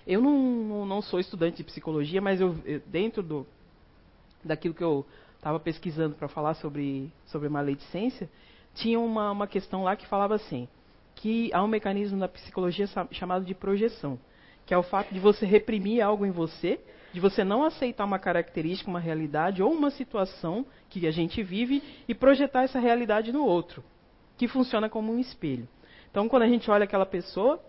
Eu 0.06 0.22
não, 0.22 0.86
não 0.86 1.02
sou 1.02 1.20
estudante 1.20 1.58
de 1.58 1.66
psicologia, 1.66 2.22
mas 2.22 2.40
eu, 2.40 2.56
dentro 2.86 3.22
do, 3.22 3.46
daquilo 4.42 4.74
que 4.74 4.84
eu 4.84 5.06
estava 5.36 5.60
pesquisando 5.60 6.16
para 6.16 6.30
falar 6.30 6.54
sobre, 6.54 7.12
sobre 7.26 7.50
maledicência, 7.50 8.30
tinha 8.74 8.98
uma, 9.02 9.32
uma 9.32 9.48
questão 9.48 9.84
lá 9.84 9.98
que 9.98 10.08
falava 10.08 10.34
assim, 10.34 10.66
que 11.14 11.52
há 11.54 11.62
um 11.62 11.68
mecanismo 11.68 12.18
na 12.18 12.30
psicologia 12.30 12.88
chamado 13.12 13.44
de 13.44 13.54
projeção 13.54 14.18
que 14.68 14.74
é 14.74 14.78
o 14.78 14.84
fato 14.84 15.14
de 15.14 15.20
você 15.20 15.46
reprimir 15.46 16.02
algo 16.02 16.26
em 16.26 16.30
você, 16.30 16.78
de 17.14 17.22
você 17.22 17.42
não 17.42 17.64
aceitar 17.64 18.04
uma 18.04 18.20
característica, 18.20 18.90
uma 18.90 19.00
realidade 19.00 19.64
ou 19.64 19.72
uma 19.72 19.90
situação 19.90 20.66
que 20.90 21.08
a 21.08 21.12
gente 21.12 21.42
vive 21.42 21.82
e 22.06 22.14
projetar 22.14 22.64
essa 22.64 22.78
realidade 22.78 23.32
no 23.32 23.46
outro, 23.46 23.82
que 24.38 24.46
funciona 24.46 24.90
como 24.90 25.14
um 25.14 25.20
espelho. 25.20 25.70
Então, 26.12 26.28
quando 26.28 26.44
a 26.44 26.48
gente 26.48 26.70
olha 26.70 26.84
aquela 26.84 27.06
pessoa 27.06 27.64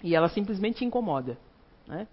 e 0.00 0.14
ela 0.14 0.28
simplesmente 0.28 0.84
incomoda, 0.84 1.36
né? 1.88 2.06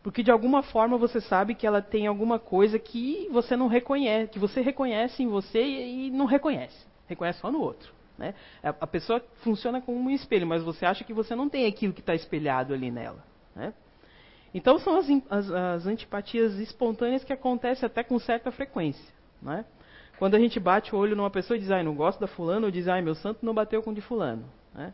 Porque 0.00 0.22
de 0.22 0.30
alguma 0.30 0.62
forma 0.62 0.96
você 0.96 1.20
sabe 1.20 1.56
que 1.56 1.66
ela 1.66 1.82
tem 1.82 2.06
alguma 2.06 2.38
coisa 2.38 2.78
que 2.78 3.28
você 3.32 3.56
não 3.56 3.66
reconhece, 3.66 4.30
que 4.30 4.38
você 4.38 4.60
reconhece 4.60 5.24
em 5.24 5.26
você 5.26 5.60
e 5.60 6.10
não 6.12 6.24
reconhece. 6.24 6.86
Reconhece 7.08 7.40
só 7.40 7.50
no 7.50 7.60
outro. 7.60 7.92
Né? 8.18 8.34
A 8.62 8.86
pessoa 8.86 9.24
funciona 9.36 9.80
como 9.80 9.98
um 9.98 10.10
espelho, 10.10 10.46
mas 10.46 10.62
você 10.62 10.84
acha 10.84 11.04
que 11.04 11.14
você 11.14 11.34
não 11.36 11.48
tem 11.48 11.66
aquilo 11.66 11.92
que 11.92 12.00
está 12.00 12.14
espelhado 12.14 12.74
ali 12.74 12.90
nela. 12.90 13.24
Né? 13.54 13.72
Então 14.52 14.78
são 14.78 14.96
as, 14.96 15.06
as, 15.30 15.50
as, 15.50 15.86
antipatias 15.86 16.54
espontâneas 16.54 17.22
que 17.22 17.32
acontecem 17.32 17.86
até 17.86 18.02
com 18.02 18.18
certa 18.18 18.50
frequência. 18.50 19.14
Né? 19.40 19.64
Quando 20.18 20.34
a 20.34 20.38
gente 20.38 20.58
bate 20.58 20.94
o 20.94 20.98
olho 20.98 21.14
numa 21.14 21.30
pessoa 21.30 21.56
e 21.56 21.60
diz, 21.60 21.70
ah, 21.70 21.82
não 21.82 21.94
gosto 21.94 22.18
da 22.18 22.26
fulano, 22.26 22.66
ou 22.66 22.72
diz, 22.72 22.88
ah, 22.88 23.00
meu 23.00 23.14
santo 23.14 23.46
não 23.46 23.54
bateu 23.54 23.82
com 23.82 23.90
o 23.90 23.94
de 23.94 24.00
fulano. 24.00 24.44
Né? 24.74 24.92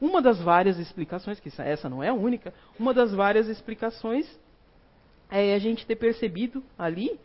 Uma 0.00 0.20
das 0.20 0.40
várias 0.40 0.78
explicações, 0.78 1.38
que 1.38 1.50
essa 1.62 1.88
não 1.88 2.02
é 2.02 2.08
a 2.08 2.14
única, 2.14 2.52
uma 2.78 2.92
das 2.92 3.14
várias 3.14 3.48
explicações 3.48 4.28
é 5.30 5.54
a 5.54 5.58
gente 5.58 5.86
ter 5.86 5.96
percebido 5.96 6.62
ali 6.78 7.18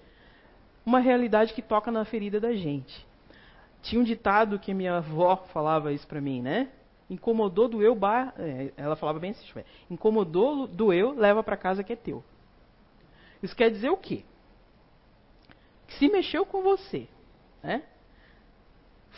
uma 0.86 1.00
realidade 1.00 1.54
que 1.54 1.62
toca 1.62 1.92
na 1.92 2.06
ferida 2.06 2.40
da 2.40 2.54
gente. 2.54 3.07
Tinha 3.88 4.02
um 4.02 4.04
ditado 4.04 4.60
que 4.60 4.74
minha 4.74 4.98
avó 4.98 5.38
falava 5.54 5.94
isso 5.94 6.06
para 6.06 6.20
mim, 6.20 6.42
né? 6.42 6.70
Incomodou 7.10 7.70
do 7.70 7.82
eu, 7.82 7.96
bar, 7.96 8.34
é, 8.38 8.74
ela 8.76 8.98
falava 8.98 9.18
bem 9.18 9.32
assim, 9.32 9.46
incomodou 9.90 10.68
do 10.68 10.92
eu, 10.92 11.14
leva 11.14 11.42
para 11.42 11.56
casa 11.56 11.86
que 11.86 11.94
é 11.94 11.96
teu. 11.96 12.22
Isso 13.42 13.56
quer 13.56 13.72
dizer 13.72 13.90
o 13.90 13.96
quê? 13.96 14.26
Que 15.88 15.94
se 15.94 16.10
mexeu 16.10 16.46
com 16.46 16.62
você, 16.62 17.08
né? 17.64 17.84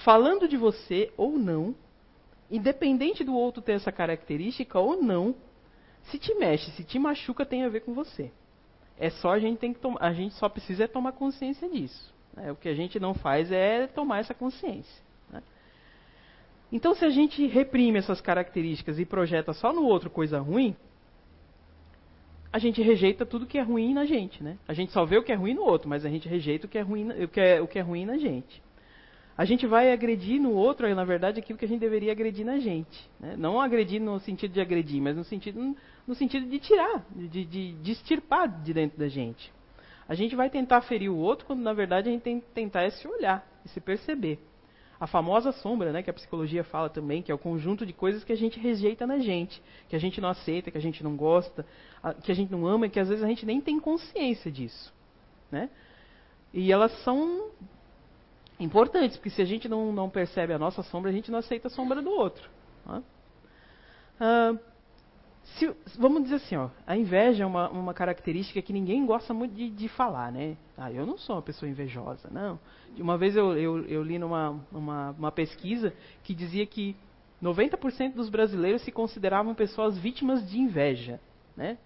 Falando 0.06 0.48
de 0.48 0.56
você 0.56 1.12
ou 1.18 1.40
não, 1.40 1.74
independente 2.52 3.24
do 3.24 3.34
outro 3.34 3.64
ter 3.64 3.72
essa 3.72 3.92
característica 3.92 4.80
ou 4.80 5.02
não, 5.02 5.34
se 6.04 6.20
te 6.20 6.32
mexe, 6.36 6.70
se 6.72 6.84
te 6.84 7.00
machuca, 7.00 7.44
tem 7.44 7.64
a 7.64 7.70
ver 7.70 7.80
com 7.80 7.96
você. 7.96 8.32
É 9.00 9.10
só 9.10 9.32
a 9.32 9.40
gente 9.40 9.58
tem 9.58 9.74
que 9.74 9.80
a 10.00 10.14
gente 10.14 10.36
só 10.36 10.48
precisa 10.48 10.84
é 10.84 10.88
tomar 10.88 11.14
consciência 11.14 11.68
disso. 11.68 12.14
Né? 12.36 12.52
O 12.52 12.56
que 12.56 12.70
a 12.70 12.74
gente 12.74 13.00
não 13.00 13.14
faz 13.14 13.52
é 13.52 13.88
tomar 13.88 14.20
essa 14.20 14.34
consciência. 14.34 15.04
Né? 15.32 15.42
Então, 16.72 16.94
se 16.94 17.06
a 17.06 17.10
gente 17.10 17.46
reprime 17.48 18.00
essas 18.00 18.22
características 18.22 19.00
e 19.00 19.06
projeta 19.06 19.54
só 19.54 19.74
no 19.74 19.84
outro 19.84 20.10
coisa 20.10 20.40
ruim, 20.40 20.76
a 22.52 22.58
gente 22.58 22.82
rejeita 22.82 23.26
tudo 23.26 23.46
que 23.46 23.58
é 23.58 23.62
ruim 23.62 23.94
na 23.94 24.06
gente, 24.06 24.44
né? 24.44 24.58
A 24.68 24.74
gente 24.74 24.92
só 24.92 25.06
vê 25.06 25.18
o 25.18 25.24
que 25.24 25.32
é 25.32 25.36
ruim 25.36 25.54
no 25.54 25.62
outro, 25.62 25.88
mas 25.88 26.04
a 26.04 26.10
gente 26.10 26.28
rejeita 26.28 26.66
o 26.66 26.70
que 26.70 26.80
é 26.80 26.82
ruim, 26.82 27.24
o 27.24 27.28
que 27.28 27.40
é, 27.40 27.62
o 27.62 27.68
que 27.68 27.78
é 27.78 27.82
ruim 27.82 28.06
na 28.06 28.18
gente. 28.18 28.62
A 29.38 29.46
gente 29.46 29.66
vai 29.66 29.94
agredir 29.94 30.42
no 30.42 30.52
outro, 30.52 30.94
na 30.94 31.06
verdade, 31.06 31.40
aquilo 31.40 31.58
que 31.58 31.64
a 31.64 31.68
gente 31.68 31.80
deveria 31.80 32.12
agredir 32.12 32.46
na 32.46 32.60
gente. 32.60 33.10
Né? 33.20 33.36
Não 33.38 33.62
agredir 33.62 34.02
no 34.02 34.20
sentido 34.20 34.52
de 34.52 34.60
agredir, 34.60 35.02
mas 35.02 35.16
no 35.16 35.24
sentido, 35.24 35.78
no 36.06 36.16
sentido 36.16 36.46
de 36.50 36.60
tirar, 36.60 37.06
de, 37.16 37.46
de, 37.46 37.74
de 37.74 37.92
extirpar 37.92 38.50
de 38.50 38.74
dentro 38.74 39.00
da 39.00 39.08
gente. 39.08 39.50
A 40.10 40.16
gente 40.16 40.36
vai 40.36 40.50
tentar 40.50 40.82
ferir 40.82 41.12
o 41.12 41.16
outro 41.16 41.46
quando, 41.46 41.62
na 41.62 41.72
verdade, 41.72 42.10
a 42.10 42.12
gente 42.12 42.24
tem 42.24 42.40
que 42.40 42.48
tentar 42.48 42.82
é 42.82 42.90
se 42.90 43.08
olhar 43.08 43.48
e 43.64 43.70
se 43.70 43.80
perceber. 43.80 44.40
A 45.00 45.06
famosa 45.06 45.52
sombra, 45.52 45.92
né, 45.92 46.02
que 46.02 46.10
a 46.10 46.14
psicologia 46.14 46.64
fala 46.64 46.90
também, 46.90 47.22
que 47.22 47.32
é 47.32 47.36
o 47.36 47.38
conjunto 47.38 47.86
de 47.86 47.94
coisas 47.94 48.24
que 48.24 48.34
a 48.34 48.36
gente 48.36 48.60
rejeita 48.60 49.06
na 49.06 49.20
gente, 49.20 49.62
que 49.88 49.96
a 49.96 50.00
gente 50.00 50.20
não 50.20 50.28
aceita, 50.30 50.72
que 50.72 50.78
a 50.80 50.82
gente 50.82 51.04
não 51.04 51.16
gosta, 51.16 51.64
que 52.24 52.32
a 52.32 52.36
gente 52.36 52.52
não 52.52 52.66
ama 52.66 52.88
e 52.88 52.90
que 52.90 53.00
às 53.00 53.08
vezes 53.08 53.24
a 53.24 53.28
gente 53.28 53.46
nem 53.46 53.62
tem 53.62 53.80
consciência 53.80 54.52
disso. 54.52 54.92
Né? 55.52 55.70
E 56.52 56.72
elas 56.72 56.92
são 57.04 57.52
importantes, 58.60 59.16
porque 59.16 59.30
se 59.30 59.44
a 59.44 59.46
gente 59.46 59.70
não, 59.70 59.94
não 59.94 60.10
percebe 60.10 60.54
a 60.54 60.60
nossa 60.60 60.82
sombra, 60.82 61.12
a 61.12 61.14
gente 61.14 61.30
não 61.30 61.38
aceita 61.38 61.68
a 61.68 61.72
sombra 61.72 62.02
do 62.02 62.10
outro. 62.10 62.50
Né? 62.84 63.04
Ah, 64.20 64.56
se, 65.58 65.74
vamos 65.98 66.24
dizer 66.24 66.36
assim, 66.36 66.56
ó, 66.56 66.70
a 66.86 66.96
inveja 66.96 67.44
é 67.44 67.48
uma, 67.48 67.70
uma 67.70 67.94
característica 67.94 68.62
que 68.62 68.74
ninguém 68.74 69.06
gosta 69.06 69.34
muito 69.34 69.54
de, 69.54 69.70
de, 69.70 69.88
falar, 69.88 70.32
né? 70.32 70.58
Ah, 70.78 70.92
eu 70.92 71.06
não 71.06 71.18
sou 71.18 71.36
uma 71.36 71.42
pessoa 71.42 71.70
invejosa, 71.70 72.30
não. 72.32 72.60
Uma 72.98 73.18
vez 73.18 73.36
eu, 73.36 73.58
eu, 73.58 73.86
eu 73.86 74.04
li 74.04 74.20
numa 74.20 74.60
uma, 74.72 75.12
uma 75.12 75.32
pesquisa 75.32 75.94
que 76.24 76.34
dizia 76.34 76.66
que 76.66 76.96
90% 77.42 78.14
dos 78.14 78.30
brasileiros 78.30 78.82
se 78.84 78.92
consideravam 78.92 79.56
pessoas 79.56 79.98
vítimas 79.98 80.48
de 80.50 80.60
inveja, 80.60 81.20
né? 81.56 81.78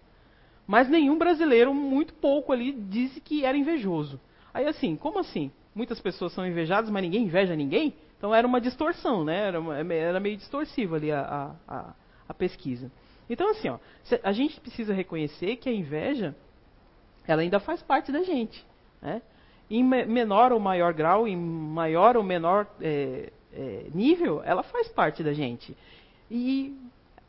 Mas 0.66 0.90
nenhum 0.90 1.18
brasileiro, 1.18 1.74
muito 1.74 2.14
pouco 2.14 2.52
ali, 2.52 2.72
disse 2.72 3.20
que 3.20 3.44
era 3.44 3.58
invejoso. 3.58 4.20
Aí 4.54 4.68
assim, 4.68 4.96
como 4.96 5.20
assim? 5.20 5.52
Muitas 5.76 6.00
pessoas 6.00 6.32
são 6.34 6.46
invejadas, 6.46 6.90
mas 6.90 7.04
ninguém 7.04 7.24
inveja 7.24 7.56
ninguém? 7.56 7.94
Então 8.18 8.34
era 8.34 8.48
uma 8.48 8.62
distorção, 8.62 9.24
né? 9.24 9.48
Era, 9.48 9.60
uma, 9.60 9.78
era 9.78 10.20
meio 10.20 10.38
distorsiva 10.38 10.96
ali 10.96 11.12
a, 11.12 11.56
a, 11.68 11.94
a 12.30 12.34
pesquisa. 12.34 12.92
Então, 13.30 13.50
assim, 13.50 13.70
ó, 13.70 13.78
a 14.24 14.32
gente 14.32 14.60
precisa 14.60 14.94
reconhecer 14.94 15.56
que 15.58 15.70
a 15.70 15.74
inveja, 15.74 16.36
ela 17.28 17.42
ainda 17.42 17.60
faz 17.60 17.82
parte 17.82 18.12
da 18.12 18.24
gente. 18.24 18.66
Né? 19.02 19.22
Em 19.70 19.84
menor 19.84 20.52
ou 20.52 20.60
maior 20.60 20.94
grau, 20.94 21.28
em 21.28 21.38
maior 21.38 22.18
ou 22.18 22.24
menor 22.24 22.68
é, 22.82 23.32
é, 23.54 23.86
nível, 23.94 24.42
ela 24.44 24.64
faz 24.64 24.90
parte 24.90 25.24
da 25.24 25.34
gente. 25.34 25.76
E 26.30 26.78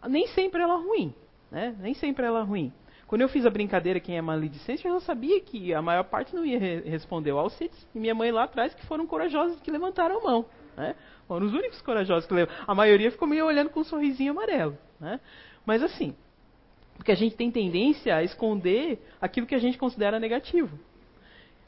nem 0.09 0.26
sempre 0.28 0.61
ela 0.61 0.74
é 0.74 0.83
ruim. 0.83 1.14
Né? 1.50 1.74
Nem 1.78 1.94
sempre 1.94 2.26
ela 2.26 2.40
é 2.40 2.42
ruim. 2.42 2.72
Quando 3.07 3.20
eu 3.20 3.28
fiz 3.28 3.46
a 3.46 3.50
brincadeira 3.50 4.00
quem 4.00 4.16
é 4.16 4.22
maledicente, 4.22 4.85
eu 4.85 4.94
já 4.94 5.00
sabia 5.00 5.40
que 5.40 5.72
a 5.72 5.83
maior 5.83 6.04
parte 6.04 6.35
não 6.35 6.44
ia 6.44 6.59
re 6.59 6.80
responder 6.80 7.30
ao 7.30 7.38
Alcides 7.38 7.87
e 7.94 7.98
minha 7.98 8.14
mãe 8.14 8.33
lá 8.33 8.44
atrás, 8.44 8.74
que 8.74 8.85
foram 8.87 9.07
corajosos 9.07 9.61
que 9.61 9.70
levantaram 9.70 10.18
a 10.18 10.20
mão. 10.22 10.46
Né? 10.76 10.96
Foram 11.28 11.46
os 11.46 11.52
únicos 11.52 11.80
corajosos 11.83 12.26
que 12.26 12.35
levantaram. 12.35 12.64
A 12.66 12.74
maioria 12.74 13.11
ficou 13.11 13.28
meio 13.28 13.46
olhando 13.46 13.70
com 13.70 13.80
um 13.80 13.85
sorrisinho 13.85 14.33
amarelo. 14.33 14.76
Né? 14.98 15.20
Mas 15.66 15.83
assim, 15.83 16.14
porque 16.96 17.12
a 17.12 17.16
gente 17.16 17.37
tem 17.37 17.50
tendência 17.50 18.14
a 18.14 18.22
esconder 18.22 19.05
aquilo 19.20 19.46
que 19.46 19.55
a 19.55 19.59
gente 19.59 19.79
considera 19.79 20.20
negativo. 20.20 20.79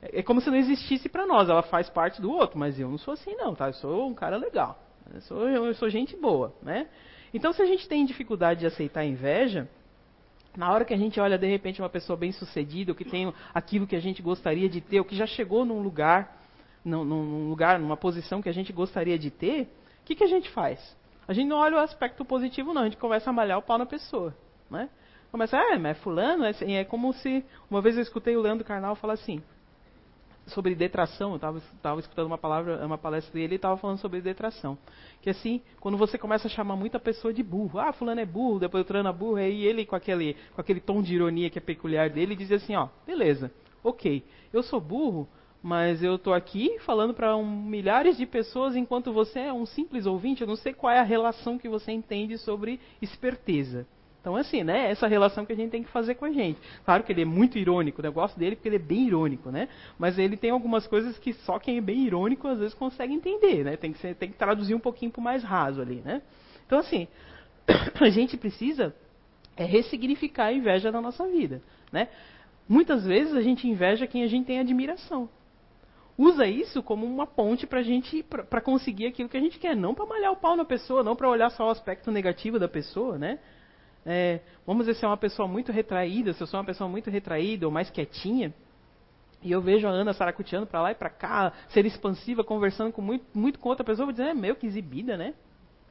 É, 0.03 0.21
é 0.21 0.23
como 0.23 0.41
se 0.41 0.51
não 0.51 0.57
existisse 0.57 1.09
para 1.09 1.27
nós, 1.27 1.49
ela 1.49 1.63
faz 1.63 1.89
parte 1.89 2.21
do 2.21 2.31
outro, 2.31 2.59
mas 2.59 2.79
eu 2.79 2.89
não 2.89 2.99
sou 2.99 3.15
assim 3.15 3.35
não, 3.35 3.55
tá? 3.55 3.69
Eu 3.69 3.75
sou 3.75 4.09
um 4.09 4.15
cara 4.15 4.37
legal. 4.37 4.79
Eu 5.13 5.21
sou, 5.23 5.49
eu 5.49 5.75
sou 5.75 5.89
gente 5.89 6.17
boa, 6.17 6.55
né? 6.63 6.89
Então 7.33 7.53
se 7.53 7.63
a 7.63 7.67
gente 7.67 7.89
tem 7.89 8.05
dificuldade 8.05 8.61
de 8.61 8.67
aceitar 8.67 9.01
a 9.01 9.05
inveja, 9.05 9.69
na 10.57 10.73
hora 10.73 10.85
que 10.85 10.95
a 10.95 10.97
gente 10.97 11.21
olha 11.21 11.37
de 11.37 11.47
repente 11.47 11.83
uma 11.83 11.89
pessoa 11.89 12.17
bem 12.17 12.33
sucedida, 12.33 12.93
ou 12.93 12.97
que 12.97 13.05
tem 13.05 13.33
aquilo 13.53 13.87
que 13.87 13.95
a 13.95 14.01
gente 14.01 14.23
gostaria 14.23 14.69
de 14.69 14.81
ter, 14.81 14.99
ou 14.99 15.05
que 15.05 15.15
já 15.15 15.27
chegou 15.27 15.65
num 15.65 15.81
lugar, 15.81 16.41
num, 16.85 17.05
num 17.05 17.49
lugar, 17.49 17.79
numa 17.79 17.97
posição 17.97 18.41
que 18.41 18.49
a 18.49 18.53
gente 18.53 18.73
gostaria 18.73 19.19
de 19.19 19.31
ter, 19.31 19.63
o 20.03 20.05
que, 20.07 20.15
que 20.15 20.25
a 20.25 20.29
gente 20.29 20.49
faz? 20.51 20.97
A 21.29 21.33
gente 21.33 21.49
não 21.49 21.57
olha 21.57 21.77
o 21.77 21.81
aspecto 21.81 22.25
positivo, 22.25 22.73
não. 22.73 22.83
A 22.83 22.85
gente 22.85 22.97
começa 22.97 23.31
a 23.31 23.33
malhar 23.33 23.59
o 23.59 23.63
pau 23.63 23.79
na 23.79 23.87
pessoa. 23.87 24.35
Né? 24.71 24.89
Começa, 25.31 25.59
ah, 25.59 25.79
mas 25.79 25.99
fulano, 25.99 26.45
é, 26.45 26.51
assim, 26.51 26.75
é 26.75 26.85
como 26.85 27.13
se... 27.13 27.45
Uma 27.71 27.81
vez 27.81 27.97
eu 27.97 28.03
escutei 28.03 28.37
o 28.37 28.41
Leandro 28.41 28.65
Carnal 28.65 28.95
falar 28.95 29.15
assim, 29.15 29.43
sobre 30.47 30.75
detração, 30.75 31.31
eu 31.33 31.37
estava 31.37 32.01
escutando 32.01 32.27
uma 32.27 32.39
palavra, 32.39 32.85
uma 32.87 32.97
palestra 32.97 33.33
dele 33.33 33.55
e 33.55 33.57
estava 33.57 33.77
falando 33.77 33.99
sobre 33.99 34.21
detração. 34.21 34.79
Que 35.21 35.31
assim, 35.31 35.61
quando 35.81 35.99
você 35.99 36.17
começa 36.17 36.47
a 36.47 36.51
chamar 36.51 36.77
muita 36.77 37.01
pessoa 37.01 37.35
de 37.35 37.43
burro, 37.43 37.81
ah, 37.81 37.93
fulano 37.93 38.21
é 38.21 38.27
burro, 38.27 38.61
depois 38.61 38.83
o 38.83 38.87
trano 38.87 39.09
é 39.09 39.13
burro, 39.13 39.37
aí 39.37 39.65
ele 39.65 39.85
com 39.85 39.97
aquele, 39.97 40.37
com 40.55 40.61
aquele 40.61 40.81
tom 40.81 41.03
de 41.03 41.15
ironia 41.15 41.51
que 41.51 41.59
é 41.59 41.61
peculiar 41.61 42.09
dele, 42.09 42.37
diz 42.37 42.53
assim, 42.53 42.77
ó, 42.77 42.89
beleza, 43.05 43.51
ok, 43.83 44.25
eu 44.53 44.63
sou 44.63 44.81
burro, 44.81 45.29
mas 45.67 46.01
eu 46.01 46.15
estou 46.15 46.33
aqui 46.33 46.79
falando 46.87 47.13
para 47.13 47.37
um, 47.37 47.45
milhares 47.45 48.17
de 48.17 48.25
pessoas 48.25 48.77
enquanto 48.77 49.13
você 49.13 49.41
é 49.41 49.53
um 49.53 49.67
simples 49.67 50.07
ouvinte. 50.07 50.41
Eu 50.41 50.47
não 50.47 50.55
sei 50.55 50.73
qual 50.73 50.93
é 50.93 51.01
a 51.01 51.03
relação 51.03 51.59
que 51.59 51.69
você 51.69 51.91
entende 51.91 52.39
sobre 52.39 52.79
esperteza. 53.03 53.85
Então, 54.21 54.37
assim, 54.37 54.63
né? 54.63 54.89
Essa 54.89 55.09
relação 55.09 55.45
que 55.45 55.53
a 55.53 55.57
gente 55.57 55.73
tem 55.73 55.83
que 55.83 55.91
fazer 55.91 56.15
com 56.15 56.25
a 56.25 56.31
gente. 56.31 56.57
Claro 56.85 57.03
que 57.03 57.11
ele 57.11 57.23
é 57.23 57.25
muito 57.25 57.59
irônico, 57.59 58.01
o 58.01 58.05
negócio 58.05 58.39
dele, 58.39 58.55
porque 58.55 58.69
ele 58.69 58.77
é 58.77 58.79
bem 58.79 59.09
irônico, 59.09 59.51
né? 59.51 59.69
Mas 59.99 60.21
ele 60.21 60.37
tem 60.37 60.51
algumas 60.51 60.87
coisas 60.87 61.19
que 61.19 61.33
só 61.33 61.59
quem 61.59 61.79
é 61.79 61.81
bem 61.81 62.07
irônico 62.07 62.47
às 62.47 62.61
vezes 62.61 62.73
consegue 62.73 63.13
entender, 63.13 63.65
né? 63.65 63.77
Tem 63.77 63.93
que, 63.93 63.99
ser, 63.99 64.15
tem 64.15 64.31
que 64.31 64.37
traduzir 64.37 64.73
um 64.73 64.81
pouquinho 64.81 65.11
para 65.11 65.21
mais 65.21 65.43
raso 65.43 65.83
ali, 65.83 66.01
né? 66.05 66.23
Então, 66.65 66.79
assim, 66.79 67.09
a 68.01 68.09
gente 68.09 68.37
precisa 68.37 68.95
é 69.57 69.65
ressignificar 69.65 70.45
a 70.45 70.53
inveja 70.53 70.93
na 70.93 71.01
nossa 71.01 71.27
vida, 71.27 71.61
né? 71.91 72.07
Muitas 72.69 73.05
vezes 73.05 73.35
a 73.35 73.43
gente 73.43 73.67
inveja 73.67 74.07
quem 74.07 74.23
a 74.23 74.29
gente 74.29 74.47
tem 74.47 74.61
admiração 74.61 75.29
usa 76.19 76.47
isso 76.47 76.83
como 76.83 77.05
uma 77.07 77.27
ponte 77.27 77.67
para 77.67 77.83
gente 77.83 78.23
para 78.23 78.61
conseguir 78.61 79.07
aquilo 79.07 79.29
que 79.29 79.37
a 79.37 79.41
gente 79.41 79.59
quer, 79.59 79.77
não 79.77 79.95
para 79.95 80.07
malhar 80.07 80.33
o 80.33 80.37
pau 80.37 80.57
na 80.57 80.65
pessoa, 80.65 81.03
não 81.03 81.15
para 81.15 81.29
olhar 81.29 81.51
só 81.51 81.67
o 81.67 81.71
aspecto 81.71 82.11
negativo 82.11 82.59
da 82.59 82.69
pessoa, 82.69 83.19
né? 83.19 83.39
É, 84.05 84.41
vamos 84.65 84.87
dizer 84.87 84.99
se 84.99 85.05
é 85.05 85.09
uma 85.09 85.17
pessoa 85.17 85.49
muito 85.49 85.73
retraída, 85.73 86.33
se 86.33 86.41
eu 86.41 86.47
sou 86.47 86.61
uma 86.61 86.67
pessoa 86.67 86.89
muito 86.89 87.11
retraída 87.11 87.67
ou 87.67 87.73
mais 87.73 87.91
quietinha, 87.91 88.55
e 89.43 89.51
eu 89.51 89.61
vejo 89.61 89.87
a 89.87 89.91
Ana 89.91 90.13
saracuteando 90.13 90.67
para 90.67 90.81
lá 90.81 90.93
e 90.93 90.95
para 90.95 91.11
cá, 91.11 91.53
ser 91.69 91.85
expansiva, 91.85 92.43
conversando 92.45 92.93
com 92.93 93.03
muito, 93.03 93.25
muito 93.35 93.59
com 93.59 93.69
outra 93.69 93.85
pessoa, 93.85 94.05
eu 94.05 94.07
vou 94.07 94.13
dizer, 94.13 94.29
é 94.29 94.35
meio 94.35 94.57
que 94.57 94.67
exibida, 94.67 95.17
né? 95.17 95.35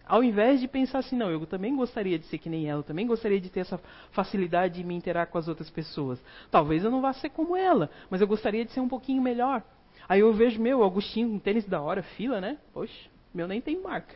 Ao 0.08 0.24
invés 0.24 0.62
de 0.62 0.68
pensar 0.68 1.00
assim, 1.00 1.16
não, 1.16 1.32
eu 1.32 1.46
também 1.46 1.76
gostaria 1.76 2.18
de 2.18 2.26
ser 2.28 2.38
que 2.38 2.50
nem 2.50 2.70
ela, 2.70 2.80
eu 2.80 2.84
também 2.84 3.08
gostaria 3.08 3.40
de 3.40 3.50
ter 3.50 3.62
essa 3.62 3.80
facilidade 4.12 4.76
de 4.76 4.84
me 4.84 4.94
interar 4.94 5.28
com 5.28 5.38
as 5.38 5.48
outras 5.48 5.70
pessoas. 5.70 6.20
Talvez 6.52 6.84
eu 6.84 6.92
não 6.92 7.02
vá 7.02 7.12
ser 7.14 7.30
como 7.30 7.56
ela, 7.56 7.90
mas 8.10 8.22
eu 8.22 8.28
gostaria 8.28 8.64
de 8.64 8.72
ser 8.72 8.80
um 8.82 8.88
pouquinho 8.88 9.22
melhor. 9.22 9.64
Aí 10.08 10.20
eu 10.20 10.34
vejo, 10.34 10.62
meu, 10.62 10.84
Agostinho, 10.84 11.30
um 11.30 11.40
tênis 11.40 11.66
da 11.66 11.82
hora, 11.82 12.04
fila, 12.04 12.40
né? 12.40 12.58
Poxa, 12.74 13.10
meu 13.34 13.48
nem 13.48 13.60
tem 13.60 13.82
marca. 13.82 14.16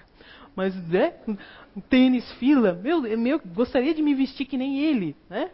Mas, 0.55 0.75
né? 0.87 1.13
Um 1.75 1.81
tênis, 1.81 2.31
fila, 2.33 2.73
meu, 2.73 3.01
meu, 3.17 3.39
gostaria 3.39 3.93
de 3.93 4.01
me 4.01 4.13
vestir 4.13 4.45
que 4.45 4.57
nem 4.57 4.79
ele, 4.79 5.15
né? 5.29 5.51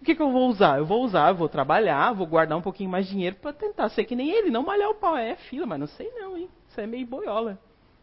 O 0.00 0.04
que, 0.04 0.14
que 0.14 0.22
eu 0.22 0.30
vou 0.30 0.48
usar? 0.48 0.78
Eu 0.78 0.86
vou 0.86 1.04
usar, 1.04 1.28
eu 1.28 1.34
vou 1.34 1.48
trabalhar, 1.48 2.12
vou 2.12 2.26
guardar 2.26 2.56
um 2.56 2.62
pouquinho 2.62 2.88
mais 2.88 3.06
de 3.06 3.12
dinheiro 3.12 3.36
para 3.36 3.52
tentar 3.52 3.88
ser 3.90 4.04
que 4.04 4.16
nem 4.16 4.30
ele, 4.30 4.50
não 4.50 4.62
malhar 4.62 4.88
o 4.88 4.94
pau. 4.94 5.16
É 5.16 5.36
fila, 5.36 5.66
mas 5.66 5.78
não 5.78 5.86
sei 5.86 6.10
não, 6.14 6.38
hein? 6.38 6.48
Isso 6.68 6.80
é 6.80 6.86
meio 6.86 7.06
boiola. 7.06 7.58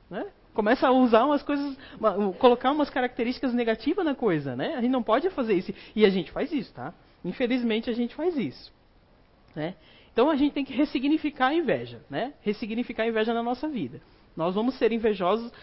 Né? 0.09 0.27
Começa 0.53 0.87
a 0.87 0.91
usar 0.91 1.25
umas 1.25 1.41
coisas, 1.41 1.75
colocar 2.37 2.71
umas 2.71 2.89
características 2.89 3.53
negativas 3.53 4.05
na 4.05 4.13
coisa, 4.13 4.55
né? 4.55 4.75
A 4.75 4.81
gente 4.81 4.91
não 4.91 5.01
pode 5.01 5.27
fazer 5.31 5.55
isso. 5.55 5.73
E 5.95 6.05
a 6.05 6.09
gente 6.09 6.31
faz 6.31 6.51
isso, 6.51 6.71
tá? 6.73 6.93
Infelizmente 7.25 7.89
a 7.89 7.93
gente 7.93 8.13
faz 8.13 8.37
isso. 8.37 8.71
Né? 9.55 9.75
Então 10.17 10.31
a 10.31 10.35
gente 10.35 10.51
tem 10.51 10.65
que 10.65 10.73
ressignificar 10.73 11.49
a 11.49 11.53
inveja, 11.53 12.01
né? 12.09 12.33
Ressignificar 12.41 13.03
a 13.03 13.07
inveja 13.07 13.35
na 13.35 13.43
nossa 13.43 13.67
vida. 13.67 14.01
Nós 14.35 14.55
vamos 14.55 14.75
ser 14.79 14.91
invejosos 14.91 15.53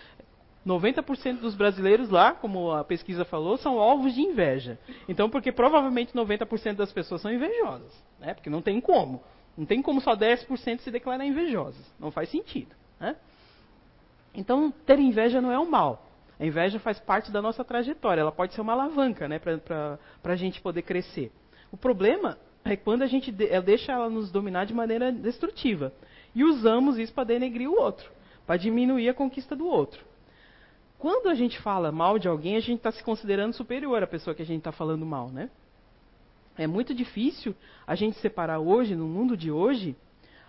90% 0.65 1.41
dos 1.41 1.57
brasileiros 1.57 2.09
lá, 2.09 2.31
como 2.31 2.71
a 2.71 2.85
pesquisa 2.85 3.25
falou, 3.25 3.57
são 3.57 3.81
alvos 3.81 4.15
de 4.15 4.21
inveja. 4.21 4.79
Então, 5.09 5.29
porque 5.29 5.51
provavelmente 5.51 6.15
90% 6.15 6.75
das 6.77 6.93
pessoas 6.93 7.21
são 7.21 7.33
invejosas, 7.33 7.93
né? 8.21 8.33
Porque 8.33 8.49
não 8.49 8.63
tem 8.63 8.81
como. 8.81 9.25
Não 9.59 9.67
tem 9.67 9.83
como 9.83 10.01
só 10.01 10.15
10% 10.15 10.79
se 10.79 10.91
declarar 10.93 11.27
invejosas. 11.27 11.93
Não 11.99 12.13
faz 12.13 12.29
sentido, 12.29 12.77
né? 13.01 13.17
Então, 14.33 14.73
ter 14.87 15.01
inveja 15.01 15.41
não 15.41 15.51
é 15.51 15.59
um 15.59 15.69
mal. 15.69 16.07
A 16.39 16.47
inveja 16.47 16.79
faz 16.79 17.01
parte 17.01 17.33
da 17.33 17.43
nossa 17.43 17.65
trajetória. 17.65 18.21
Ela 18.21 18.31
pode 18.31 18.55
ser 18.55 18.61
uma 18.61 18.73
alavanca, 18.73 19.27
né, 19.27 19.41
para 19.41 19.99
a 20.23 20.37
gente 20.37 20.61
poder 20.61 20.83
crescer. 20.83 21.33
O 21.73 21.77
problema 21.77 22.39
é 22.65 22.77
quando 22.77 23.03
a 23.03 23.07
gente 23.07 23.31
de, 23.31 23.61
deixa 23.61 23.93
ela 23.93 24.09
nos 24.09 24.31
dominar 24.31 24.65
de 24.65 24.73
maneira 24.73 25.13
destrutiva. 25.13 25.93
E 26.35 26.43
usamos 26.43 26.99
isso 26.99 27.13
para 27.13 27.25
denegrir 27.25 27.69
o 27.69 27.79
outro, 27.79 28.11
para 28.47 28.57
diminuir 28.57 29.09
a 29.09 29.15
conquista 29.15 29.55
do 29.55 29.67
outro. 29.67 30.05
Quando 30.99 31.29
a 31.29 31.35
gente 31.35 31.61
fala 31.61 31.93
mal 31.93 32.19
de 32.19 32.27
alguém, 32.27 32.57
a 32.57 32.61
gente 32.61 32.79
está 32.79 32.91
se 32.91 33.05
considerando 33.05 33.53
superior 33.53 34.03
à 34.03 34.07
pessoa 34.07 34.35
que 34.35 34.43
a 34.43 34.47
gente 34.47 34.59
está 34.59 34.73
falando 34.73 35.05
mal, 35.05 35.29
né? 35.29 35.51
É 36.57 36.67
muito 36.67 36.95
difícil 36.95 37.55
a 37.87 37.95
gente 37.95 38.19
separar 38.19 38.61
hoje, 38.61 38.95
no 38.95 39.07
mundo 39.07 39.37
de 39.37 39.51
hoje, 39.51 39.95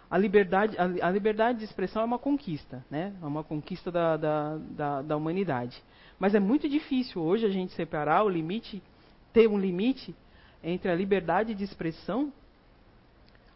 a 0.10 0.18
liberdade, 0.18 0.78
a, 0.78 1.08
a 1.08 1.12
liberdade 1.12 1.60
de 1.60 1.66
expressão 1.66 2.02
é 2.02 2.06
uma 2.06 2.20
conquista, 2.20 2.86
né? 2.90 3.14
É 3.22 3.26
uma 3.26 3.44
conquista 3.44 3.92
da, 3.92 4.16
da, 4.16 4.58
da, 4.58 5.02
da 5.02 5.18
humanidade. 5.18 5.84
Mas 6.18 6.34
é 6.34 6.40
muito 6.40 6.70
difícil 6.70 7.22
hoje 7.22 7.46
a 7.46 7.50
gente 7.50 7.74
separar 7.74 8.24
o 8.24 8.30
limite, 8.30 8.82
ter 9.34 9.48
um 9.48 9.60
limite 9.60 10.16
entre 10.66 10.90
a 10.90 10.96
liberdade 10.96 11.54
de 11.54 11.64
expressão, 11.64 12.34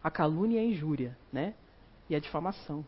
a 0.02 0.10
calúnia 0.10 0.58
e 0.58 0.60
a 0.60 0.64
injúria, 0.64 1.16
né? 1.32 1.54
E 2.08 2.14
a 2.14 2.20
difamação. 2.20 2.86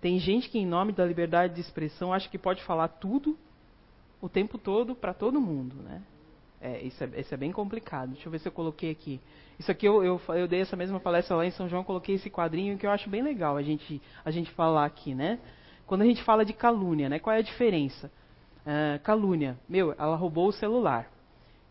Tem 0.00 0.18
gente 0.18 0.50
que, 0.50 0.58
em 0.58 0.66
nome 0.66 0.92
da 0.92 1.04
liberdade 1.04 1.54
de 1.54 1.62
expressão, 1.62 2.12
acha 2.12 2.28
que 2.28 2.36
pode 2.36 2.62
falar 2.64 2.88
tudo 2.88 3.36
o 4.20 4.28
tempo 4.28 4.58
todo 4.58 4.94
para 4.94 5.14
todo 5.14 5.40
mundo, 5.40 5.74
né? 5.76 6.02
É, 6.60 6.82
isso, 6.82 7.02
é, 7.02 7.20
isso 7.20 7.32
é 7.32 7.36
bem 7.36 7.50
complicado. 7.50 8.10
Deixa 8.12 8.28
eu 8.28 8.32
ver 8.32 8.40
se 8.40 8.48
eu 8.48 8.52
coloquei 8.52 8.90
aqui. 8.90 9.20
Isso 9.58 9.70
aqui 9.70 9.86
eu, 9.86 10.04
eu, 10.04 10.20
eu, 10.28 10.46
dei 10.46 10.60
essa 10.60 10.76
mesma 10.76 11.00
palestra 11.00 11.36
lá 11.36 11.46
em 11.46 11.50
São 11.50 11.68
João, 11.68 11.82
coloquei 11.82 12.16
esse 12.16 12.28
quadrinho 12.28 12.76
que 12.76 12.86
eu 12.86 12.90
acho 12.90 13.08
bem 13.08 13.22
legal 13.22 13.56
a 13.56 13.62
gente, 13.62 14.02
a 14.22 14.30
gente 14.30 14.50
falar 14.50 14.84
aqui, 14.84 15.14
né? 15.14 15.38
Quando 15.86 16.02
a 16.02 16.04
gente 16.04 16.22
fala 16.22 16.44
de 16.44 16.52
calúnia, 16.52 17.08
né? 17.08 17.18
Qual 17.18 17.34
é 17.34 17.38
a 17.38 17.42
diferença? 17.42 18.10
Uh, 18.66 19.00
calúnia, 19.02 19.56
meu, 19.68 19.94
ela 19.98 20.16
roubou 20.16 20.48
o 20.48 20.52
celular. 20.52 21.08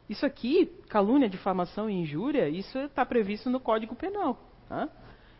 Isso 0.09 0.25
aqui, 0.25 0.67
calúnia, 0.87 1.27
difamação 1.27 1.89
e 1.89 1.93
injúria, 1.93 2.47
isso 2.47 2.77
está 2.77 3.05
previsto 3.05 3.49
no 3.49 3.59
Código 3.59 3.95
Penal. 3.95 4.39
Tá? 4.69 4.87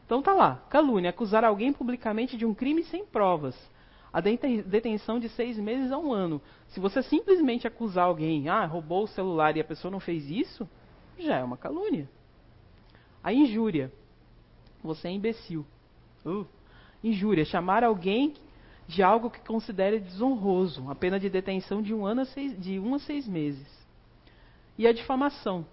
Então 0.06 0.22
tá 0.22 0.34
lá, 0.34 0.64
calúnia, 0.70 1.10
acusar 1.10 1.44
alguém 1.44 1.72
publicamente 1.72 2.38
de 2.38 2.46
um 2.46 2.54
crime 2.54 2.84
sem 2.84 3.06
provas. 3.06 3.56
A 4.12 4.22
detenção 4.22 5.20
de 5.20 5.28
seis 5.30 5.58
meses 5.58 5.92
a 5.92 5.98
um 5.98 6.14
ano. 6.14 6.42
Se 6.70 6.80
você 6.80 7.04
simplesmente 7.04 7.68
acusar 7.68 8.06
alguém, 8.06 8.48
ah, 8.48 8.66
roubou 8.66 9.04
o 9.04 9.08
celular 9.08 9.58
e 9.58 9.60
a 9.60 9.64
pessoa 9.64 9.92
não 9.92 10.00
fez 10.00 10.30
isso, 10.30 10.68
já 11.18 11.38
é 11.38 11.44
uma 11.44 11.58
calúnia. 11.58 12.10
A 13.22 13.34
injúria. 13.34 13.92
Você 14.82 15.10
é 15.10 15.12
imbecil. 15.12 15.66
Uh. 16.26 16.46
Injúria, 17.04 17.44
chamar 17.44 17.84
alguém 17.84 18.36
de 18.88 19.04
algo 19.04 19.30
que 19.30 19.40
considere 19.42 20.00
desonroso, 20.00 20.90
a 20.90 20.96
pena 20.96 21.20
de 21.20 21.30
detenção 21.30 21.82
de 21.82 21.94
um, 21.94 22.06
ano 22.06 22.22
a 22.22 22.26
seis, 22.26 22.60
de 22.60 22.80
um 22.80 22.96
a 22.96 23.00
seis 23.00 23.28
meses. 23.28 23.85
E 24.78 24.88
a 24.88 24.94
difamação, 24.94 25.66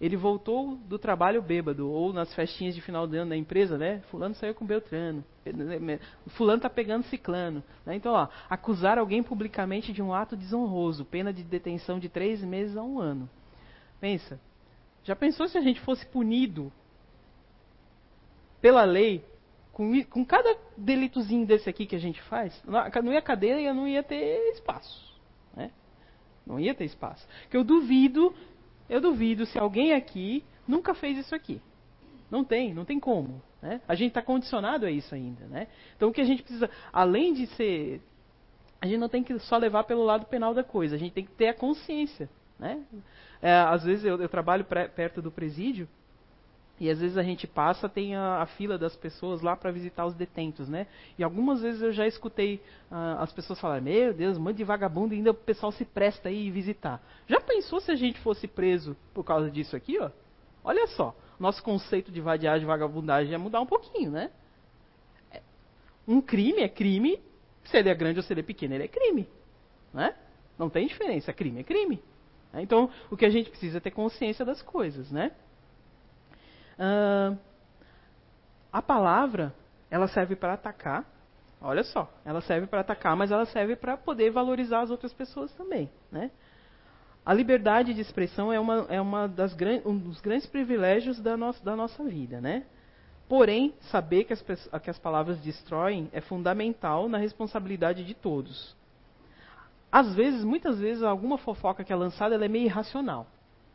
ele 0.00 0.16
voltou 0.16 0.76
do 0.76 0.98
trabalho 0.98 1.42
bêbado, 1.42 1.90
ou 1.90 2.12
nas 2.12 2.34
festinhas 2.34 2.74
de 2.74 2.80
final 2.80 3.06
de 3.06 3.18
ano 3.18 3.30
da 3.30 3.36
empresa, 3.36 3.76
né? 3.76 4.00
Fulano 4.10 4.34
saiu 4.34 4.54
com 4.54 4.64
Beltrano, 4.64 5.22
fulano 6.28 6.56
está 6.56 6.70
pegando 6.70 7.04
ciclano. 7.04 7.62
Né? 7.84 7.96
Então, 7.96 8.14
ó, 8.14 8.28
acusar 8.48 8.98
alguém 8.98 9.22
publicamente 9.22 9.92
de 9.92 10.00
um 10.00 10.14
ato 10.14 10.36
desonroso, 10.36 11.04
pena 11.04 11.32
de 11.32 11.42
detenção 11.42 11.98
de 11.98 12.08
três 12.08 12.42
meses 12.42 12.76
a 12.76 12.82
um 12.82 12.98
ano. 12.98 13.28
Pensa, 14.00 14.40
já 15.04 15.14
pensou 15.14 15.46
se 15.48 15.58
a 15.58 15.60
gente 15.60 15.80
fosse 15.80 16.06
punido 16.06 16.72
pela 18.60 18.84
lei 18.84 19.24
com, 19.72 20.02
com 20.04 20.24
cada 20.24 20.56
delitozinho 20.76 21.46
desse 21.46 21.68
aqui 21.68 21.84
que 21.84 21.96
a 21.96 22.00
gente 22.00 22.20
faz? 22.22 22.62
Não 22.64 23.12
ia 23.12 23.22
cadeia 23.22 23.74
não 23.74 23.86
ia 23.86 24.02
ter 24.02 24.52
espaço. 24.52 25.09
Não 26.50 26.60
ia 26.60 26.74
ter 26.74 26.84
espaço. 26.84 27.26
Que 27.48 27.56
eu 27.56 27.64
duvido 27.64 28.34
eu 28.90 29.00
duvido 29.00 29.46
se 29.46 29.56
alguém 29.56 29.92
aqui 29.92 30.44
nunca 30.66 30.92
fez 30.94 31.16
isso 31.16 31.32
aqui. 31.32 31.62
Não 32.28 32.42
tem, 32.42 32.74
não 32.74 32.84
tem 32.84 32.98
como. 32.98 33.40
Né? 33.62 33.80
A 33.86 33.94
gente 33.94 34.08
está 34.08 34.20
condicionado 34.20 34.84
a 34.84 34.90
isso 34.90 35.14
ainda. 35.14 35.46
Né? 35.46 35.68
Então 35.96 36.08
o 36.08 36.12
que 36.12 36.20
a 36.20 36.24
gente 36.24 36.42
precisa, 36.42 36.68
além 36.92 37.32
de 37.32 37.46
ser. 37.46 38.02
A 38.80 38.86
gente 38.86 38.98
não 38.98 39.08
tem 39.08 39.22
que 39.22 39.38
só 39.38 39.56
levar 39.56 39.84
pelo 39.84 40.02
lado 40.02 40.26
penal 40.26 40.52
da 40.52 40.64
coisa, 40.64 40.96
a 40.96 40.98
gente 40.98 41.12
tem 41.12 41.24
que 41.24 41.30
ter 41.32 41.48
a 41.48 41.54
consciência. 41.54 42.28
Né? 42.58 42.82
É, 43.40 43.52
às 43.52 43.84
vezes 43.84 44.04
eu, 44.04 44.20
eu 44.20 44.28
trabalho 44.28 44.64
pré, 44.64 44.88
perto 44.88 45.22
do 45.22 45.30
presídio 45.30 45.88
e 46.80 46.88
às 46.88 46.98
vezes 46.98 47.18
a 47.18 47.22
gente 47.22 47.46
passa, 47.46 47.90
tem 47.90 48.16
a, 48.16 48.40
a 48.40 48.46
fila 48.46 48.78
das 48.78 48.96
pessoas 48.96 49.42
lá 49.42 49.54
para 49.54 49.70
visitar 49.70 50.06
os 50.06 50.14
detentos, 50.14 50.66
né? 50.66 50.86
E 51.18 51.22
algumas 51.22 51.60
vezes 51.60 51.82
eu 51.82 51.92
já 51.92 52.06
escutei 52.06 52.56
uh, 52.90 53.20
as 53.20 53.30
pessoas 53.30 53.60
falarem, 53.60 53.84
meu 53.84 54.14
Deus, 54.14 54.38
um 54.38 54.40
monte 54.40 54.56
de 54.56 54.64
vagabundo, 54.64 55.12
ainda 55.12 55.30
o 55.32 55.34
pessoal 55.34 55.70
se 55.70 55.84
presta 55.84 56.30
aí 56.30 56.50
visitar. 56.50 57.02
Já 57.28 57.38
pensou 57.38 57.80
se 57.80 57.90
a 57.90 57.94
gente 57.94 58.18
fosse 58.20 58.48
preso 58.48 58.96
por 59.12 59.22
causa 59.24 59.50
disso 59.50 59.76
aqui, 59.76 59.98
ó? 60.00 60.10
Olha 60.64 60.86
só, 60.86 61.14
nosso 61.38 61.62
conceito 61.62 62.10
de 62.10 62.20
vadiagem 62.20 62.62
e 62.62 62.66
vagabundagem 62.66 63.32
ia 63.32 63.38
mudar 63.38 63.60
um 63.60 63.66
pouquinho, 63.66 64.10
né? 64.10 64.30
Um 66.08 66.22
crime 66.22 66.62
é 66.62 66.68
crime, 66.68 67.20
se 67.64 67.76
ele 67.76 67.90
é 67.90 67.94
grande 67.94 68.18
ou 68.18 68.22
se 68.22 68.32
ele 68.32 68.40
é 68.40 68.42
pequeno, 68.42 68.74
ele 68.74 68.84
é 68.84 68.88
crime. 68.88 69.28
Né? 69.92 70.14
Não 70.58 70.70
tem 70.70 70.86
diferença, 70.86 71.30
crime 71.32 71.60
é 71.60 71.62
crime. 71.62 72.02
Então, 72.54 72.90
o 73.10 73.16
que 73.16 73.26
a 73.26 73.30
gente 73.30 73.50
precisa 73.50 73.76
é 73.76 73.80
ter 73.80 73.90
consciência 73.90 74.44
das 74.44 74.60
coisas, 74.60 75.10
né? 75.12 75.30
Uh, 76.80 77.36
a 78.72 78.80
palavra, 78.80 79.54
ela 79.90 80.08
serve 80.08 80.34
para 80.34 80.54
atacar. 80.54 81.04
Olha 81.60 81.84
só, 81.84 82.10
ela 82.24 82.40
serve 82.40 82.66
para 82.66 82.80
atacar, 82.80 83.14
mas 83.14 83.30
ela 83.30 83.44
serve 83.44 83.76
para 83.76 83.98
poder 83.98 84.30
valorizar 84.30 84.80
as 84.80 84.90
outras 84.90 85.12
pessoas 85.12 85.52
também, 85.52 85.90
né? 86.10 86.30
A 87.24 87.34
liberdade 87.34 87.92
de 87.92 88.00
expressão 88.00 88.50
é, 88.50 88.58
uma, 88.58 88.86
é 88.88 88.98
uma 88.98 89.28
das 89.28 89.54
um 89.84 89.98
dos 89.98 90.22
grandes 90.22 90.46
privilégios 90.46 91.20
da 91.20 91.36
nossa, 91.36 91.62
da 91.62 91.76
nossa 91.76 92.02
vida, 92.02 92.40
né? 92.40 92.64
Porém, 93.28 93.74
saber 93.82 94.24
que 94.24 94.32
as, 94.32 94.42
que 94.42 94.90
as 94.90 94.98
palavras 94.98 95.38
destroem 95.38 96.08
é 96.12 96.20
fundamental 96.22 97.10
na 97.10 97.18
responsabilidade 97.18 98.04
de 98.04 98.14
todos. 98.14 98.74
Às 99.92 100.14
vezes, 100.14 100.42
muitas 100.42 100.78
vezes, 100.78 101.02
alguma 101.02 101.36
fofoca 101.36 101.84
que 101.84 101.92
é 101.92 101.96
lançada 101.96 102.42
é 102.42 102.48
meio 102.48 102.64
irracional. 102.64 103.26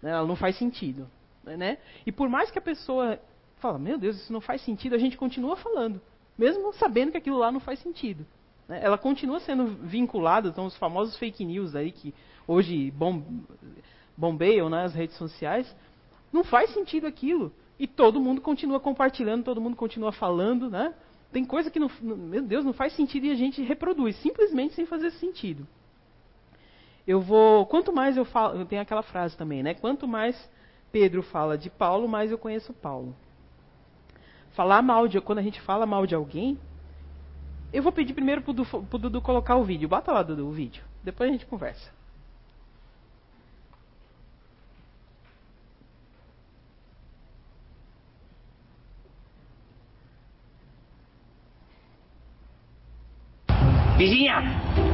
Né? 0.01 0.11
Ela 0.11 0.27
não 0.27 0.35
faz 0.35 0.57
sentido. 0.57 1.07
Né? 1.45 1.77
E 2.05 2.11
por 2.11 2.27
mais 2.27 2.49
que 2.49 2.57
a 2.57 2.61
pessoa 2.61 3.19
fala, 3.57 3.77
meu 3.77 3.97
Deus, 3.97 4.17
isso 4.17 4.33
não 4.33 4.41
faz 4.41 4.61
sentido, 4.61 4.95
a 4.95 4.97
gente 4.97 5.17
continua 5.17 5.55
falando, 5.55 6.01
mesmo 6.37 6.73
sabendo 6.73 7.11
que 7.11 7.17
aquilo 7.17 7.37
lá 7.37 7.51
não 7.51 7.59
faz 7.59 7.79
sentido. 7.79 8.25
Né? 8.67 8.79
Ela 8.83 8.97
continua 8.97 9.39
sendo 9.39 9.65
vinculada, 9.65 10.49
então 10.49 10.65
os 10.65 10.75
famosos 10.77 11.17
fake 11.17 11.45
news 11.45 11.75
aí 11.75 11.91
que 11.91 12.13
hoje 12.47 12.91
bom, 12.91 13.23
bombeiam 14.17 14.69
nas 14.69 14.93
né, 14.93 14.99
redes 14.99 15.17
sociais, 15.17 15.73
não 16.31 16.43
faz 16.43 16.73
sentido 16.73 17.07
aquilo. 17.07 17.51
E 17.77 17.87
todo 17.87 18.19
mundo 18.19 18.41
continua 18.41 18.79
compartilhando, 18.79 19.43
todo 19.43 19.59
mundo 19.59 19.75
continua 19.75 20.11
falando, 20.11 20.69
né? 20.69 20.93
Tem 21.31 21.43
coisa 21.43 21.69
que, 21.69 21.79
não, 21.79 21.91
meu 22.01 22.41
Deus, 22.41 22.63
não 22.63 22.71
faz 22.71 22.93
sentido 22.95 23.25
e 23.25 23.31
a 23.31 23.35
gente 23.35 23.61
reproduz, 23.61 24.15
simplesmente 24.21 24.73
sem 24.73 24.85
fazer 24.85 25.11
sentido. 25.11 25.67
Eu 27.05 27.19
vou, 27.19 27.65
quanto 27.65 27.91
mais 27.91 28.15
eu 28.15 28.23
falo, 28.23 28.65
tenho 28.65 28.81
aquela 28.81 29.03
frase 29.03 29.35
também, 29.35 29.61
né? 29.61 29.73
Quanto 29.73 30.07
mais 30.07 30.35
Pedro 30.95 31.21
fala 31.21 31.57
de 31.57 31.69
Paulo, 31.69 32.07
mais 32.07 32.31
eu 32.31 32.37
conheço 32.37 32.71
Paulo. 32.71 33.13
Falar 34.51 34.81
mal 34.81 35.09
de, 35.09 35.19
quando 35.19 35.39
a 35.39 35.41
gente 35.41 35.59
fala 35.59 35.85
mal 35.85 36.07
de 36.07 36.15
alguém, 36.15 36.57
eu 37.73 37.83
vou 37.83 37.91
pedir 37.91 38.13
primeiro 38.13 38.41
pro 38.41 38.53
Dudu, 38.53 38.83
pro 38.83 38.97
Dudu 38.97 39.21
colocar 39.21 39.57
o 39.57 39.63
vídeo. 39.65 39.89
Bota 39.89 40.13
lá, 40.13 40.23
Dudu, 40.23 40.47
o 40.47 40.53
vídeo. 40.53 40.85
Depois 41.03 41.29
a 41.29 41.33
gente 41.33 41.45
conversa. 41.45 41.91
Vizinha, 53.97 54.41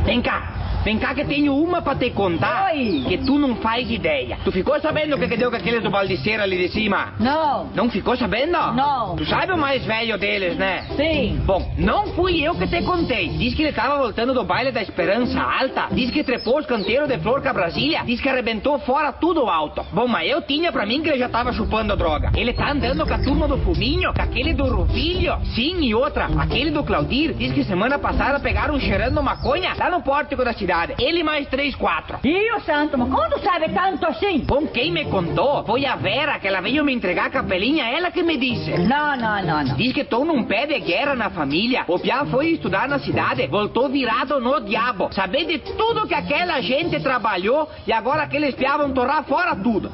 vem 0.03 0.19
cá. 0.19 0.70
Vem 0.83 0.97
cá 0.97 1.13
que 1.13 1.25
tenho 1.25 1.55
uma 1.55 1.81
pra 1.81 1.95
te 1.95 2.09
contar. 2.11 2.71
Oi. 2.73 3.05
Que 3.07 3.17
tu 3.19 3.37
não 3.37 3.55
faz 3.55 3.89
ideia. 3.89 4.37
Tu 4.43 4.51
ficou 4.51 4.79
sabendo 4.79 5.15
o 5.15 5.19
que, 5.19 5.27
que 5.27 5.37
deu 5.37 5.49
com 5.49 5.57
aqueles 5.57 5.83
do 5.83 5.89
baldiceiro 5.89 6.41
ali 6.41 6.57
de 6.57 6.69
cima? 6.69 7.13
Não. 7.19 7.69
Não 7.73 7.89
ficou 7.89 8.15
sabendo? 8.17 8.51
Não. 8.51 9.15
Tu 9.15 9.25
sabe 9.25 9.51
o 9.51 9.57
mais 9.57 9.85
velho 9.85 10.17
deles, 10.17 10.57
né? 10.57 10.85
Sim. 10.95 11.39
Bom, 11.45 11.71
não 11.77 12.07
fui 12.07 12.41
eu 12.41 12.55
que 12.55 12.67
te 12.67 12.81
contei. 12.83 13.29
Diz 13.29 13.53
que 13.53 13.63
ele 13.63 13.73
tava 13.73 13.97
voltando 13.97 14.33
do 14.33 14.43
baile 14.43 14.71
da 14.71 14.81
Esperança 14.81 15.39
Alta. 15.41 15.87
Diz 15.91 16.11
que 16.11 16.23
trepou 16.23 16.59
os 16.59 16.65
canteiros 16.65 17.07
de 17.07 17.17
flor 17.19 17.41
com 17.41 17.49
a 17.49 17.53
Brasília. 17.53 18.03
Diz 18.05 18.19
que 18.19 18.29
arrebentou 18.29 18.79
fora 18.79 19.11
tudo 19.11 19.47
alto. 19.47 19.85
Bom, 19.91 20.07
mas 20.07 20.29
eu 20.29 20.41
tinha 20.41 20.71
pra 20.71 20.85
mim 20.85 21.01
que 21.01 21.09
ele 21.09 21.19
já 21.19 21.29
tava 21.29 21.53
chupando 21.53 21.95
droga. 21.95 22.31
Ele 22.35 22.53
tá 22.53 22.71
andando 22.71 23.05
com 23.05 23.13
a 23.13 23.19
turma 23.19 23.47
do 23.47 23.57
Fuminho, 23.59 24.13
com 24.13 24.21
aquele 24.21 24.53
do 24.53 24.65
Ruvilho. 24.65 25.37
Sim, 25.55 25.81
e 25.81 25.93
outra, 25.93 26.25
aquele 26.37 26.71
do 26.71 26.83
Claudir. 26.83 27.33
Diz 27.33 27.53
que 27.53 27.63
semana 27.63 27.99
passada 27.99 28.39
pegaram 28.39 28.79
cheirando 28.79 29.21
maconha 29.21 29.73
lá 29.77 29.89
no 29.89 30.01
pórtico 30.01 30.43
da 30.43 30.53
cidade. 30.53 30.70
Ele 30.99 31.23
mais 31.23 31.47
três, 31.47 31.75
quatro. 31.75 32.19
Dio 32.23 32.59
santo, 32.61 32.97
mas 32.97 33.09
como 33.09 33.39
sabe 33.39 33.69
tanto 33.69 34.05
assim? 34.05 34.39
Bom, 34.39 34.67
quem 34.67 34.91
me 34.91 35.05
contou 35.05 35.63
foi 35.63 35.85
a 35.85 35.95
Vera, 35.95 36.39
que 36.39 36.47
ela 36.47 36.61
veio 36.61 36.83
me 36.83 36.93
entregar 36.93 37.27
a 37.27 37.29
capelinha, 37.29 37.85
ela 37.85 38.11
que 38.11 38.23
me 38.23 38.37
disse. 38.37 38.71
Não, 38.77 39.15
não, 39.17 39.43
não, 39.43 39.63
não. 39.63 39.75
Diz 39.75 39.93
que 39.93 40.03
tô 40.03 40.23
num 40.23 40.43
pé 40.43 40.65
de 40.65 40.79
guerra 40.79 41.15
na 41.15 41.29
família. 41.29 41.83
O 41.87 41.99
Piá 41.99 42.25
foi 42.25 42.51
estudar 42.51 42.87
na 42.87 42.99
cidade, 42.99 43.45
voltou 43.47 43.89
virado 43.89 44.39
no 44.39 44.59
diabo. 44.61 45.09
Saber 45.11 45.45
de 45.45 45.59
tudo 45.59 46.07
que 46.07 46.15
aquela 46.15 46.61
gente 46.61 46.99
trabalhou 47.01 47.69
e 47.85 47.91
agora 47.91 48.23
aqueles 48.23 48.55
Piá 48.55 48.77
vão 48.77 48.91
torrar 48.91 49.23
fora 49.23 49.55
tudo. 49.55 49.91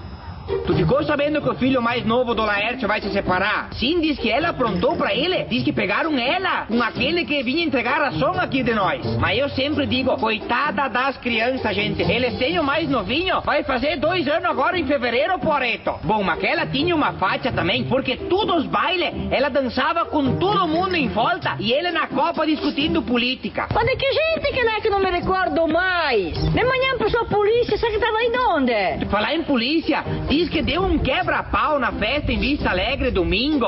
Tu 0.65 0.73
ficou 0.75 1.03
sabendo 1.03 1.41
que 1.41 1.49
o 1.49 1.55
filho 1.55 1.81
mais 1.81 2.05
novo 2.05 2.33
do 2.33 2.43
Laerte 2.43 2.85
vai 2.85 3.01
se 3.01 3.09
separar? 3.11 3.69
Sim, 3.73 3.99
diz 3.99 4.17
que 4.17 4.29
ela 4.29 4.49
aprontou 4.49 4.95
pra 4.95 5.13
ele. 5.13 5.43
Diz 5.45 5.63
que 5.63 5.73
pegaram 5.73 6.17
ela 6.17 6.65
com 6.65 6.81
aquele 6.81 7.25
que 7.25 7.43
vinha 7.43 7.65
entregar 7.65 8.01
a 8.01 8.11
som 8.13 8.31
aqui 8.39 8.63
de 8.63 8.73
nós. 8.73 9.05
Mas 9.17 9.37
eu 9.37 9.49
sempre 9.49 9.85
digo, 9.85 10.15
coitada 10.17 10.87
das 10.89 11.17
crianças, 11.17 11.75
gente. 11.75 12.01
Eles 12.01 12.37
têm 12.37 12.59
o 12.59 12.63
mais 12.63 12.89
novinho, 12.89 13.41
vai 13.41 13.63
fazer 13.63 13.97
dois 13.97 14.27
anos 14.27 14.45
agora 14.45 14.77
em 14.77 14.85
fevereiro, 14.85 15.37
Poreto. 15.39 15.95
Bom, 16.03 16.23
mas 16.23 16.43
ela 16.43 16.65
tinha 16.65 16.95
uma 16.95 17.13
faixa 17.13 17.51
também, 17.51 17.83
porque 17.85 18.15
todos 18.15 18.63
os 18.63 18.65
bailes, 18.65 19.13
ela 19.31 19.49
dançava 19.49 20.05
com 20.05 20.37
todo 20.37 20.67
mundo 20.67 20.95
em 20.95 21.07
volta 21.07 21.55
e 21.59 21.71
ele 21.71 21.91
na 21.91 22.07
copa 22.07 22.45
discutindo 22.45 23.01
política. 23.01 23.67
Mas 23.73 23.85
de 23.85 23.95
que 23.95 24.13
gente 24.13 24.53
que 24.53 24.59
é 24.59 24.81
que 24.81 24.89
não 24.89 24.99
me 24.99 25.09
recordo 25.09 25.67
mais? 25.67 26.33
De 26.33 26.63
manhã 26.63 26.97
passou 26.97 27.21
a 27.21 27.25
polícia, 27.25 27.77
sabe 27.77 27.93
que 27.93 27.99
tava 27.99 28.23
indo 28.23 28.37
onde? 28.49 29.05
Falar 29.09 29.35
em 29.35 29.43
polícia, 29.43 30.03
diz 30.37 30.49
que 30.49 30.61
deu 30.61 30.83
um 30.83 30.99
quebra-pau 30.99 31.79
na 31.79 31.91
festa 31.93 32.31
em 32.31 32.37
Vista 32.37 32.69
Alegre 32.69 33.09
domingo. 33.09 33.65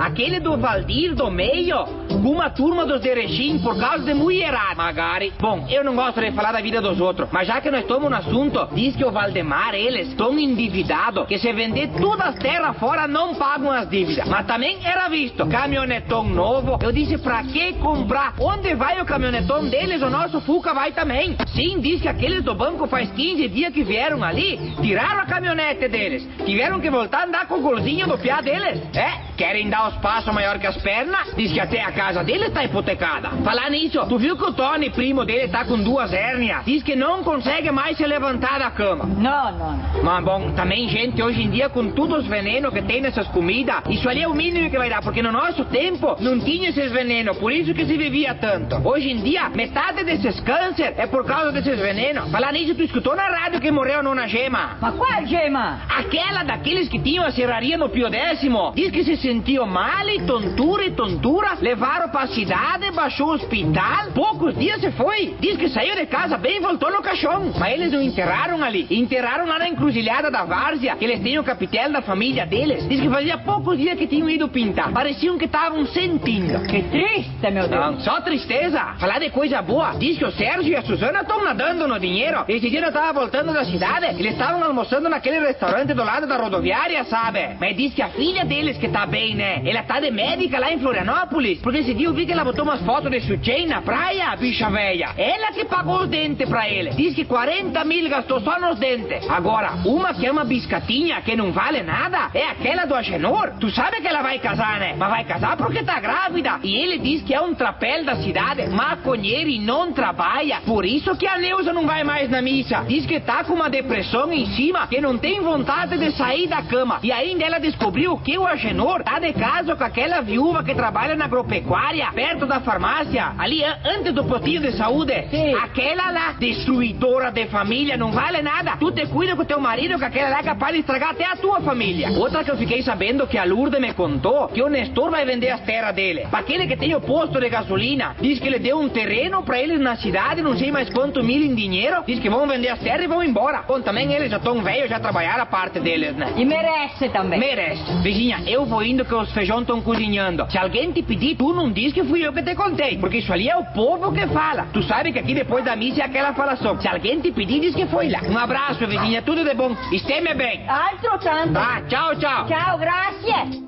Aquele 0.00 0.40
do 0.40 0.56
Valdir 0.56 1.14
do 1.14 1.30
meio, 1.30 1.84
com 2.08 2.32
uma 2.32 2.50
turma 2.50 2.84
dos 2.84 3.04
Erechim 3.04 3.60
por 3.60 3.78
causa 3.78 4.04
de 4.04 4.14
mulherada, 4.14 4.74
Magari. 4.74 5.32
Bom, 5.38 5.64
eu 5.70 5.84
não 5.84 5.94
gosto 5.94 6.20
de 6.20 6.32
falar 6.32 6.50
da 6.50 6.60
vida 6.60 6.80
dos 6.80 7.00
outros, 7.00 7.28
mas 7.30 7.46
já 7.46 7.60
que 7.60 7.70
nós 7.70 7.82
estamos 7.82 8.10
no 8.10 8.16
assunto, 8.16 8.68
diz 8.74 8.96
que 8.96 9.04
o 9.04 9.12
Valdemar, 9.12 9.76
eles, 9.76 10.12
tão 10.14 10.36
endividados 10.36 11.24
que 11.28 11.38
se 11.38 11.52
vender 11.52 11.88
todas 12.00 12.28
as 12.30 12.34
terras 12.34 12.76
fora 12.78 13.06
não 13.06 13.36
pagam 13.36 13.70
as 13.70 13.88
dívidas. 13.88 14.26
Mas 14.28 14.44
também 14.44 14.78
era 14.84 15.08
visto, 15.08 15.46
caminhonetão 15.46 16.24
novo. 16.24 16.80
Eu 16.82 16.90
disse, 16.90 17.16
pra 17.18 17.44
que 17.44 17.74
comprar? 17.74 18.34
Onde 18.40 18.74
vai 18.74 19.00
o 19.00 19.04
caminhonetão 19.04 19.68
deles? 19.68 20.02
O 20.02 20.10
nosso 20.10 20.40
Fuca 20.40 20.74
vai 20.74 20.90
também. 20.90 21.36
Sim, 21.54 21.78
diz 21.78 22.02
que 22.02 22.08
aqueles 22.08 22.42
do 22.42 22.56
banco 22.56 22.88
faz 22.88 23.08
15 23.12 23.48
dias 23.48 23.72
que 23.72 23.84
vieram 23.84 24.24
ali, 24.24 24.58
tiraram 24.82 25.20
a 25.20 25.26
caminhonete 25.26 25.88
deles. 26.08 26.28
Tiveram 26.44 26.80
que 26.80 26.90
voltar 26.90 27.20
a 27.20 27.24
andar 27.26 27.46
com 27.46 27.56
o 27.56 27.60
golzinho 27.60 28.06
do 28.06 28.18
piá 28.18 28.40
deles. 28.40 28.82
É, 28.94 29.34
querem 29.36 29.68
dar 29.68 29.88
os 29.88 29.94
passos 29.96 30.32
maior 30.32 30.58
que 30.58 30.66
as 30.66 30.76
pernas? 30.78 31.34
Diz 31.36 31.52
que 31.52 31.60
até 31.60 31.82
a 31.82 31.92
casa 31.92 32.24
dele 32.24 32.50
tá 32.50 32.64
hipotecada. 32.64 33.30
Falar 33.44 33.70
nisso, 33.70 34.04
tu 34.08 34.18
viu 34.18 34.36
que 34.36 34.44
o 34.44 34.52
Tony, 34.52 34.90
primo 34.90 35.24
dele, 35.24 35.48
tá 35.48 35.64
com 35.64 35.78
duas 35.78 36.12
hérnias? 36.12 36.64
Diz 36.64 36.82
que 36.82 36.96
não 36.96 37.22
consegue 37.22 37.70
mais 37.70 37.96
se 37.96 38.06
levantar 38.06 38.58
da 38.58 38.70
cama. 38.70 39.04
Não, 39.04 39.52
não, 39.52 39.72
não. 39.76 40.02
Mas 40.02 40.24
bom, 40.24 40.50
também, 40.52 40.88
gente, 40.88 41.22
hoje 41.22 41.42
em 41.42 41.50
dia, 41.50 41.68
com 41.68 41.90
todos 41.90 42.20
os 42.20 42.26
venenos 42.26 42.72
que 42.72 42.82
tem 42.82 43.00
nessas 43.00 43.28
comidas, 43.28 43.82
isso 43.90 44.08
ali 44.08 44.22
é 44.22 44.28
o 44.28 44.34
mínimo 44.34 44.70
que 44.70 44.78
vai 44.78 44.88
dar, 44.88 45.02
porque 45.02 45.22
no 45.22 45.32
nosso 45.32 45.64
tempo 45.66 46.16
não 46.20 46.40
tinha 46.40 46.70
esses 46.70 46.90
venenos, 46.90 47.36
por 47.38 47.52
isso 47.52 47.74
que 47.74 47.84
se 47.84 47.96
vivia 47.96 48.34
tanto. 48.34 48.76
Hoje 48.88 49.10
em 49.10 49.18
dia, 49.18 49.48
metade 49.50 50.04
desses 50.04 50.40
câncer 50.40 50.94
é 50.96 51.06
por 51.06 51.24
causa 51.24 51.52
desses 51.52 51.78
venenos. 51.78 52.30
Falar 52.30 52.52
nisso, 52.52 52.74
tu 52.74 52.82
escutou 52.82 53.14
na 53.14 53.28
rádio 53.28 53.60
que 53.60 53.70
morreu 53.70 54.00
a 54.00 54.02
nona 54.02 54.26
gema? 54.26 54.76
Mas 54.80 54.94
qual 54.94 55.26
gema? 55.26 55.80
Aquela 55.98 56.44
daqueles 56.44 56.88
que 56.88 56.96
tinham 57.00 57.26
a 57.26 57.32
serraria 57.32 57.76
no 57.76 57.88
Pio 57.88 58.08
Décimo. 58.08 58.70
Diz 58.76 58.92
que 58.92 59.02
se 59.02 59.16
sentiu 59.16 59.66
mal 59.66 60.08
e 60.08 60.22
tontura 60.22 60.84
e 60.84 60.92
tontura. 60.92 61.58
Levaram 61.60 62.08
pra 62.08 62.28
cidade, 62.28 62.88
baixou 62.92 63.30
o 63.30 63.32
hospital. 63.32 64.12
Poucos 64.14 64.56
dias 64.56 64.80
se 64.80 64.92
foi. 64.92 65.34
Diz 65.40 65.56
que 65.56 65.68
saiu 65.68 65.96
de 65.96 66.06
casa 66.06 66.38
bem 66.38 66.58
e 66.58 66.60
voltou 66.60 66.92
no 66.92 67.02
caixão. 67.02 67.52
Mas 67.58 67.72
eles 67.72 67.90
não 67.90 68.00
enterraram 68.00 68.62
ali. 68.62 68.86
Enterraram 68.88 69.44
lá 69.44 69.58
na 69.58 69.68
encruzilhada 69.68 70.30
da 70.30 70.44
várzea, 70.44 70.94
que 70.94 71.04
eles 71.04 71.20
têm 71.20 71.36
o 71.36 71.42
capitel 71.42 71.90
da 71.90 72.00
família 72.00 72.46
deles. 72.46 72.88
Diz 72.88 73.00
que 73.00 73.10
fazia 73.10 73.36
poucos 73.36 73.76
dias 73.76 73.98
que 73.98 74.06
tinham 74.06 74.30
ido 74.30 74.48
pintar. 74.48 74.92
Pareciam 74.92 75.36
que 75.36 75.46
estavam 75.46 75.84
sentindo. 75.86 76.60
Que 76.68 76.80
triste, 76.80 77.50
meu 77.50 77.66
Deus. 77.66 77.70
Não, 77.70 77.98
só 77.98 78.20
tristeza. 78.20 78.94
Falar 79.00 79.18
de 79.18 79.30
coisa 79.30 79.60
boa. 79.60 79.94
Diz 79.98 80.16
que 80.16 80.24
o 80.24 80.30
Sérgio 80.30 80.72
e 80.72 80.76
a 80.76 80.82
Suzana 80.82 81.22
estão 81.22 81.42
nadando 81.42 81.88
no 81.88 81.98
dinheiro. 81.98 82.44
Esse 82.46 82.70
dia 82.70 82.84
eu 82.84 82.92
tava 82.92 83.18
voltando 83.18 83.52
da 83.52 83.64
cidade. 83.64 84.06
Eles 84.16 84.34
estavam 84.34 84.62
almoçando 84.62 85.08
naquele 85.08 85.40
restaurante 85.40 85.87
do 85.94 86.04
lado 86.04 86.26
da 86.26 86.36
rodoviária, 86.36 87.04
sabe? 87.04 87.56
Mas 87.60 87.76
diz 87.76 87.94
que 87.94 88.02
a 88.02 88.08
filha 88.08 88.44
deles 88.44 88.76
que 88.76 88.88
tá 88.88 89.06
bem, 89.06 89.34
né? 89.34 89.62
Ela 89.64 89.82
tá 89.82 90.00
de 90.00 90.10
médica 90.10 90.58
lá 90.58 90.72
em 90.72 90.78
Florianópolis. 90.78 91.60
Porque 91.60 91.78
esse 91.78 91.94
dia 91.94 92.06
eu 92.06 92.14
vi 92.14 92.26
que 92.26 92.32
ela 92.32 92.44
botou 92.44 92.64
umas 92.64 92.82
fotos 92.84 93.10
de 93.10 93.20
sutiã 93.20 93.66
na 93.66 93.82
praia, 93.82 94.34
bicha 94.36 94.68
velha. 94.70 95.10
Ela 95.16 95.52
que 95.52 95.64
pagou 95.64 96.02
os 96.02 96.08
dentes 96.08 96.48
pra 96.48 96.68
ele. 96.68 96.90
Diz 96.90 97.14
que 97.14 97.24
40 97.24 97.84
mil 97.84 98.08
gastou 98.08 98.40
só 98.40 98.58
nos 98.60 98.78
dentes. 98.78 99.28
Agora, 99.28 99.72
uma 99.84 100.12
que 100.14 100.26
é 100.26 100.32
uma 100.32 100.44
biscatinha 100.44 101.20
que 101.22 101.36
não 101.36 101.52
vale 101.52 101.82
nada 101.82 102.30
é 102.34 102.44
aquela 102.44 102.84
do 102.84 102.94
Agenor. 102.94 103.54
Tu 103.60 103.70
sabe 103.70 104.00
que 104.00 104.08
ela 104.08 104.22
vai 104.22 104.38
casar, 104.38 104.78
né? 104.78 104.94
Mas 104.96 105.10
vai 105.10 105.24
casar 105.24 105.56
porque 105.56 105.82
tá 105.82 105.98
grávida. 106.00 106.60
E 106.62 106.76
ele 106.76 106.98
diz 106.98 107.22
que 107.22 107.34
é 107.34 107.40
um 107.40 107.54
trapéu 107.54 108.04
da 108.04 108.16
cidade, 108.16 108.68
maconheiro 108.68 109.48
e 109.48 109.58
não 109.58 109.92
trabalha. 109.92 110.60
Por 110.66 110.84
isso 110.84 111.16
que 111.16 111.26
a 111.26 111.38
Neuza 111.38 111.72
não 111.72 111.86
vai 111.86 112.04
mais 112.04 112.28
na 112.28 112.42
missa. 112.42 112.84
Diz 112.86 113.06
que 113.06 113.20
tá 113.20 113.44
com 113.44 113.54
uma 113.54 113.70
depressão 113.70 114.32
em 114.32 114.46
cima, 114.54 114.86
que 114.86 115.00
não 115.00 115.16
tem 115.16 115.40
vontade 115.40 115.67
de 115.98 116.10
sair 116.12 116.46
da 116.48 116.62
cama. 116.62 116.98
E 117.02 117.12
ainda 117.12 117.44
ela 117.44 117.58
descobriu 117.58 118.16
que 118.18 118.38
o 118.38 118.46
Agenor 118.46 119.02
tá 119.02 119.18
de 119.18 119.32
caso 119.34 119.76
com 119.76 119.84
aquela 119.84 120.20
viúva 120.22 120.64
que 120.64 120.74
trabalha 120.74 121.14
na 121.14 121.26
agropecuária, 121.26 122.10
perto 122.14 122.46
da 122.46 122.60
farmácia, 122.60 123.32
ali 123.38 123.62
an- 123.62 123.76
antes 123.84 124.14
do 124.14 124.24
potinho 124.24 124.60
de 124.62 124.72
saúde. 124.72 125.12
Sim. 125.30 125.54
Aquela 125.54 126.10
lá, 126.10 126.32
destruidora 126.38 127.30
de 127.30 127.46
família, 127.48 127.96
não 127.98 128.10
vale 128.12 128.40
nada. 128.42 128.76
Tu 128.78 128.90
te 128.92 129.06
cuida 129.06 129.36
com 129.36 129.44
teu 129.44 129.60
marido, 129.60 129.98
que 129.98 130.04
aquela 130.04 130.30
lá 130.30 130.38
é 130.40 130.42
capaz 130.42 130.72
de 130.72 130.80
estragar 130.80 131.10
até 131.10 131.26
a 131.26 131.36
tua 131.36 131.60
família. 131.60 132.10
Outra 132.12 132.42
que 132.42 132.50
eu 132.50 132.56
fiquei 132.56 132.82
sabendo 132.82 133.26
que 133.26 133.36
a 133.36 133.44
Lourdes 133.44 133.78
me 133.80 133.92
contou, 133.92 134.48
que 134.48 134.62
o 134.62 134.68
Nestor 134.68 135.10
vai 135.10 135.24
vender 135.26 135.50
as 135.50 135.60
terras 135.60 135.94
dele. 135.94 136.26
Pra 136.30 136.40
aquele 136.40 136.66
que 136.66 136.76
tem 136.76 136.94
o 136.94 137.00
posto 137.00 137.38
de 137.38 137.48
gasolina, 137.50 138.16
diz 138.20 138.38
que 138.40 138.46
ele 138.46 138.58
deu 138.58 138.78
um 138.80 138.88
terreno 138.88 139.42
pra 139.42 139.60
eles 139.60 139.78
na 139.80 139.96
cidade, 139.96 140.40
não 140.40 140.56
sei 140.56 140.72
mais 140.72 140.88
quanto 140.88 141.22
mil 141.22 141.42
em 141.42 141.54
dinheiro, 141.54 142.02
diz 142.06 142.18
que 142.18 142.30
vão 142.30 142.46
vender 142.46 142.68
as 142.68 142.78
terras 142.80 143.04
e 143.04 143.06
vão 143.06 143.22
embora. 143.22 143.62
Bom, 143.68 143.80
também 143.82 144.12
eles 144.14 144.30
já 144.30 144.38
estão 144.38 144.62
velhos, 144.62 144.88
já 144.88 144.98
trabalharam 144.98 145.42
a 145.42 145.46
parte 145.58 145.80
deles, 145.80 146.14
né? 146.14 146.34
E 146.36 146.44
merece 146.44 147.08
também. 147.08 147.40
Merece. 147.40 147.82
Virginia, 148.00 148.38
eu 148.46 148.64
vou 148.64 148.80
indo 148.80 149.04
que 149.04 149.12
os 149.12 149.32
feijão 149.32 149.60
estão 149.60 149.82
cozinhando. 149.82 150.48
Se 150.48 150.56
alguém 150.56 150.92
te 150.92 151.02
pedir, 151.02 151.34
tu 151.36 151.52
não 151.52 151.72
diz 151.72 151.92
que 151.92 152.04
fui 152.04 152.24
eu 152.24 152.32
que 152.32 152.42
te 152.42 152.54
contei. 152.54 152.96
Porque 152.98 153.18
isso 153.18 153.32
ali 153.32 153.48
é 153.48 153.56
o 153.56 153.64
povo 153.72 154.12
que 154.12 154.24
fala. 154.28 154.68
Tu 154.72 154.80
sabe 154.84 155.12
que 155.12 155.18
aqui 155.18 155.34
depois 155.34 155.64
da 155.64 155.74
missa 155.74 156.02
é 156.02 156.04
aquela 156.04 156.32
falação. 156.32 156.80
Se 156.80 156.86
alguém 156.86 157.20
te 157.20 157.32
pedir, 157.32 157.60
diz 157.60 157.74
que 157.74 157.86
foi 157.86 158.08
lá. 158.08 158.20
Um 158.22 158.38
abraço, 158.38 158.86
Virginia. 158.86 159.20
Tudo 159.22 159.42
de 159.42 159.52
bom. 159.54 159.74
Esteme 159.92 160.32
bem. 160.34 160.64
Altro 160.68 161.18
tanto. 161.18 161.54
Tá, 161.54 161.82
tchau, 161.88 162.14
tchau. 162.14 162.46
Tchau, 162.46 162.78
gracias. 162.78 163.62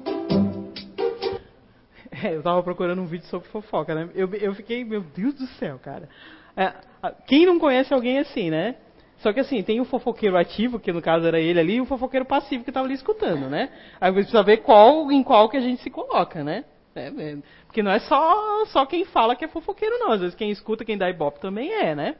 É, 2.22 2.34
eu 2.36 2.42
tava 2.42 2.62
procurando 2.62 3.02
um 3.02 3.06
vídeo 3.06 3.26
sobre 3.26 3.48
fofoca, 3.48 3.96
né? 3.96 4.08
Eu, 4.14 4.32
eu 4.34 4.54
fiquei, 4.54 4.84
meu 4.84 5.00
Deus 5.00 5.34
do 5.34 5.46
céu, 5.58 5.76
cara. 5.82 6.08
É, 6.56 6.72
quem 7.26 7.46
não 7.46 7.58
conhece 7.58 7.92
alguém 7.92 8.20
assim, 8.20 8.48
né? 8.48 8.76
Só 9.20 9.32
que 9.32 9.40
assim, 9.40 9.62
tem 9.62 9.80
o 9.80 9.84
fofoqueiro 9.84 10.36
ativo, 10.36 10.80
que 10.80 10.92
no 10.92 11.02
caso 11.02 11.26
era 11.26 11.38
ele 11.38 11.60
ali, 11.60 11.74
e 11.74 11.80
o 11.80 11.84
fofoqueiro 11.86 12.24
passivo 12.24 12.64
que 12.64 12.72
tava 12.72 12.86
ali 12.86 12.94
escutando, 12.94 13.48
né? 13.50 13.70
Aí 14.00 14.10
você 14.10 14.20
precisa 14.20 14.42
ver 14.42 14.58
qual, 14.58 15.12
em 15.12 15.22
qual 15.22 15.48
que 15.48 15.58
a 15.58 15.60
gente 15.60 15.82
se 15.82 15.90
coloca, 15.90 16.42
né? 16.42 16.64
É, 16.94 17.08
é, 17.08 17.38
porque 17.66 17.82
não 17.82 17.90
é 17.90 17.98
só, 18.00 18.64
só 18.66 18.84
quem 18.86 19.04
fala 19.04 19.36
que 19.36 19.44
é 19.44 19.48
fofoqueiro, 19.48 19.98
não. 19.98 20.12
Às 20.12 20.20
vezes 20.20 20.34
quem 20.34 20.50
escuta, 20.50 20.84
quem 20.84 20.96
dá 20.96 21.08
ibope 21.08 21.38
também 21.38 21.70
é, 21.70 21.94
né? 21.94 22.16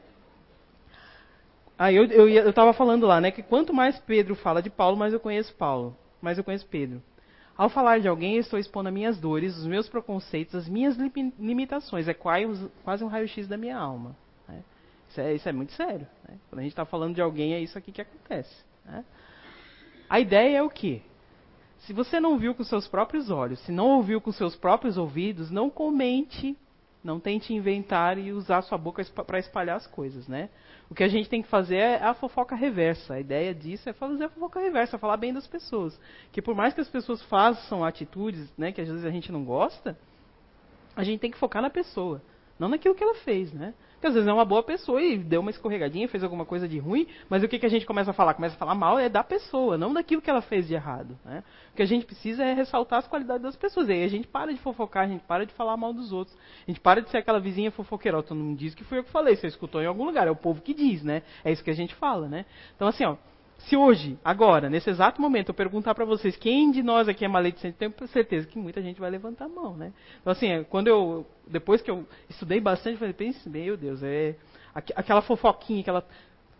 Aí 1.77 1.95
eu, 1.95 2.05
eu, 2.05 2.29
eu 2.29 2.53
tava 2.53 2.71
falando 2.71 3.07
lá, 3.07 3.19
né, 3.19 3.31
que 3.31 3.41
quanto 3.41 3.73
mais 3.73 3.97
Pedro 3.99 4.35
fala 4.35 4.61
de 4.61 4.69
Paulo, 4.69 4.95
mais 4.95 5.11
eu 5.11 5.19
conheço 5.19 5.55
Paulo, 5.55 5.97
mais 6.21 6.37
eu 6.37 6.43
conheço 6.43 6.67
Pedro. 6.67 7.01
Ao 7.57 7.67
falar 7.69 7.99
de 7.99 8.07
alguém, 8.07 8.37
estou 8.37 8.59
expondo 8.59 8.89
as 8.89 8.93
minhas 8.93 9.19
dores, 9.19 9.57
os 9.57 9.65
meus 9.65 9.89
preconceitos, 9.89 10.53
as 10.53 10.69
minhas 10.69 10.95
limi- 10.95 11.33
limitações. 11.39 12.07
É 12.07 12.13
quase 12.13 13.03
um 13.03 13.07
raio-x 13.07 13.47
da 13.47 13.57
minha 13.57 13.77
alma. 13.77 14.15
Isso, 15.11 15.21
é, 15.21 15.33
isso 15.35 15.47
é 15.47 15.51
muito 15.51 15.73
sério. 15.73 16.07
né? 16.27 16.37
Quando 16.49 16.59
a 16.59 16.63
gente 16.63 16.71
está 16.71 16.85
falando 16.85 17.13
de 17.13 17.21
alguém, 17.21 17.53
é 17.53 17.59
isso 17.59 17.77
aqui 17.77 17.91
que 17.91 18.01
acontece. 18.01 18.63
né? 18.85 19.05
A 20.09 20.19
ideia 20.19 20.57
é 20.57 20.63
o 20.63 20.69
quê? 20.69 21.01
Se 21.79 21.93
você 21.93 22.19
não 22.19 22.37
viu 22.37 22.55
com 22.55 22.63
seus 22.63 22.87
próprios 22.87 23.29
olhos, 23.29 23.59
se 23.61 23.71
não 23.71 23.89
ouviu 23.97 24.19
com 24.21 24.31
seus 24.31 24.55
próprios 24.55 24.97
ouvidos, 24.97 25.51
não 25.51 25.69
comente 25.69 26.57
Não 27.03 27.19
tente 27.19 27.51
inventar 27.51 28.19
e 28.19 28.31
usar 28.31 28.61
sua 28.61 28.77
boca 28.77 29.03
para 29.25 29.39
espalhar 29.39 29.75
as 29.75 29.87
coisas, 29.87 30.27
né? 30.27 30.49
O 30.87 30.93
que 30.93 31.03
a 31.03 31.07
gente 31.07 31.27
tem 31.27 31.41
que 31.41 31.47
fazer 31.47 31.77
é 31.77 32.03
a 32.03 32.13
fofoca 32.13 32.55
reversa. 32.55 33.15
A 33.15 33.19
ideia 33.19 33.55
disso 33.55 33.89
é 33.89 33.93
fazer 33.93 34.25
a 34.25 34.29
fofoca 34.29 34.59
reversa, 34.59 34.99
falar 34.99 35.17
bem 35.17 35.33
das 35.33 35.47
pessoas. 35.47 35.99
Que 36.31 36.43
por 36.43 36.53
mais 36.53 36.75
que 36.75 36.81
as 36.81 36.89
pessoas 36.89 37.19
façam 37.23 37.83
atitudes, 37.83 38.53
né, 38.55 38.71
que 38.71 38.81
às 38.81 38.87
vezes 38.87 39.03
a 39.03 39.09
gente 39.09 39.31
não 39.31 39.43
gosta, 39.43 39.97
a 40.95 41.03
gente 41.03 41.19
tem 41.19 41.31
que 41.31 41.39
focar 41.39 41.61
na 41.61 41.71
pessoa, 41.71 42.21
não 42.59 42.69
naquilo 42.69 42.93
que 42.93 43.03
ela 43.03 43.15
fez, 43.15 43.51
né? 43.51 43.73
Porque 44.01 44.07
às 44.07 44.13
vezes 44.15 44.27
é 44.27 44.33
uma 44.33 44.43
boa 44.43 44.63
pessoa 44.63 44.99
e 44.99 45.15
deu 45.15 45.41
uma 45.41 45.51
escorregadinha, 45.51 46.07
fez 46.07 46.23
alguma 46.23 46.43
coisa 46.43 46.67
de 46.67 46.79
ruim, 46.79 47.05
mas 47.29 47.43
o 47.43 47.47
que, 47.47 47.59
que 47.59 47.67
a 47.67 47.69
gente 47.69 47.85
começa 47.85 48.09
a 48.09 48.13
falar? 48.15 48.33
Começa 48.33 48.55
a 48.55 48.57
falar 48.57 48.73
mal 48.73 48.97
é 48.97 49.07
da 49.07 49.23
pessoa, 49.23 49.77
não 49.77 49.93
daquilo 49.93 50.23
que 50.23 50.29
ela 50.29 50.41
fez 50.41 50.67
de 50.67 50.73
errado. 50.73 51.15
Né? 51.23 51.43
O 51.71 51.75
que 51.75 51.83
a 51.83 51.85
gente 51.85 52.03
precisa 52.03 52.43
é 52.43 52.51
ressaltar 52.51 52.97
as 52.97 53.07
qualidades 53.07 53.43
das 53.43 53.55
pessoas. 53.55 53.89
E 53.89 53.91
aí 53.91 54.03
a 54.03 54.07
gente 54.07 54.27
para 54.27 54.51
de 54.51 54.59
fofocar, 54.59 55.03
a 55.03 55.07
gente 55.07 55.23
para 55.25 55.45
de 55.45 55.53
falar 55.53 55.77
mal 55.77 55.93
dos 55.93 56.11
outros. 56.11 56.35
A 56.67 56.71
gente 56.71 56.79
para 56.79 56.99
de 56.99 57.11
ser 57.11 57.17
aquela 57.17 57.39
vizinha 57.39 57.69
fofoqueira. 57.69 58.23
Todo 58.23 58.37
mundo 58.39 58.57
diz 58.57 58.73
que 58.73 58.83
fui 58.83 58.97
eu 58.97 59.03
que 59.03 59.11
falei, 59.11 59.35
você 59.35 59.45
escutou 59.45 59.83
em 59.83 59.85
algum 59.85 60.03
lugar, 60.03 60.27
é 60.27 60.31
o 60.31 60.35
povo 60.35 60.63
que 60.63 60.73
diz, 60.73 61.03
né? 61.03 61.21
É 61.45 61.51
isso 61.51 61.63
que 61.63 61.69
a 61.69 61.75
gente 61.75 61.93
fala, 61.93 62.27
né? 62.27 62.47
Então 62.75 62.87
assim, 62.87 63.05
ó, 63.05 63.17
se 63.65 63.77
hoje, 63.77 64.17
agora, 64.23 64.69
nesse 64.69 64.89
exato 64.89 65.21
momento, 65.21 65.49
eu 65.49 65.53
perguntar 65.53 65.93
para 65.93 66.05
vocês 66.05 66.35
quem 66.35 66.71
de 66.71 66.81
nós 66.81 67.07
aqui 67.07 67.23
é 67.23 67.27
maledicente, 67.27 67.77
tenho 67.77 67.93
certeza 68.07 68.47
que 68.47 68.57
muita 68.57 68.81
gente 68.81 68.99
vai 68.99 69.09
levantar 69.09 69.45
a 69.45 69.49
mão, 69.49 69.75
né? 69.77 69.93
Então, 70.19 70.31
assim, 70.31 70.47
é, 70.47 70.63
quando 70.63 70.87
eu, 70.87 71.25
depois 71.47 71.81
que 71.81 71.89
eu 71.91 72.05
estudei 72.29 72.59
bastante, 72.59 72.93
eu 72.93 72.99
falei, 72.99 73.13
pense, 73.13 73.47
meu 73.47 73.77
Deus, 73.77 74.01
é 74.03 74.35
aquela 74.73 75.21
fofoquinha, 75.21 75.81
aquela 75.81 76.05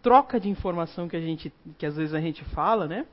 troca 0.02 0.40
de 0.40 0.50
informação 0.50 1.08
que 1.08 1.16
a 1.16 1.22
gente, 1.22 1.52
que 1.78 1.86
às 1.86 1.96
vezes 1.96 2.14
a 2.14 2.20
gente 2.20 2.44
fala, 2.46 2.88
né? 2.88 3.06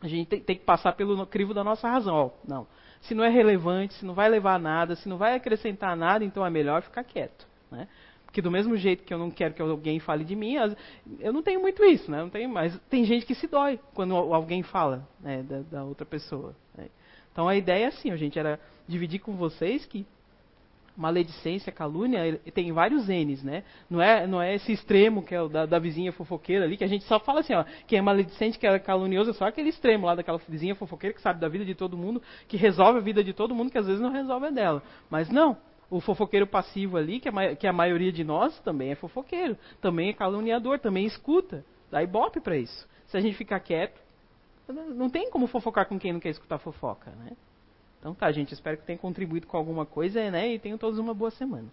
A 0.00 0.08
gente 0.08 0.28
tem, 0.28 0.40
tem 0.40 0.56
que 0.56 0.64
passar 0.64 0.92
pelo 0.92 1.26
crivo 1.26 1.54
da 1.54 1.62
nossa 1.62 1.88
razão. 1.88 2.14
Ó, 2.14 2.30
não, 2.46 2.66
se 3.02 3.14
não 3.14 3.24
é 3.24 3.28
relevante, 3.28 3.94
se 3.94 4.04
não 4.04 4.14
vai 4.14 4.28
levar 4.28 4.54
a 4.54 4.58
nada, 4.58 4.96
se 4.96 5.08
não 5.08 5.16
vai 5.16 5.34
acrescentar 5.34 5.96
nada, 5.96 6.24
então 6.24 6.44
é 6.44 6.50
melhor 6.50 6.82
ficar 6.82 7.04
quieto, 7.04 7.46
né? 7.70 7.88
Porque 8.32 8.40
do 8.40 8.50
mesmo 8.50 8.78
jeito 8.78 9.04
que 9.04 9.12
eu 9.12 9.18
não 9.18 9.30
quero 9.30 9.52
que 9.52 9.60
alguém 9.60 10.00
fale 10.00 10.24
de 10.24 10.34
mim, 10.34 10.54
eu 11.20 11.34
não 11.34 11.42
tenho 11.42 11.60
muito 11.60 11.84
isso, 11.84 12.10
né? 12.10 12.16
Não 12.16 12.30
tenho, 12.30 12.48
mas 12.48 12.74
tem 12.88 13.04
gente 13.04 13.26
que 13.26 13.34
se 13.34 13.46
dói 13.46 13.78
quando 13.92 14.16
alguém 14.16 14.62
fala 14.62 15.06
né, 15.20 15.42
da, 15.42 15.60
da, 15.60 15.84
outra 15.84 16.06
pessoa. 16.06 16.56
Né? 16.74 16.86
Então 17.30 17.46
a 17.46 17.54
ideia 17.54 17.84
é 17.84 17.88
assim, 17.88 18.10
a 18.10 18.16
gente 18.16 18.38
era 18.38 18.58
dividir 18.88 19.18
com 19.18 19.36
vocês 19.36 19.84
que 19.84 20.06
maledicência, 20.96 21.70
calúnia, 21.70 22.40
tem 22.54 22.72
vários 22.72 23.06
N's, 23.06 23.42
né? 23.42 23.64
Não 23.88 24.00
é, 24.00 24.26
não 24.26 24.40
é 24.40 24.54
esse 24.54 24.72
extremo 24.72 25.22
que 25.22 25.34
é 25.34 25.42
o 25.42 25.48
da, 25.50 25.66
da, 25.66 25.78
vizinha 25.78 26.10
fofoqueira 26.10 26.64
ali, 26.64 26.78
que 26.78 26.84
a 26.84 26.88
gente 26.88 27.04
só 27.04 27.20
fala 27.20 27.40
assim, 27.40 27.52
ó, 27.52 27.64
que 27.86 27.96
é 27.96 28.00
maledicente, 28.00 28.58
que 28.58 28.66
é 28.66 28.78
calunioso, 28.78 29.30
é 29.30 29.34
só 29.34 29.44
aquele 29.44 29.68
extremo 29.68 30.06
lá 30.06 30.14
daquela 30.14 30.38
vizinha 30.48 30.74
fofoqueira 30.74 31.14
que 31.14 31.20
sabe 31.20 31.38
da 31.38 31.48
vida 31.48 31.66
de 31.66 31.74
todo 31.74 31.98
mundo, 31.98 32.22
que 32.48 32.56
resolve 32.56 32.98
a 32.98 33.02
vida 33.02 33.22
de 33.22 33.34
todo 33.34 33.54
mundo, 33.54 33.70
que 33.70 33.76
às 33.76 33.86
vezes 33.86 34.00
não 34.00 34.10
resolve 34.10 34.46
a 34.46 34.50
dela. 34.50 34.82
Mas 35.10 35.28
não, 35.28 35.56
o 35.92 36.00
fofoqueiro 36.00 36.46
passivo 36.46 36.96
ali, 36.96 37.20
que 37.20 37.28
a, 37.28 37.54
que 37.54 37.66
a 37.66 37.72
maioria 37.72 38.10
de 38.10 38.24
nós 38.24 38.58
também 38.60 38.92
é 38.92 38.94
fofoqueiro, 38.94 39.58
também 39.78 40.08
é 40.08 40.12
caluniador, 40.14 40.78
também 40.78 41.04
escuta. 41.04 41.62
Dá 41.90 42.02
ibope 42.02 42.40
para 42.40 42.56
isso. 42.56 42.88
Se 43.08 43.16
a 43.18 43.20
gente 43.20 43.36
ficar 43.36 43.60
quieto, 43.60 44.00
não 44.66 45.10
tem 45.10 45.30
como 45.30 45.46
fofocar 45.46 45.86
com 45.86 45.98
quem 45.98 46.14
não 46.14 46.20
quer 46.20 46.30
escutar 46.30 46.58
fofoca, 46.58 47.10
né? 47.10 47.32
Então 48.00 48.14
tá, 48.14 48.32
gente, 48.32 48.54
espero 48.54 48.78
que 48.78 48.86
tenha 48.86 48.98
contribuído 48.98 49.46
com 49.46 49.58
alguma 49.58 49.84
coisa, 49.84 50.30
né? 50.30 50.54
E 50.54 50.58
tenham 50.58 50.78
todos 50.78 50.98
uma 50.98 51.12
boa 51.12 51.30
semana. 51.30 51.68